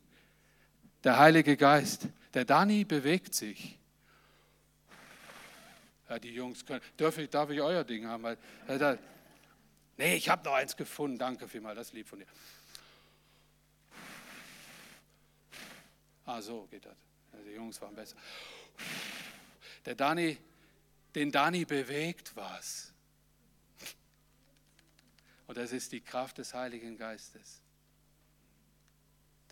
der 1.03 1.18
Heilige 1.18 1.57
Geist, 1.57 2.09
der 2.34 2.44
Dani 2.44 2.84
bewegt 2.84 3.34
sich. 3.34 3.80
Ja, 6.11 6.19
die 6.19 6.35
Jungs 6.35 6.67
können, 6.67 6.83
darf 6.97 7.17
ich, 7.19 7.31
darf 7.31 7.51
ich 7.51 7.61
euer 7.61 7.85
Ding 7.85 8.05
haben? 8.05 8.37
Nee, 9.97 10.17
ich 10.17 10.29
habe 10.29 10.45
noch 10.45 10.55
eins 10.55 10.77
gefunden, 10.77 11.17
danke 11.17 11.47
vielmals, 11.47 11.77
das 11.77 11.87
ist 11.87 11.93
lieb 11.93 12.09
von 12.09 12.19
dir. 12.19 12.27
Ah, 16.27 16.43
so 16.43 16.67
geht 16.67 16.85
das. 16.85 16.97
Die 17.47 17.53
Jungs 17.53 17.81
waren 17.81 17.95
besser. 17.95 18.17
Der 19.85 19.95
Dani, 19.95 20.37
den 21.15 21.31
Dani 21.31 21.65
bewegt 21.65 22.35
was. 22.35 22.93
Und 25.47 25.59
das 25.59 25.71
ist 25.71 25.93
die 25.93 26.01
Kraft 26.01 26.39
des 26.39 26.55
Heiligen 26.55 26.97
Geistes. 26.97 27.63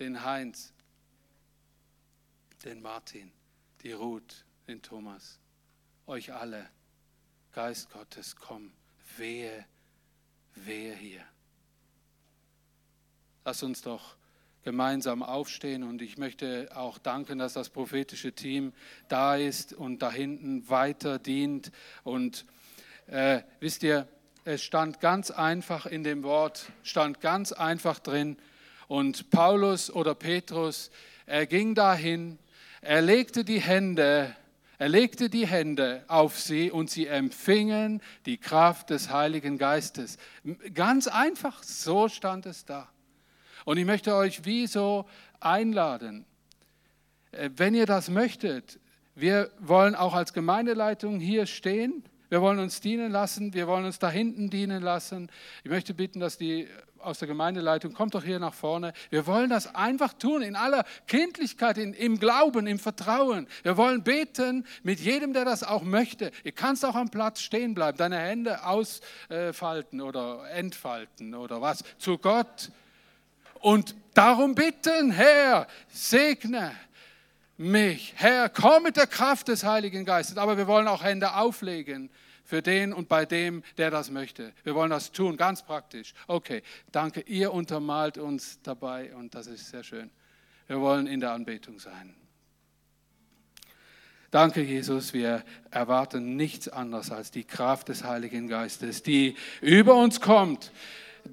Den 0.00 0.24
Heinz, 0.24 0.72
den 2.64 2.82
Martin, 2.82 3.30
die 3.82 3.92
Ruth, 3.92 4.44
den 4.66 4.82
Thomas, 4.82 5.38
euch 6.08 6.32
alle, 6.32 6.66
Geist 7.52 7.90
Gottes, 7.90 8.34
komm, 8.34 8.72
wehe, 9.18 9.66
wehe 10.54 10.94
hier. 10.94 11.20
Lass 13.44 13.62
uns 13.62 13.82
doch 13.82 14.16
gemeinsam 14.64 15.22
aufstehen 15.22 15.82
und 15.82 16.00
ich 16.00 16.16
möchte 16.16 16.70
auch 16.74 16.98
danken, 16.98 17.38
dass 17.38 17.52
das 17.52 17.68
prophetische 17.68 18.32
Team 18.32 18.72
da 19.08 19.36
ist 19.36 19.74
und 19.74 20.00
da 20.00 20.10
hinten 20.10 20.68
weiter 20.70 21.18
dient. 21.18 21.72
Und 22.04 22.46
äh, 23.06 23.42
wisst 23.60 23.82
ihr, 23.82 24.08
es 24.44 24.62
stand 24.62 25.00
ganz 25.00 25.30
einfach 25.30 25.84
in 25.84 26.04
dem 26.04 26.22
Wort, 26.22 26.72
stand 26.82 27.20
ganz 27.20 27.52
einfach 27.52 27.98
drin. 27.98 28.38
Und 28.88 29.28
Paulus 29.30 29.90
oder 29.90 30.14
Petrus, 30.14 30.90
er 31.26 31.46
ging 31.46 31.74
dahin 31.74 32.38
er 32.80 33.02
legte 33.02 33.44
die 33.44 33.60
Hände, 33.60 34.34
er 34.78 34.88
legte 34.88 35.28
die 35.28 35.46
Hände 35.46 36.04
auf 36.06 36.38
sie 36.38 36.70
und 36.70 36.88
sie 36.88 37.06
empfingen 37.06 38.00
die 38.26 38.38
Kraft 38.38 38.90
des 38.90 39.10
Heiligen 39.10 39.58
Geistes. 39.58 40.18
Ganz 40.72 41.08
einfach, 41.08 41.64
so 41.64 42.08
stand 42.08 42.46
es 42.46 42.64
da. 42.64 42.88
Und 43.64 43.76
ich 43.76 43.84
möchte 43.84 44.14
euch 44.14 44.44
wie 44.44 44.68
so 44.68 45.04
einladen, 45.40 46.24
äh, 47.32 47.50
wenn 47.56 47.74
ihr 47.74 47.86
das 47.86 48.08
möchtet, 48.08 48.78
wir 49.16 49.50
wollen 49.58 49.96
auch 49.96 50.14
als 50.14 50.32
Gemeindeleitung 50.32 51.18
hier 51.18 51.46
stehen. 51.46 52.04
Wir 52.28 52.40
wollen 52.40 52.60
uns 52.60 52.80
dienen 52.80 53.10
lassen. 53.10 53.54
Wir 53.54 53.66
wollen 53.66 53.84
uns 53.84 53.98
da 53.98 54.08
hinten 54.08 54.48
dienen 54.48 54.80
lassen. 54.80 55.28
Ich 55.64 55.70
möchte 55.70 55.92
bitten, 55.92 56.20
dass 56.20 56.38
die 56.38 56.68
aus 57.00 57.18
der 57.18 57.28
Gemeindeleitung, 57.28 57.92
kommt 57.92 58.14
doch 58.14 58.24
hier 58.24 58.38
nach 58.38 58.54
vorne. 58.54 58.92
Wir 59.10 59.26
wollen 59.26 59.50
das 59.50 59.74
einfach 59.74 60.12
tun, 60.12 60.42
in 60.42 60.56
aller 60.56 60.84
Kindlichkeit, 61.06 61.78
in, 61.78 61.94
im 61.94 62.18
Glauben, 62.18 62.66
im 62.66 62.78
Vertrauen. 62.78 63.46
Wir 63.62 63.76
wollen 63.76 64.02
beten 64.02 64.66
mit 64.82 65.00
jedem, 65.00 65.32
der 65.32 65.44
das 65.44 65.62
auch 65.62 65.82
möchte. 65.82 66.30
Ihr 66.44 66.52
kannst 66.52 66.84
auch 66.84 66.94
am 66.94 67.10
Platz 67.10 67.40
stehen 67.40 67.74
bleiben, 67.74 67.98
deine 67.98 68.18
Hände 68.18 68.64
ausfalten 68.64 70.00
oder 70.00 70.50
entfalten 70.50 71.34
oder 71.34 71.60
was, 71.60 71.84
zu 71.98 72.18
Gott. 72.18 72.70
Und 73.60 73.94
darum 74.14 74.54
bitten, 74.54 75.10
Herr, 75.10 75.66
segne 75.88 76.72
mich. 77.56 78.14
Herr, 78.16 78.48
komm 78.48 78.84
mit 78.84 78.96
der 78.96 79.06
Kraft 79.06 79.48
des 79.48 79.64
Heiligen 79.64 80.04
Geistes. 80.04 80.36
Aber 80.36 80.56
wir 80.56 80.66
wollen 80.66 80.86
auch 80.88 81.02
Hände 81.02 81.34
auflegen 81.34 82.10
für 82.48 82.62
den 82.62 82.94
und 82.94 83.10
bei 83.10 83.26
dem, 83.26 83.62
der 83.76 83.90
das 83.90 84.10
möchte. 84.10 84.54
Wir 84.64 84.74
wollen 84.74 84.88
das 84.88 85.12
tun, 85.12 85.36
ganz 85.36 85.62
praktisch. 85.62 86.14
Okay, 86.28 86.62
danke. 86.90 87.20
Ihr 87.20 87.52
untermalt 87.52 88.16
uns 88.16 88.62
dabei 88.62 89.14
und 89.14 89.34
das 89.34 89.48
ist 89.48 89.68
sehr 89.68 89.84
schön. 89.84 90.10
Wir 90.66 90.80
wollen 90.80 91.06
in 91.06 91.20
der 91.20 91.32
Anbetung 91.32 91.78
sein. 91.78 92.14
Danke, 94.30 94.62
Jesus. 94.62 95.12
Wir 95.12 95.44
erwarten 95.70 96.36
nichts 96.36 96.70
anderes 96.70 97.10
als 97.10 97.30
die 97.30 97.44
Kraft 97.44 97.90
des 97.90 98.02
Heiligen 98.04 98.48
Geistes, 98.48 99.02
die 99.02 99.36
über 99.60 99.96
uns 99.96 100.22
kommt 100.22 100.72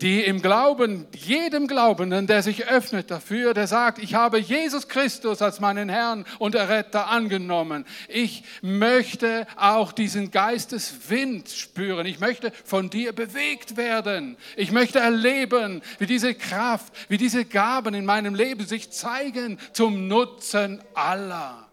die 0.02 0.22
im 0.22 0.42
Glauben, 0.42 1.08
jedem 1.16 1.68
Glaubenden, 1.68 2.28
der 2.28 2.44
sich 2.44 2.68
öffnet 2.68 3.12
dafür, 3.12 3.54
der 3.54 3.68
sagt, 3.68 4.00
ich 4.00 4.16
habe 4.16 4.38
Jesus 4.40 4.88
Christus 4.88 5.42
als 5.42 5.60
meinen 5.60 5.90
Herrn 5.90 6.26
und 6.40 6.56
Erretter 6.56 7.08
angenommen. 7.08 7.86
Ich 8.08 8.44
möchte 8.62 9.48
auch 9.56 9.92
diesen 9.92 10.32
Geisteswind 10.32 11.50
spüren. 11.50 12.06
Ich 12.06 12.20
möchte 12.20 12.52
von 12.64 12.90
dir 12.90 13.14
bewegt 13.14 13.78
werden. 13.78 14.38
Ich 14.56 14.72
möchte 14.72 15.00
erleben, 15.00 15.82
wie 16.00 16.08
diese 16.08 16.34
Kraft, 16.34 16.94
wie 17.10 17.18
diese 17.18 17.46
Gaben 17.46 17.94
in 17.94 18.06
meinem 18.06 18.36
Leben 18.36 18.66
sich 18.66 18.92
zeigen 18.92 19.60
zum 19.74 20.08
Nutzen 20.08 20.82
aller. 20.94 21.68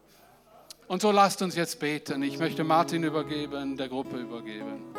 Und 0.87 1.01
so 1.01 1.11
lasst 1.11 1.41
uns 1.41 1.57
jetzt 1.57 1.81
beten. 1.81 2.23
Ich 2.23 2.39
möchte 2.39 2.65
Martin 2.65 3.03
übergeben, 3.03 3.77
der 3.77 3.89
Gruppe 3.89 4.19
übergeben. 4.19 4.95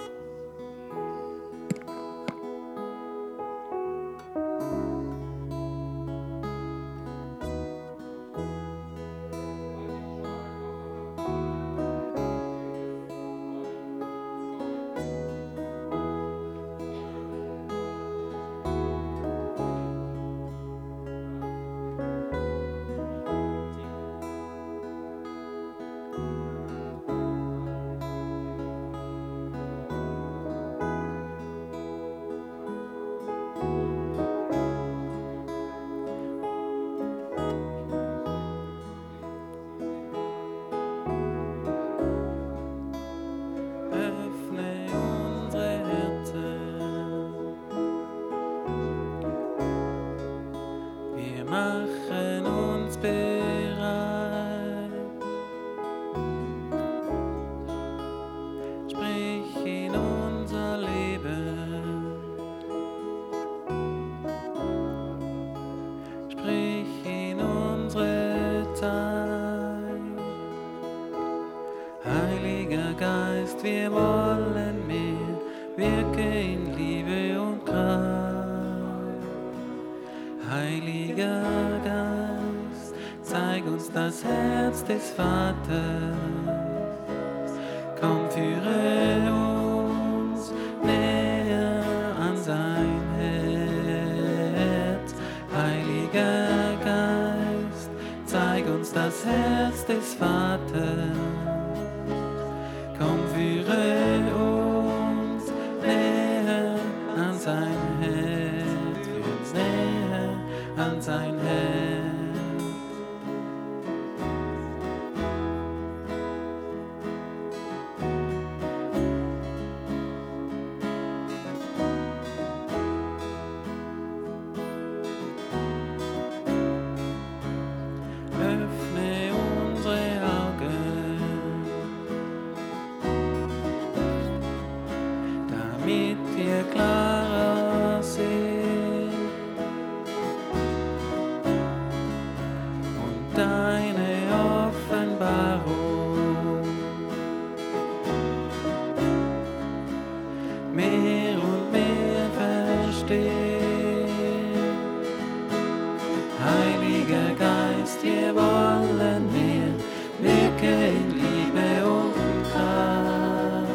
Geist, 157.93 158.03
wir 158.03 158.33
wollen 158.35 159.31
mehr, 159.31 159.73
wirke 160.19 160.87
in 160.87 161.11
Liebe 161.11 161.85
und 161.85 162.13
Kraft. 162.51 163.67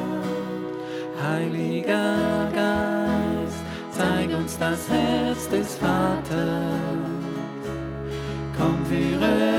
Heiliger 1.22 2.50
Geist, 2.54 3.60
zeig 3.92 4.28
uns 4.36 4.58
das 4.58 4.88
Herz 4.88 5.48
des 5.48 5.76
Vaters. 5.76 6.28
Komm, 8.56 8.84
führe 8.86 9.57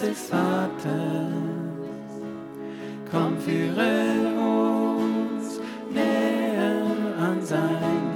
Des 0.00 0.18
Vaters. 0.30 0.92
Komm, 3.10 3.38
führe 3.38 3.92
uns 4.36 5.60
näher 5.92 6.82
an 7.20 7.40
sein 7.44 8.10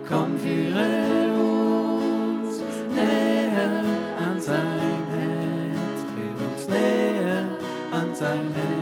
Komm, 0.09 0.39
führe 0.39 1.29
uns 1.37 2.61
näher 2.95 3.83
an 4.17 4.41
sein 4.41 5.03
Herz, 5.13 5.99
führe 6.15 6.43
uns 6.51 6.63
näher 6.67 7.45
an 7.91 8.15
sein 8.15 8.53
Herz. 8.55 8.80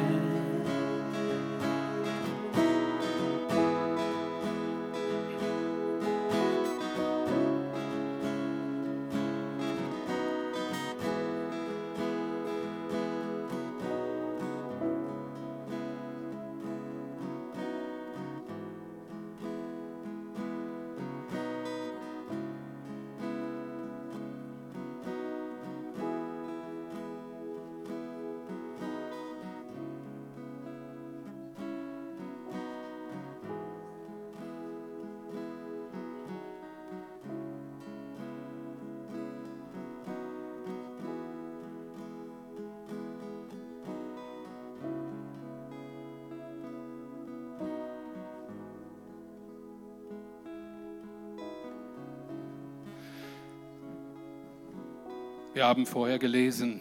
Wir 55.60 55.68
haben 55.68 55.86
vorher 55.86 56.20
gelesen, 56.20 56.80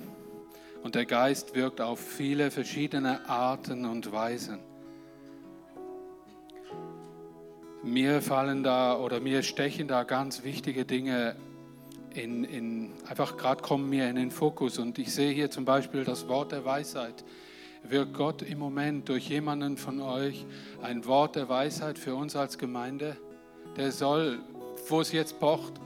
und 0.85 0.95
der 0.95 1.05
Geist 1.05 1.57
wirkt 1.57 1.81
auf 1.81 1.99
viele 1.99 2.53
verschiedene 2.53 3.29
Arten 3.29 3.85
und 3.85 4.13
Weisen. 4.13 4.61
Mir 7.83 8.23
fallen 8.23 8.63
da 8.63 8.97
oder 8.97 9.19
mir 9.19 9.43
stechen 9.43 9.89
da 9.89 10.05
ganz 10.05 10.45
wichtige 10.45 10.85
Dinge 10.85 11.35
in, 12.15 12.45
in 12.45 12.93
einfach 13.09 13.37
gerade 13.37 13.63
kommen 13.63 13.91
mir 13.91 14.09
in 14.09 14.15
den 14.15 14.31
Fokus 14.31 14.79
und 14.79 14.97
ich 15.01 15.13
sehe 15.13 15.33
hier 15.33 15.51
zum 15.51 15.65
Beispiel 15.65 16.05
das 16.05 16.29
Wort 16.29 16.53
der 16.53 16.65
Weisheit. 16.65 17.25
Wirkt 17.83 18.15
Gott 18.15 18.43
im 18.43 18.61
Moment 18.61 19.09
durch 19.09 19.29
jemanden 19.29 19.77
von 19.77 20.01
euch 20.01 20.47
ein 20.83 21.05
Wort 21.05 21.35
der 21.35 21.49
Weisheit 21.49 21.99
für 21.99 22.15
uns 22.15 22.37
als 22.37 22.59
Gemeinde? 22.59 23.17
Der 23.77 23.91
soll, 23.91 24.39
wo 24.87 25.01
es 25.01 25.11
jetzt 25.11 25.41
pocht, 25.41 25.81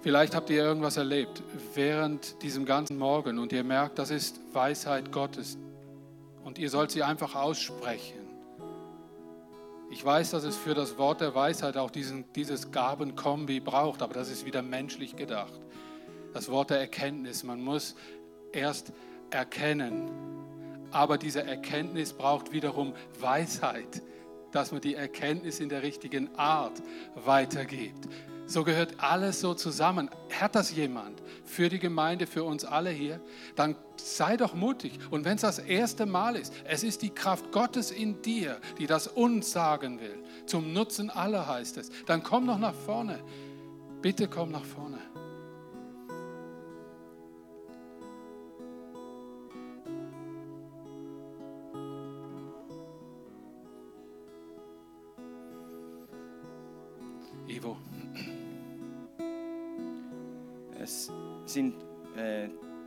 Vielleicht 0.00 0.36
habt 0.36 0.48
ihr 0.50 0.62
irgendwas 0.62 0.96
erlebt 0.96 1.42
während 1.74 2.40
diesem 2.42 2.64
ganzen 2.64 2.98
Morgen 2.98 3.38
und 3.38 3.52
ihr 3.52 3.64
merkt, 3.64 3.98
das 3.98 4.10
ist 4.10 4.38
Weisheit 4.52 5.10
Gottes 5.10 5.58
und 6.44 6.56
ihr 6.58 6.70
sollt 6.70 6.92
sie 6.92 7.02
einfach 7.02 7.34
aussprechen. 7.34 8.28
Ich 9.90 10.04
weiß, 10.04 10.30
dass 10.30 10.44
es 10.44 10.54
für 10.54 10.74
das 10.74 10.98
Wort 10.98 11.20
der 11.20 11.34
Weisheit 11.34 11.76
auch 11.76 11.90
diesen, 11.90 12.30
dieses 12.34 12.70
Gabenkombi 12.70 13.58
braucht, 13.58 14.02
aber 14.02 14.14
das 14.14 14.30
ist 14.30 14.46
wieder 14.46 14.62
menschlich 14.62 15.16
gedacht. 15.16 15.58
Das 16.32 16.48
Wort 16.48 16.70
der 16.70 16.78
Erkenntnis, 16.78 17.42
man 17.42 17.60
muss 17.60 17.96
erst 18.52 18.92
erkennen, 19.30 20.10
aber 20.92 21.18
diese 21.18 21.42
Erkenntnis 21.42 22.12
braucht 22.12 22.52
wiederum 22.52 22.94
Weisheit, 23.18 24.02
dass 24.52 24.70
man 24.70 24.80
die 24.80 24.94
Erkenntnis 24.94 25.58
in 25.58 25.68
der 25.68 25.82
richtigen 25.82 26.34
Art 26.36 26.80
weitergibt. 27.16 28.08
So 28.48 28.64
gehört 28.64 28.94
alles 28.96 29.40
so 29.40 29.52
zusammen. 29.52 30.08
Hat 30.40 30.54
das 30.54 30.74
jemand 30.74 31.22
für 31.44 31.68
die 31.68 31.78
Gemeinde, 31.78 32.26
für 32.26 32.44
uns 32.44 32.64
alle 32.64 32.88
hier? 32.88 33.20
Dann 33.56 33.76
sei 33.96 34.38
doch 34.38 34.54
mutig. 34.54 34.98
Und 35.10 35.26
wenn 35.26 35.34
es 35.34 35.42
das 35.42 35.58
erste 35.58 36.06
Mal 36.06 36.34
ist, 36.34 36.54
es 36.64 36.82
ist 36.82 37.02
die 37.02 37.10
Kraft 37.10 37.52
Gottes 37.52 37.90
in 37.90 38.22
dir, 38.22 38.58
die 38.78 38.86
das 38.86 39.06
uns 39.06 39.52
sagen 39.52 40.00
will. 40.00 40.24
Zum 40.46 40.72
Nutzen 40.72 41.10
aller 41.10 41.46
heißt 41.46 41.76
es. 41.76 41.90
Dann 42.06 42.22
komm 42.22 42.46
noch 42.46 42.58
nach 42.58 42.74
vorne. 42.74 43.20
Bitte 44.00 44.28
komm 44.28 44.50
nach 44.50 44.64
vorne. 44.64 44.98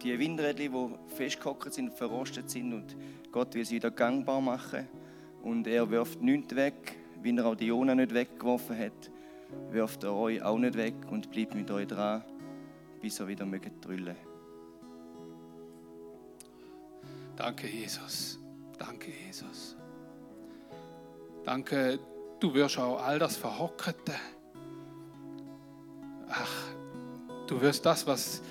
Die 0.03 0.17
Windräder, 0.17 0.53
die 0.53 0.71
festgehockt 1.15 1.73
sind, 1.73 1.93
verrostet 1.93 2.49
sind 2.49 2.73
und 2.73 2.95
Gott 3.31 3.53
will 3.53 3.65
sie 3.65 3.75
wieder 3.75 3.91
gangbar 3.91 4.41
machen. 4.41 4.87
Und 5.43 5.67
er 5.67 5.89
wirft 5.89 6.21
nichts 6.21 6.55
weg, 6.55 6.97
wie 7.21 7.35
er 7.35 7.45
auch 7.45 7.55
die 7.55 7.67
Jona 7.67 7.95
nicht 7.95 8.13
weggeworfen 8.13 8.77
hat, 8.77 9.11
wirft 9.71 10.03
er 10.03 10.13
euch 10.13 10.41
auch 10.41 10.57
nicht 10.57 10.75
weg 10.75 10.95
und 11.09 11.31
bleibt 11.31 11.55
mit 11.55 11.69
euch 11.71 11.87
dran, 11.87 12.23
bis 13.01 13.19
er 13.19 13.27
wieder 13.27 13.45
mögt 13.45 13.83
drüllen. 13.83 14.15
Danke, 17.35 17.67
Jesus. 17.67 18.39
Danke, 18.77 19.11
Jesus. 19.25 19.75
Danke, 21.43 21.99
du 22.39 22.53
wirst 22.53 22.77
auch 22.77 23.01
all 23.01 23.17
das 23.17 23.35
Verhockerte. 23.37 24.13
Ach, 26.29 26.53
du 27.47 27.59
wirst 27.61 27.85
das, 27.85 28.05
was, 28.05 28.41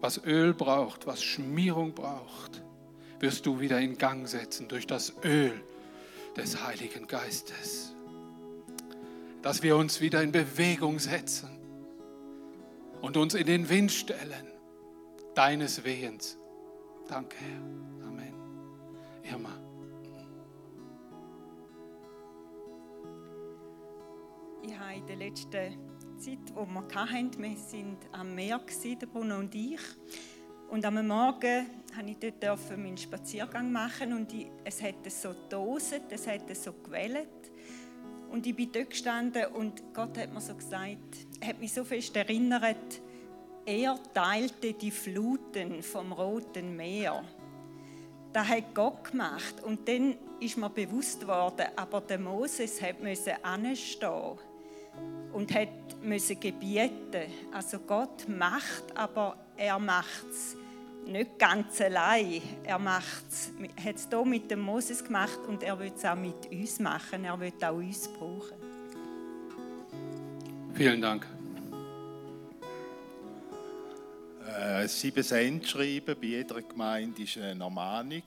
was 0.00 0.22
Öl 0.24 0.54
braucht, 0.54 1.06
was 1.06 1.22
Schmierung 1.22 1.92
braucht, 1.92 2.62
wirst 3.18 3.46
du 3.46 3.60
wieder 3.60 3.78
in 3.80 3.98
Gang 3.98 4.26
setzen 4.26 4.68
durch 4.68 4.86
das 4.86 5.12
Öl 5.24 5.62
des 6.36 6.64
Heiligen 6.64 7.06
Geistes. 7.06 7.94
Dass 9.42 9.62
wir 9.62 9.76
uns 9.76 10.00
wieder 10.00 10.22
in 10.22 10.32
Bewegung 10.32 10.98
setzen 10.98 11.50
und 13.00 13.16
uns 13.16 13.34
in 13.34 13.46
den 13.46 13.68
Wind 13.68 13.92
stellen, 13.92 14.46
deines 15.34 15.84
Wehens. 15.84 16.36
Danke, 17.08 17.36
Herr. 17.38 18.08
Amen. 18.08 18.34
Irma. 19.22 19.50
Ich 24.62 24.78
habe 24.78 24.94
in 24.94 25.06
der 25.06 25.16
letzten 25.16 25.89
Zeit, 26.20 26.38
die 26.50 26.54
wir 26.54 26.94
hatten, 26.94 27.42
wir 27.42 27.50
waren 27.50 27.96
am 28.12 28.34
Meer, 28.34 28.60
der 28.84 29.06
Bruno 29.06 29.38
und 29.38 29.54
ich. 29.54 29.80
Und 30.70 30.84
am 30.84 31.06
Morgen 31.06 31.66
durfte 31.96 32.26
ich 32.26 32.34
dort 32.38 32.70
meinen 32.76 32.98
Spaziergang 32.98 33.72
machen 33.72 34.12
und 34.12 34.32
ich, 34.34 34.48
es 34.62 34.82
hat 34.82 35.10
so 35.10 35.34
doset, 35.48 36.02
es 36.10 36.26
hat 36.26 36.54
so 36.54 36.74
gewellt. 36.74 37.50
Und 38.30 38.46
ich 38.46 38.54
bin 38.54 38.70
dort 38.70 38.90
gestanden 38.90 39.46
und 39.46 39.82
Gott 39.94 40.18
hat 40.18 40.32
mir 40.32 40.42
so 40.42 40.54
gesagt, 40.54 41.26
hat 41.42 41.58
mich 41.58 41.72
so 41.72 41.84
fest 41.84 42.14
erinnert, 42.14 43.00
er 43.64 43.98
teilte 44.12 44.74
die 44.74 44.90
Fluten 44.90 45.82
vom 45.82 46.12
Roten 46.12 46.76
Meer. 46.76 47.24
Das 48.34 48.46
hat 48.46 48.74
Gott 48.74 49.10
gemacht. 49.10 49.62
Und 49.64 49.88
dann 49.88 50.16
ist 50.38 50.58
mir 50.58 50.68
bewusst 50.68 51.26
worden, 51.26 51.66
aber 51.76 52.02
der 52.02 52.18
Moses 52.18 52.78
musste 53.02 53.42
anstehen 53.42 54.38
und 55.32 55.54
hat 55.54 56.02
müssen 56.02 56.40
gebieten. 56.40 57.30
Also 57.52 57.78
Gott 57.80 58.28
macht, 58.28 58.84
aber 58.94 59.36
er 59.56 59.78
macht 59.78 60.26
es 60.30 60.56
nicht 61.06 61.38
ganz 61.38 61.80
allein. 61.80 62.42
Er 62.64 62.82
hat 62.82 63.24
es 63.30 64.08
hier 64.10 64.24
mit 64.24 64.50
dem 64.50 64.60
Moses 64.60 65.04
gemacht 65.04 65.40
und 65.48 65.62
er 65.62 65.78
wird 65.78 65.96
es 65.96 66.04
auch 66.04 66.16
mit 66.16 66.50
uns 66.50 66.78
machen. 66.78 67.24
Er 67.24 67.38
wird 67.38 67.62
auch 67.64 67.74
uns 67.76 68.08
brauchen. 68.08 68.56
Vielen 70.74 71.00
Dank. 71.00 71.26
Äh, 74.46 74.88
sieben 74.88 75.22
Cent 75.22 75.68
schreiben 75.68 76.16
bei 76.20 76.26
jeder 76.26 76.62
Gemeinde 76.62 77.22
ist 77.22 77.38
eine 77.38 77.62
Ermahnung. 77.62 78.22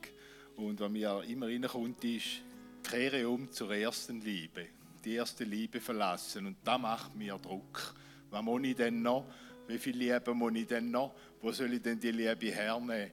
Und 0.56 0.80
was 0.80 0.92
mir 0.92 1.24
immer 1.28 1.48
reinkommt, 1.48 2.04
ist, 2.04 2.42
kehre 2.84 3.28
um 3.28 3.52
zur 3.52 3.74
ersten 3.74 4.22
Liebe. 4.22 4.68
Die 5.04 5.16
erste 5.16 5.44
Liebe 5.44 5.82
verlassen. 5.82 6.48
Und 6.48 6.58
das 6.64 6.80
macht 6.80 7.16
mir 7.16 7.38
Druck. 7.38 7.94
Was 8.30 8.42
muss 8.42 8.64
ich 8.64 8.76
denn 8.76 9.02
noch? 9.02 9.26
Wie 9.68 9.78
viel 9.78 9.98
Liebe 9.98 10.34
muss 10.34 10.54
ich 10.56 10.68
denn 10.68 10.92
noch? 10.92 11.14
Wo 11.42 11.52
soll 11.52 11.74
ich 11.74 11.82
denn 11.82 12.00
die 12.00 12.12
Liebe 12.12 12.52
hernehmen? 12.52 13.12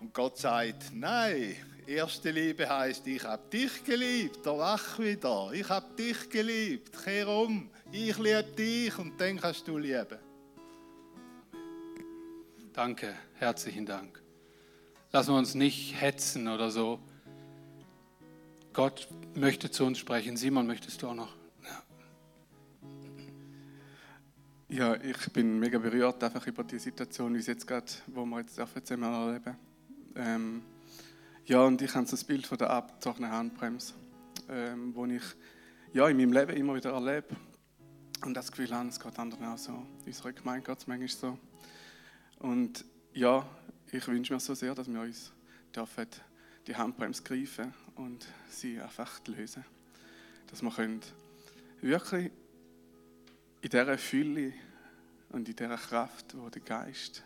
Und 0.00 0.12
Gott 0.12 0.38
sagt, 0.38 0.92
nein, 0.92 1.54
erste 1.86 2.30
Liebe 2.30 2.68
heißt, 2.68 3.06
ich 3.06 3.22
habe 3.22 3.42
dich 3.50 3.84
geliebt, 3.84 4.44
erwach 4.44 4.98
wieder. 4.98 5.50
Ich 5.52 5.68
habe 5.68 5.94
dich 5.96 6.28
geliebt, 6.28 7.04
kehr 7.04 7.28
um. 7.28 7.70
Ich 7.90 8.18
liebe 8.18 8.44
dich 8.56 8.98
und 8.98 9.20
dann 9.20 9.38
kannst 9.38 9.66
du 9.68 9.78
lieben. 9.78 10.18
Danke, 12.72 13.14
herzlichen 13.34 13.86
Dank. 13.86 14.20
Lassen 15.12 15.32
wir 15.32 15.38
uns 15.38 15.54
nicht 15.54 16.00
hetzen 16.00 16.48
oder 16.48 16.70
so. 16.70 16.98
Gott 18.72 19.06
möchte 19.34 19.70
zu 19.70 19.84
uns 19.84 19.98
sprechen. 19.98 20.36
Simon, 20.36 20.66
möchtest 20.66 21.02
du 21.02 21.08
auch 21.08 21.14
noch? 21.14 21.34
Ja, 24.68 24.94
ich 24.94 25.30
bin 25.32 25.58
mega 25.58 25.78
berührt 25.78 26.24
einfach 26.24 26.46
über 26.46 26.64
die 26.64 26.78
Situation, 26.78 27.34
wie 27.34 27.38
es 27.38 27.46
jetzt 27.46 27.66
gerade, 27.66 27.92
wo 28.06 28.24
wir 28.24 28.40
jetzt 28.40 28.54
zusammen 28.54 29.02
erleben. 29.02 29.56
Ähm, 30.14 30.62
ja, 31.44 31.60
und 31.60 31.82
ich 31.82 31.94
habe 31.94 32.06
das 32.06 32.24
Bild 32.24 32.46
von 32.46 32.56
der 32.56 32.70
abgezogenen 32.70 33.30
Handbremse, 33.30 33.92
ähm, 34.48 34.94
wo 34.94 35.04
ich 35.04 35.22
ja, 35.92 36.08
in 36.08 36.16
meinem 36.16 36.32
Leben 36.32 36.56
immer 36.56 36.74
wieder 36.74 36.90
erlebe. 36.90 37.36
Und 38.24 38.34
das 38.34 38.50
Gefühl 38.50 38.72
habe, 38.72 38.88
es 38.88 38.98
geht 38.98 39.18
anderen 39.18 39.44
auch 39.44 39.58
so. 39.58 39.72
In 39.72 40.06
unserer 40.06 40.32
Gemeinde 40.32 40.64
geht 40.66 40.78
es 40.78 40.86
manchmal 40.86 41.08
so. 41.08 41.38
Und 42.38 42.84
ja, 43.12 43.46
ich 43.90 44.06
wünsche 44.06 44.32
mir 44.32 44.40
so 44.40 44.54
sehr, 44.54 44.74
dass 44.74 44.90
wir 44.90 45.00
uns 45.00 45.32
dürfen 45.74 46.06
die 46.66 46.76
Handbremse 46.76 47.22
greifen 47.22 47.74
und 47.96 48.26
sie 48.48 48.80
einfach 48.80 49.20
lösen. 49.26 49.64
Dass 50.48 50.62
wir 50.62 51.00
wirklich 51.80 52.30
in 53.62 53.70
dieser 53.70 53.98
Fülle 53.98 54.52
und 55.30 55.48
in 55.48 55.56
dieser 55.56 55.76
Kraft, 55.76 56.36
wo 56.36 56.48
der 56.48 56.62
Geist 56.62 57.24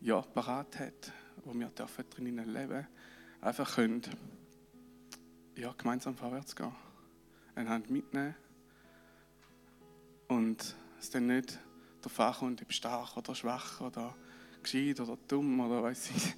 ja, 0.00 0.20
parat 0.20 0.78
hat, 0.78 1.12
wo 1.44 1.54
wir 1.54 1.68
dürfen 1.68 2.04
drinnen 2.10 2.52
leben, 2.52 2.86
einfach 3.40 3.74
können 3.74 4.02
ja, 5.56 5.74
gemeinsam 5.76 6.16
vorwärts 6.16 6.54
gehen. 6.54 6.74
Eine 7.54 7.70
Hand 7.70 7.90
mitnehmen 7.90 8.34
und 10.28 10.76
es 11.00 11.10
dann 11.10 11.26
nicht 11.26 11.58
darauf 12.00 12.20
ankommt, 12.20 12.62
ob 12.62 12.72
stark 12.72 13.16
oder 13.16 13.34
schwach 13.34 13.80
oder 13.80 14.14
gescheit 14.62 15.00
oder 15.00 15.18
dumm 15.28 15.60
oder 15.60 15.82
weiß 15.82 16.10
ich, 16.10 16.34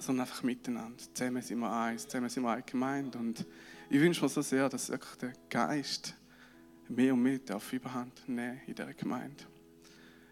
sondern 0.00 0.26
einfach 0.26 0.42
miteinander. 0.42 1.02
Zusammen 1.14 1.42
sind 1.42 1.58
wir 1.58 1.72
eins, 1.72 2.04
zusammen 2.04 2.28
sind 2.28 2.42
wir 2.42 2.52
eine 2.52 2.62
Gemeinde. 2.62 3.18
Und 3.18 3.46
ich 3.88 4.00
wünsche 4.00 4.22
mir 4.22 4.28
so 4.28 4.42
sehr, 4.42 4.68
dass 4.68 4.88
wirklich 4.88 5.16
der 5.16 5.32
Geist 5.48 6.14
mehr 6.88 7.14
und 7.14 7.22
mehr 7.22 7.38
darf 7.38 7.72
Überhand 7.72 8.28
nehmen 8.28 8.60
in 8.66 8.74
dieser 8.74 8.94
Gemeinde. 8.94 9.44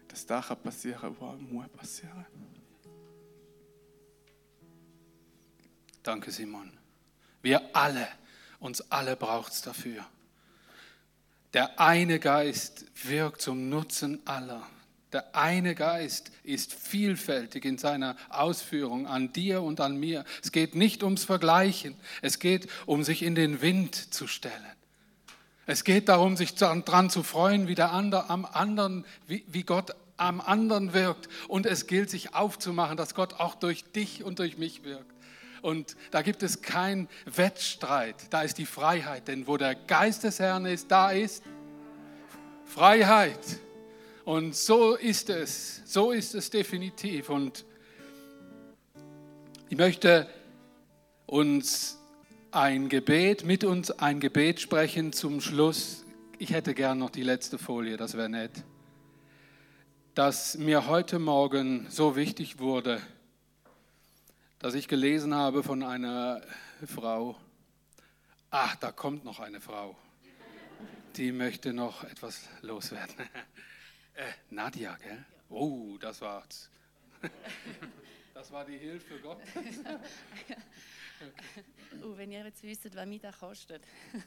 Dass 0.07 0.25
das 0.25 0.47
passieren 0.61 0.99
kann, 0.99 1.15
was 1.19 1.39
muss 1.39 1.67
passieren. 1.69 2.25
Danke, 6.03 6.31
Simon. 6.31 6.71
Wir 7.41 7.75
alle, 7.75 8.07
uns 8.59 8.81
alle 8.91 9.15
braucht 9.15 9.53
es 9.53 9.61
dafür. 9.61 10.05
Der 11.53 11.79
eine 11.79 12.19
Geist 12.19 12.85
wirkt 13.07 13.41
zum 13.41 13.69
Nutzen 13.69 14.25
aller. 14.25 14.67
Der 15.11 15.35
eine 15.35 15.73
Geist 15.73 16.31
ist 16.43 16.73
vielfältig 16.73 17.65
in 17.65 17.77
seiner 17.77 18.15
Ausführung 18.29 19.07
an 19.07 19.33
dir 19.33 19.63
und 19.63 19.81
an 19.81 19.97
mir. 19.97 20.23
Es 20.43 20.51
geht 20.51 20.75
nicht 20.75 21.03
ums 21.03 21.23
Vergleichen, 21.23 21.95
es 22.21 22.39
geht 22.39 22.67
um 22.85 23.03
sich 23.03 23.23
in 23.23 23.33
den 23.33 23.61
Wind 23.61 24.13
zu 24.13 24.27
stellen. 24.27 24.53
Es 25.65 25.83
geht 25.83 26.09
darum, 26.09 26.35
sich 26.35 26.55
daran 26.55 27.09
zu 27.09 27.21
freuen, 27.21 27.67
wie 27.67 27.75
der 27.75 27.91
andere 27.91 28.29
am 28.29 28.45
anderen, 28.45 29.05
wie, 29.27 29.43
wie 29.47 29.63
Gott 29.63 29.95
am 30.17 30.41
anderen 30.41 30.93
wirkt. 30.93 31.29
Und 31.47 31.65
es 31.65 31.87
gilt, 31.87 32.09
sich 32.09 32.33
aufzumachen, 32.33 32.97
dass 32.97 33.13
Gott 33.13 33.35
auch 33.35 33.55
durch 33.55 33.83
dich 33.91 34.23
und 34.23 34.39
durch 34.39 34.57
mich 34.57 34.83
wirkt. 34.83 35.13
Und 35.61 35.95
da 36.11 36.21
gibt 36.21 36.43
es 36.43 36.61
keinen 36.61 37.07
Wettstreit. 37.25 38.15
Da 38.31 38.41
ist 38.41 38.57
die 38.57 38.65
Freiheit. 38.65 39.27
Denn 39.27 39.47
wo 39.47 39.57
der 39.57 39.75
Geist 39.75 40.23
des 40.23 40.39
Herrn 40.39 40.65
ist, 40.65 40.89
da 40.89 41.11
ist 41.11 41.43
Freiheit. 42.65 43.39
Und 44.25 44.55
so 44.55 44.95
ist 44.95 45.29
es. 45.29 45.81
So 45.85 46.11
ist 46.11 46.35
es 46.35 46.49
definitiv. 46.49 47.29
Und 47.29 47.65
ich 49.69 49.77
möchte 49.77 50.27
uns 51.25 51.97
ein 52.51 52.89
Gebet, 52.89 53.45
mit 53.45 53.63
uns 53.63 53.91
ein 53.91 54.19
Gebet 54.19 54.59
sprechen 54.59 55.13
zum 55.13 55.41
Schluss. 55.41 56.05
Ich 56.39 56.51
hätte 56.51 56.73
gern 56.73 56.97
noch 56.97 57.11
die 57.11 57.23
letzte 57.23 57.57
Folie, 57.57 57.97
das 57.97 58.15
wäre 58.15 58.29
nett. 58.29 58.63
Dass 60.15 60.57
mir 60.57 60.87
heute 60.87 61.19
Morgen 61.19 61.85
so 61.89 62.15
wichtig 62.15 62.59
wurde, 62.59 63.01
dass 64.57 64.73
ich 64.73 64.87
gelesen 64.87 65.35
habe 65.35 65.63
von 65.63 65.83
einer 65.83 66.41
Frau. 66.85 67.37
Ach, 68.51 68.75
da 68.77 68.91
kommt 68.91 69.23
noch 69.23 69.39
eine 69.39 69.61
Frau. 69.61 69.95
Die 71.15 71.31
möchte 71.31 71.73
noch 71.73 72.03
etwas 72.03 72.41
loswerden. 72.61 73.15
Äh, 74.19 74.33
Nadja, 74.49 74.97
gell? 74.97 75.25
Oh, 75.49 75.97
das 75.99 76.21
war's. 76.21 76.69
Das 78.33 78.51
war 78.51 78.63
die 78.63 78.77
Hilfe 78.77 79.19
Gottes. 79.19 79.49
Uh, 82.01 82.13
wenn 82.17 82.31
ihr 82.31 82.45
jetzt 82.45 82.63
wisst, 82.63 82.95
was 82.95 83.05
mich 83.05 83.19
das 83.19 83.37
kostet. 83.37 83.83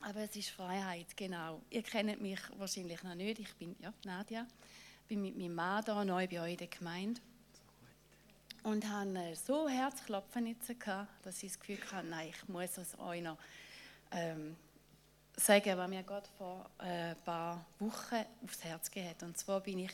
Aber 0.00 0.22
es 0.22 0.34
ist 0.34 0.50
Freiheit, 0.50 1.16
genau. 1.16 1.62
Ihr 1.70 1.84
kennt 1.84 2.20
mich 2.20 2.40
wahrscheinlich 2.58 3.00
noch 3.04 3.14
nicht. 3.14 3.38
Ich 3.38 3.54
bin 3.54 3.76
ja, 3.78 3.94
Nadja, 4.04 4.48
bin 5.06 5.22
mit 5.22 5.38
meinem 5.38 5.54
Mann 5.54 5.84
hier 5.84 6.04
neu 6.04 6.26
bei 6.26 6.40
euch 6.40 6.52
in 6.52 6.58
der 6.58 6.66
Gemeinde. 6.66 7.20
Und 8.64 8.84
äh, 8.84 9.34
so 9.36 9.68
Herzklopfen 9.68 10.48
jetzt 10.48 10.80
gehabt, 10.80 11.24
dass 11.24 11.40
ich 11.40 11.52
das 11.52 11.60
Gefühl 11.60 11.78
hatte, 11.92 12.08
nein, 12.08 12.30
ich 12.30 12.48
muss 12.48 12.76
es 12.78 12.98
euch 12.98 13.22
noch 13.22 13.38
ähm, 14.10 14.56
sagen, 15.36 15.76
was 15.76 15.88
mir 15.88 16.02
Gott 16.02 16.28
vor 16.38 16.68
äh, 16.78 17.10
ein 17.10 17.16
paar 17.24 17.64
Wochen 17.78 18.24
aufs 18.44 18.64
Herz 18.64 18.90
gegeben 18.90 19.10
hat. 19.10 19.22
Und 19.22 19.38
zwar 19.38 19.60
bin 19.60 19.80
ich 19.80 19.92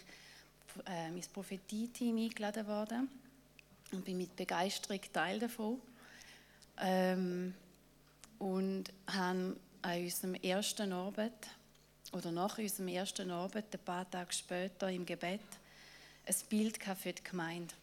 äh, 0.86 1.08
ins 1.08 1.28
Prophetie-Team 1.28 2.16
eingeladen 2.16 2.66
worden 2.66 3.08
und 3.92 4.04
bin 4.04 4.18
mit 4.18 4.36
Begeisterung 4.36 5.00
Teil 5.12 5.38
davon. 5.38 5.80
Ähm, 6.78 7.54
und 8.38 8.84
haben 9.06 9.58
an 9.82 10.02
unserem 10.02 10.34
ersten 10.34 10.92
Abend 10.92 11.34
oder 12.12 12.32
nach 12.32 12.58
unserem 12.58 12.88
ersten 12.88 13.30
Abend, 13.30 13.66
ein 13.72 13.84
paar 13.84 14.10
Tage 14.10 14.32
später 14.32 14.90
im 14.90 15.06
Gebet, 15.06 15.40
ein 16.26 16.34
Bild 16.48 16.78
für 16.82 17.12
die 17.12 17.22
Gemeinde, 17.22 17.74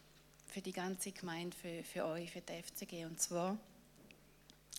für 0.48 0.60
die 0.60 0.72
ganze 0.72 1.12
Gemeinde, 1.12 1.56
für, 1.56 1.82
für 1.84 2.04
euch, 2.06 2.30
für 2.30 2.40
die 2.40 2.62
FCG. 2.62 3.04
Und 3.04 3.20
zwar, 3.20 3.56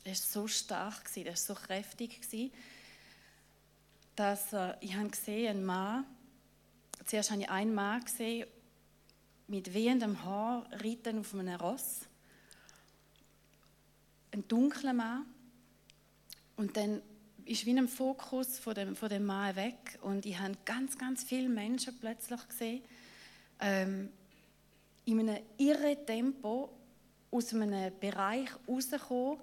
es 0.03 0.35
war 0.35 0.43
so 0.43 0.47
stark, 0.47 1.09
es 1.15 1.25
war 1.25 1.35
so 1.35 1.53
kräftig, 1.53 2.21
dass 4.15 4.53
äh, 4.53 4.73
ich 4.81 4.95
habe 4.95 5.09
gesehen, 5.09 5.57
ein 5.57 5.65
Mann, 5.65 6.05
zuerst 7.05 7.31
habe 7.31 7.41
ich 7.41 7.49
einen 7.49 7.73
Mann 7.73 8.03
gesehen, 8.03 8.47
mit 9.47 9.73
wehendem 9.73 10.23
Haar 10.23 10.67
reiten 10.71 11.19
auf 11.19 11.33
einem 11.33 11.59
Ross. 11.59 12.01
Ein 14.31 14.47
dunkler 14.47 14.93
Mann. 14.93 15.25
Und 16.55 16.77
dann 16.77 17.01
ist 17.45 17.65
wie 17.65 17.71
ein 17.71 17.87
Fokus 17.87 18.59
von 18.59 18.75
dem, 18.75 18.95
von 18.95 19.09
dem 19.09 19.25
Mann 19.25 19.55
weg. 19.55 19.97
Und 20.01 20.25
ich 20.25 20.37
habe 20.37 20.55
ganz, 20.65 20.97
ganz 20.97 21.23
viele 21.23 21.49
Menschen 21.49 21.97
plötzlich 21.99 22.47
gesehen, 22.47 22.83
ähm, 23.59 24.09
in 25.05 25.19
einem 25.19 25.43
irren 25.57 26.05
Tempo 26.05 26.69
aus 27.31 27.53
einem 27.53 27.91
Bereich 27.99 28.49
rauskommen, 28.67 29.39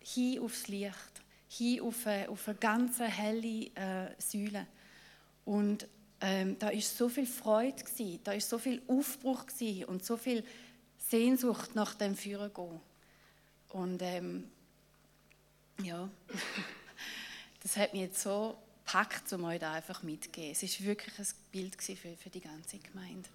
hin 0.00 0.40
aufs 0.40 0.68
Licht, 0.68 1.22
hin 1.48 1.80
auf 1.80 2.06
eine, 2.06 2.28
auf 2.28 2.48
eine 2.48 2.56
ganz 2.56 2.98
helle 2.98 3.66
äh, 3.74 4.14
Säule. 4.18 4.66
Und 5.44 5.86
ähm, 6.20 6.58
da 6.58 6.68
ist 6.68 6.96
so 6.96 7.08
viel 7.08 7.26
Freude 7.26 7.82
gewesen, 7.82 8.20
da 8.24 8.32
ist 8.32 8.48
so 8.48 8.58
viel 8.58 8.82
Aufbruch 8.86 9.46
gewesen 9.46 9.84
und 9.84 10.04
so 10.04 10.16
viel 10.16 10.44
Sehnsucht 10.98 11.74
nach 11.74 11.94
dem 11.94 12.14
Führen 12.14 12.52
gehen. 12.52 12.80
Und 13.70 14.02
ähm, 14.02 14.50
ja, 15.82 16.08
das 17.62 17.76
hat 17.76 17.92
mich 17.92 18.02
jetzt 18.02 18.22
so 18.22 18.58
gepackt, 18.84 19.32
um 19.32 19.44
euch 19.44 19.60
da 19.60 19.72
einfach 19.72 20.02
mitzugeben. 20.02 20.50
Es 20.50 20.62
ist 20.62 20.82
wirklich 20.84 21.18
ein 21.18 21.26
Bild 21.52 21.80
für, 21.80 22.16
für 22.16 22.30
die 22.30 22.40
ganze 22.40 22.78
Gemeinde. 22.78 23.28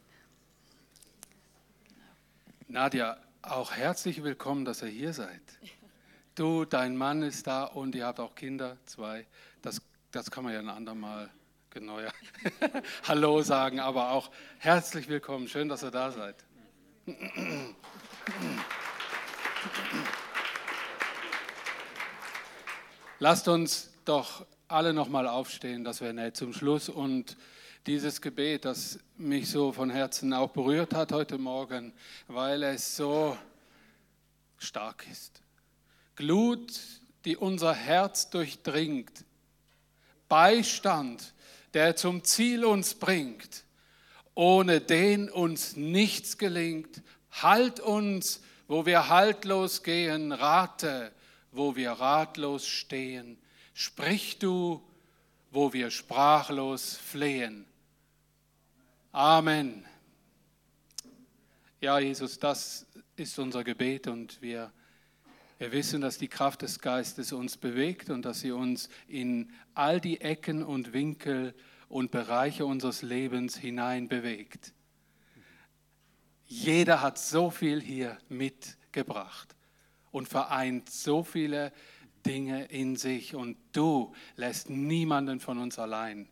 Genau. 1.88 2.82
Nadja, 2.82 3.18
auch 3.42 3.72
herzlich 3.72 4.22
willkommen, 4.22 4.66
dass 4.66 4.82
ihr 4.82 4.90
hier 4.90 5.14
seid. 5.14 5.42
Du, 6.36 6.66
dein 6.66 6.98
Mann 6.98 7.22
ist 7.22 7.48
da 7.48 7.64
und 7.64 7.96
ihr 7.96 8.06
habt 8.06 8.20
auch 8.20 8.36
Kinder, 8.36 8.76
zwei. 8.86 9.26
Das, 9.62 9.82
das 10.12 10.30
kann 10.30 10.44
man 10.44 10.52
ja 10.52 10.60
ein 10.60 10.68
andermal 10.68 11.30
genau, 11.70 12.02
ja. 12.02 12.12
Hallo 13.08 13.42
sagen, 13.42 13.80
aber 13.80 14.12
auch 14.12 14.30
herzlich 14.58 15.08
willkommen. 15.08 15.48
Schön, 15.48 15.70
dass 15.70 15.82
ihr 15.82 15.92
da 15.92 16.12
seid. 16.12 16.36
Lasst 23.20 23.48
uns 23.48 23.94
doch 24.04 24.46
alle 24.68 24.92
nochmal 24.92 25.30
aufstehen, 25.30 25.86
das 25.86 26.02
wäre 26.02 26.14
nett 26.14 26.36
zum 26.36 26.52
Schluss. 26.52 26.90
Und 26.90 27.38
dieses 27.88 28.20
Gebet, 28.20 28.66
das 28.66 29.00
mich 29.16 29.50
so 29.50 29.72
von 29.72 29.90
Herzen 29.90 30.34
auch 30.34 30.50
berührt 30.50 30.94
hat 30.94 31.14
heute 31.14 31.38
Morgen, 31.38 31.94
weil 32.28 32.62
es 32.64 32.98
so 32.98 33.38
stark 34.58 35.06
ist. 35.10 35.45
Glut, 36.16 36.80
die 37.26 37.38
unser 37.38 37.74
Herz 37.74 38.30
durchdringt. 38.30 39.26
Beistand, 40.28 41.34
der 41.74 41.96
zum 41.96 42.24
Ziel 42.24 42.66
uns 42.66 42.96
bringt, 42.96 43.64
ohne 44.34 44.82
den 44.82 45.30
uns 45.30 45.76
nichts 45.76 46.38
gelingt. 46.38 47.02
Halt 47.32 47.80
uns, 47.80 48.42
wo 48.68 48.86
wir 48.86 49.10
haltlos 49.10 49.84
gehen, 49.84 50.32
rate, 50.32 51.12
wo 51.52 51.76
wir 51.76 51.92
ratlos 51.92 52.68
stehen. 52.68 53.38
Sprich 53.74 54.40
du, 54.40 54.82
wo 55.52 55.74
wir 55.74 55.92
sprachlos 55.92 56.96
flehen. 56.98 57.66
Amen. 59.12 59.86
Ja, 61.80 62.00
Jesus, 62.00 62.40
das 62.40 62.86
ist 63.16 63.38
unser 63.40 63.64
Gebet 63.64 64.08
und 64.08 64.42
wir, 64.42 64.72
wir 65.58 65.72
wissen, 65.72 66.02
dass 66.02 66.18
die 66.18 66.28
Kraft 66.28 66.62
des 66.64 66.80
Geistes 66.80 67.32
uns 67.32 67.58
bewegt 67.58 68.10
und 68.10 68.24
dass 68.24 68.42
sie 68.42 68.52
uns 68.52 68.90
in 69.08 69.52
all 69.74 70.02
die 70.02 70.20
Ecken 70.20 70.64
und 70.64 70.92
Winkel 70.92 71.54
und 71.88 72.12
Bereiche 72.12 72.66
unseres 72.66 73.02
Lebens 73.02 73.56
hinein 73.56 74.10
bewegt. 74.10 74.74
Jeder 76.46 77.02
hat 77.02 77.18
so 77.18 77.50
viel 77.50 77.82
hier 77.82 78.18
mitgebracht 78.28 79.56
und 80.12 80.28
vereint 80.28 80.90
so 80.90 81.24
viele 81.24 81.72
Dinge 82.26 82.66
in 82.66 82.96
sich 82.96 83.36
und 83.36 83.58
du 83.72 84.14
lässt 84.36 84.70
niemanden 84.70 85.40
von 85.40 85.58
uns 85.58 85.80
allein, 85.80 86.28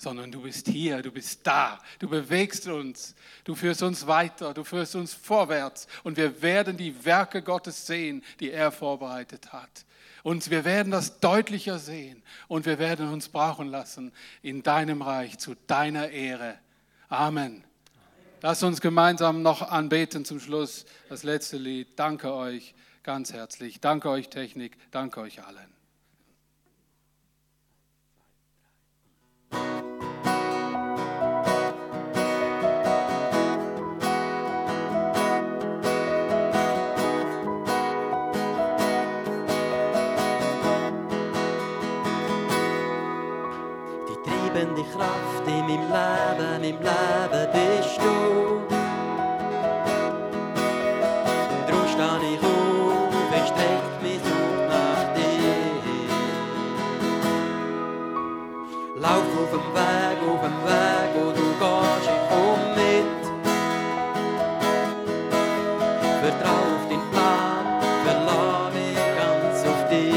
sondern 0.00 0.32
du 0.32 0.40
bist 0.40 0.66
hier, 0.66 1.02
du 1.02 1.12
bist 1.12 1.46
da, 1.46 1.78
du 1.98 2.08
bewegst 2.08 2.66
uns, 2.66 3.14
du 3.44 3.54
führst 3.54 3.82
uns 3.82 4.06
weiter, 4.06 4.54
du 4.54 4.64
führst 4.64 4.96
uns 4.96 5.12
vorwärts 5.12 5.86
und 6.04 6.16
wir 6.16 6.40
werden 6.40 6.78
die 6.78 7.04
Werke 7.04 7.42
Gottes 7.42 7.86
sehen, 7.86 8.24
die 8.40 8.50
er 8.50 8.72
vorbereitet 8.72 9.52
hat. 9.52 9.84
Und 10.22 10.50
wir 10.50 10.64
werden 10.64 10.90
das 10.90 11.20
deutlicher 11.20 11.78
sehen 11.78 12.22
und 12.48 12.64
wir 12.64 12.78
werden 12.78 13.12
uns 13.12 13.28
brauchen 13.28 13.68
lassen 13.68 14.10
in 14.40 14.62
deinem 14.62 15.02
Reich 15.02 15.38
zu 15.38 15.54
deiner 15.66 16.08
Ehre. 16.08 16.58
Amen. 17.10 17.62
Lass 18.40 18.62
uns 18.62 18.80
gemeinsam 18.80 19.42
noch 19.42 19.60
anbeten 19.60 20.24
zum 20.24 20.40
Schluss. 20.40 20.86
Das 21.10 21.24
letzte 21.24 21.58
Lied. 21.58 21.88
Danke 21.96 22.32
euch 22.32 22.74
ganz 23.02 23.34
herzlich. 23.34 23.80
Danke 23.80 24.08
euch 24.08 24.30
Technik. 24.30 24.78
Danke 24.92 25.20
euch 25.20 25.44
allen. 25.44 25.69
treibende 44.60 44.84
Kraft 44.92 45.46
in 45.46 45.66
meinem 45.66 45.86
Leben, 45.88 46.64
im 46.64 46.78
Leben 46.78 47.48
bist 47.52 47.98
du. 47.98 48.14
Drum 51.68 51.84
stehe 51.88 52.34
ich 52.34 52.42
auf, 52.42 53.12
ich 53.36 53.46
streck 53.48 53.86
mich 54.02 54.24
auf 54.24 54.60
nach 54.68 55.04
dir. 55.14 55.58
Lauf 59.00 59.30
auf 59.40 59.50
dem 59.50 59.66
Weg, 59.74 60.18
auf 60.28 60.40
dem 60.42 60.56
Weg, 60.64 61.10
wo 61.14 61.24
du 61.32 61.46
gehst, 61.60 62.06
ich 62.06 62.20
komm 62.28 62.62
mit. 62.76 63.20
Vertrau 66.22 66.60
auf 66.74 66.84
deinen 66.88 67.06
Plan, 67.12 67.64
verlass 68.04 68.68
mich 68.74 69.02
ganz 69.16 69.58
auf 69.66 69.82
dich. 69.88 70.14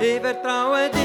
Ich 0.00 0.20
vertraue 0.20 0.90
dir. 0.90 1.03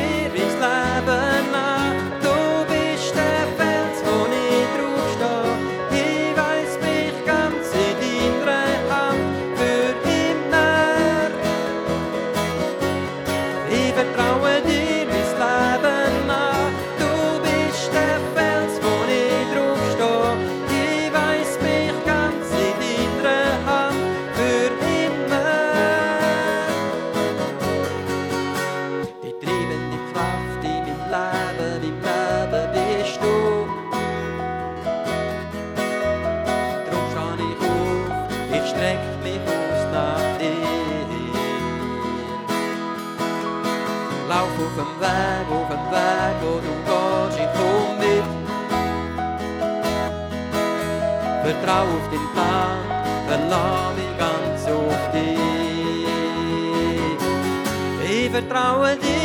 wrong 58.59 58.81
with? 58.81 59.18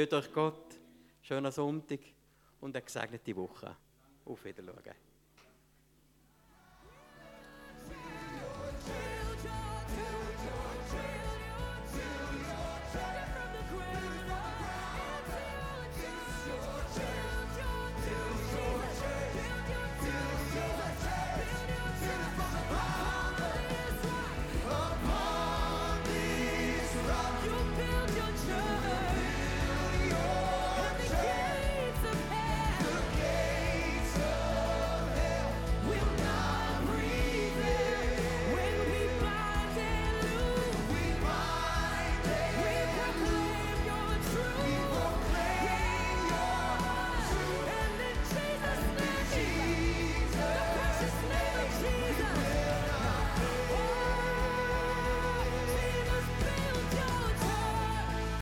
Tut 0.00 0.14
euch 0.14 0.32
Gott. 0.32 0.80
Schönen 1.20 1.52
Sonntag 1.52 1.98
und 2.62 2.74
eine 2.74 2.82
gesegnete 2.82 3.36
Woche. 3.36 3.76
Auf 4.24 4.42
Wiedersehen. 4.46 4.94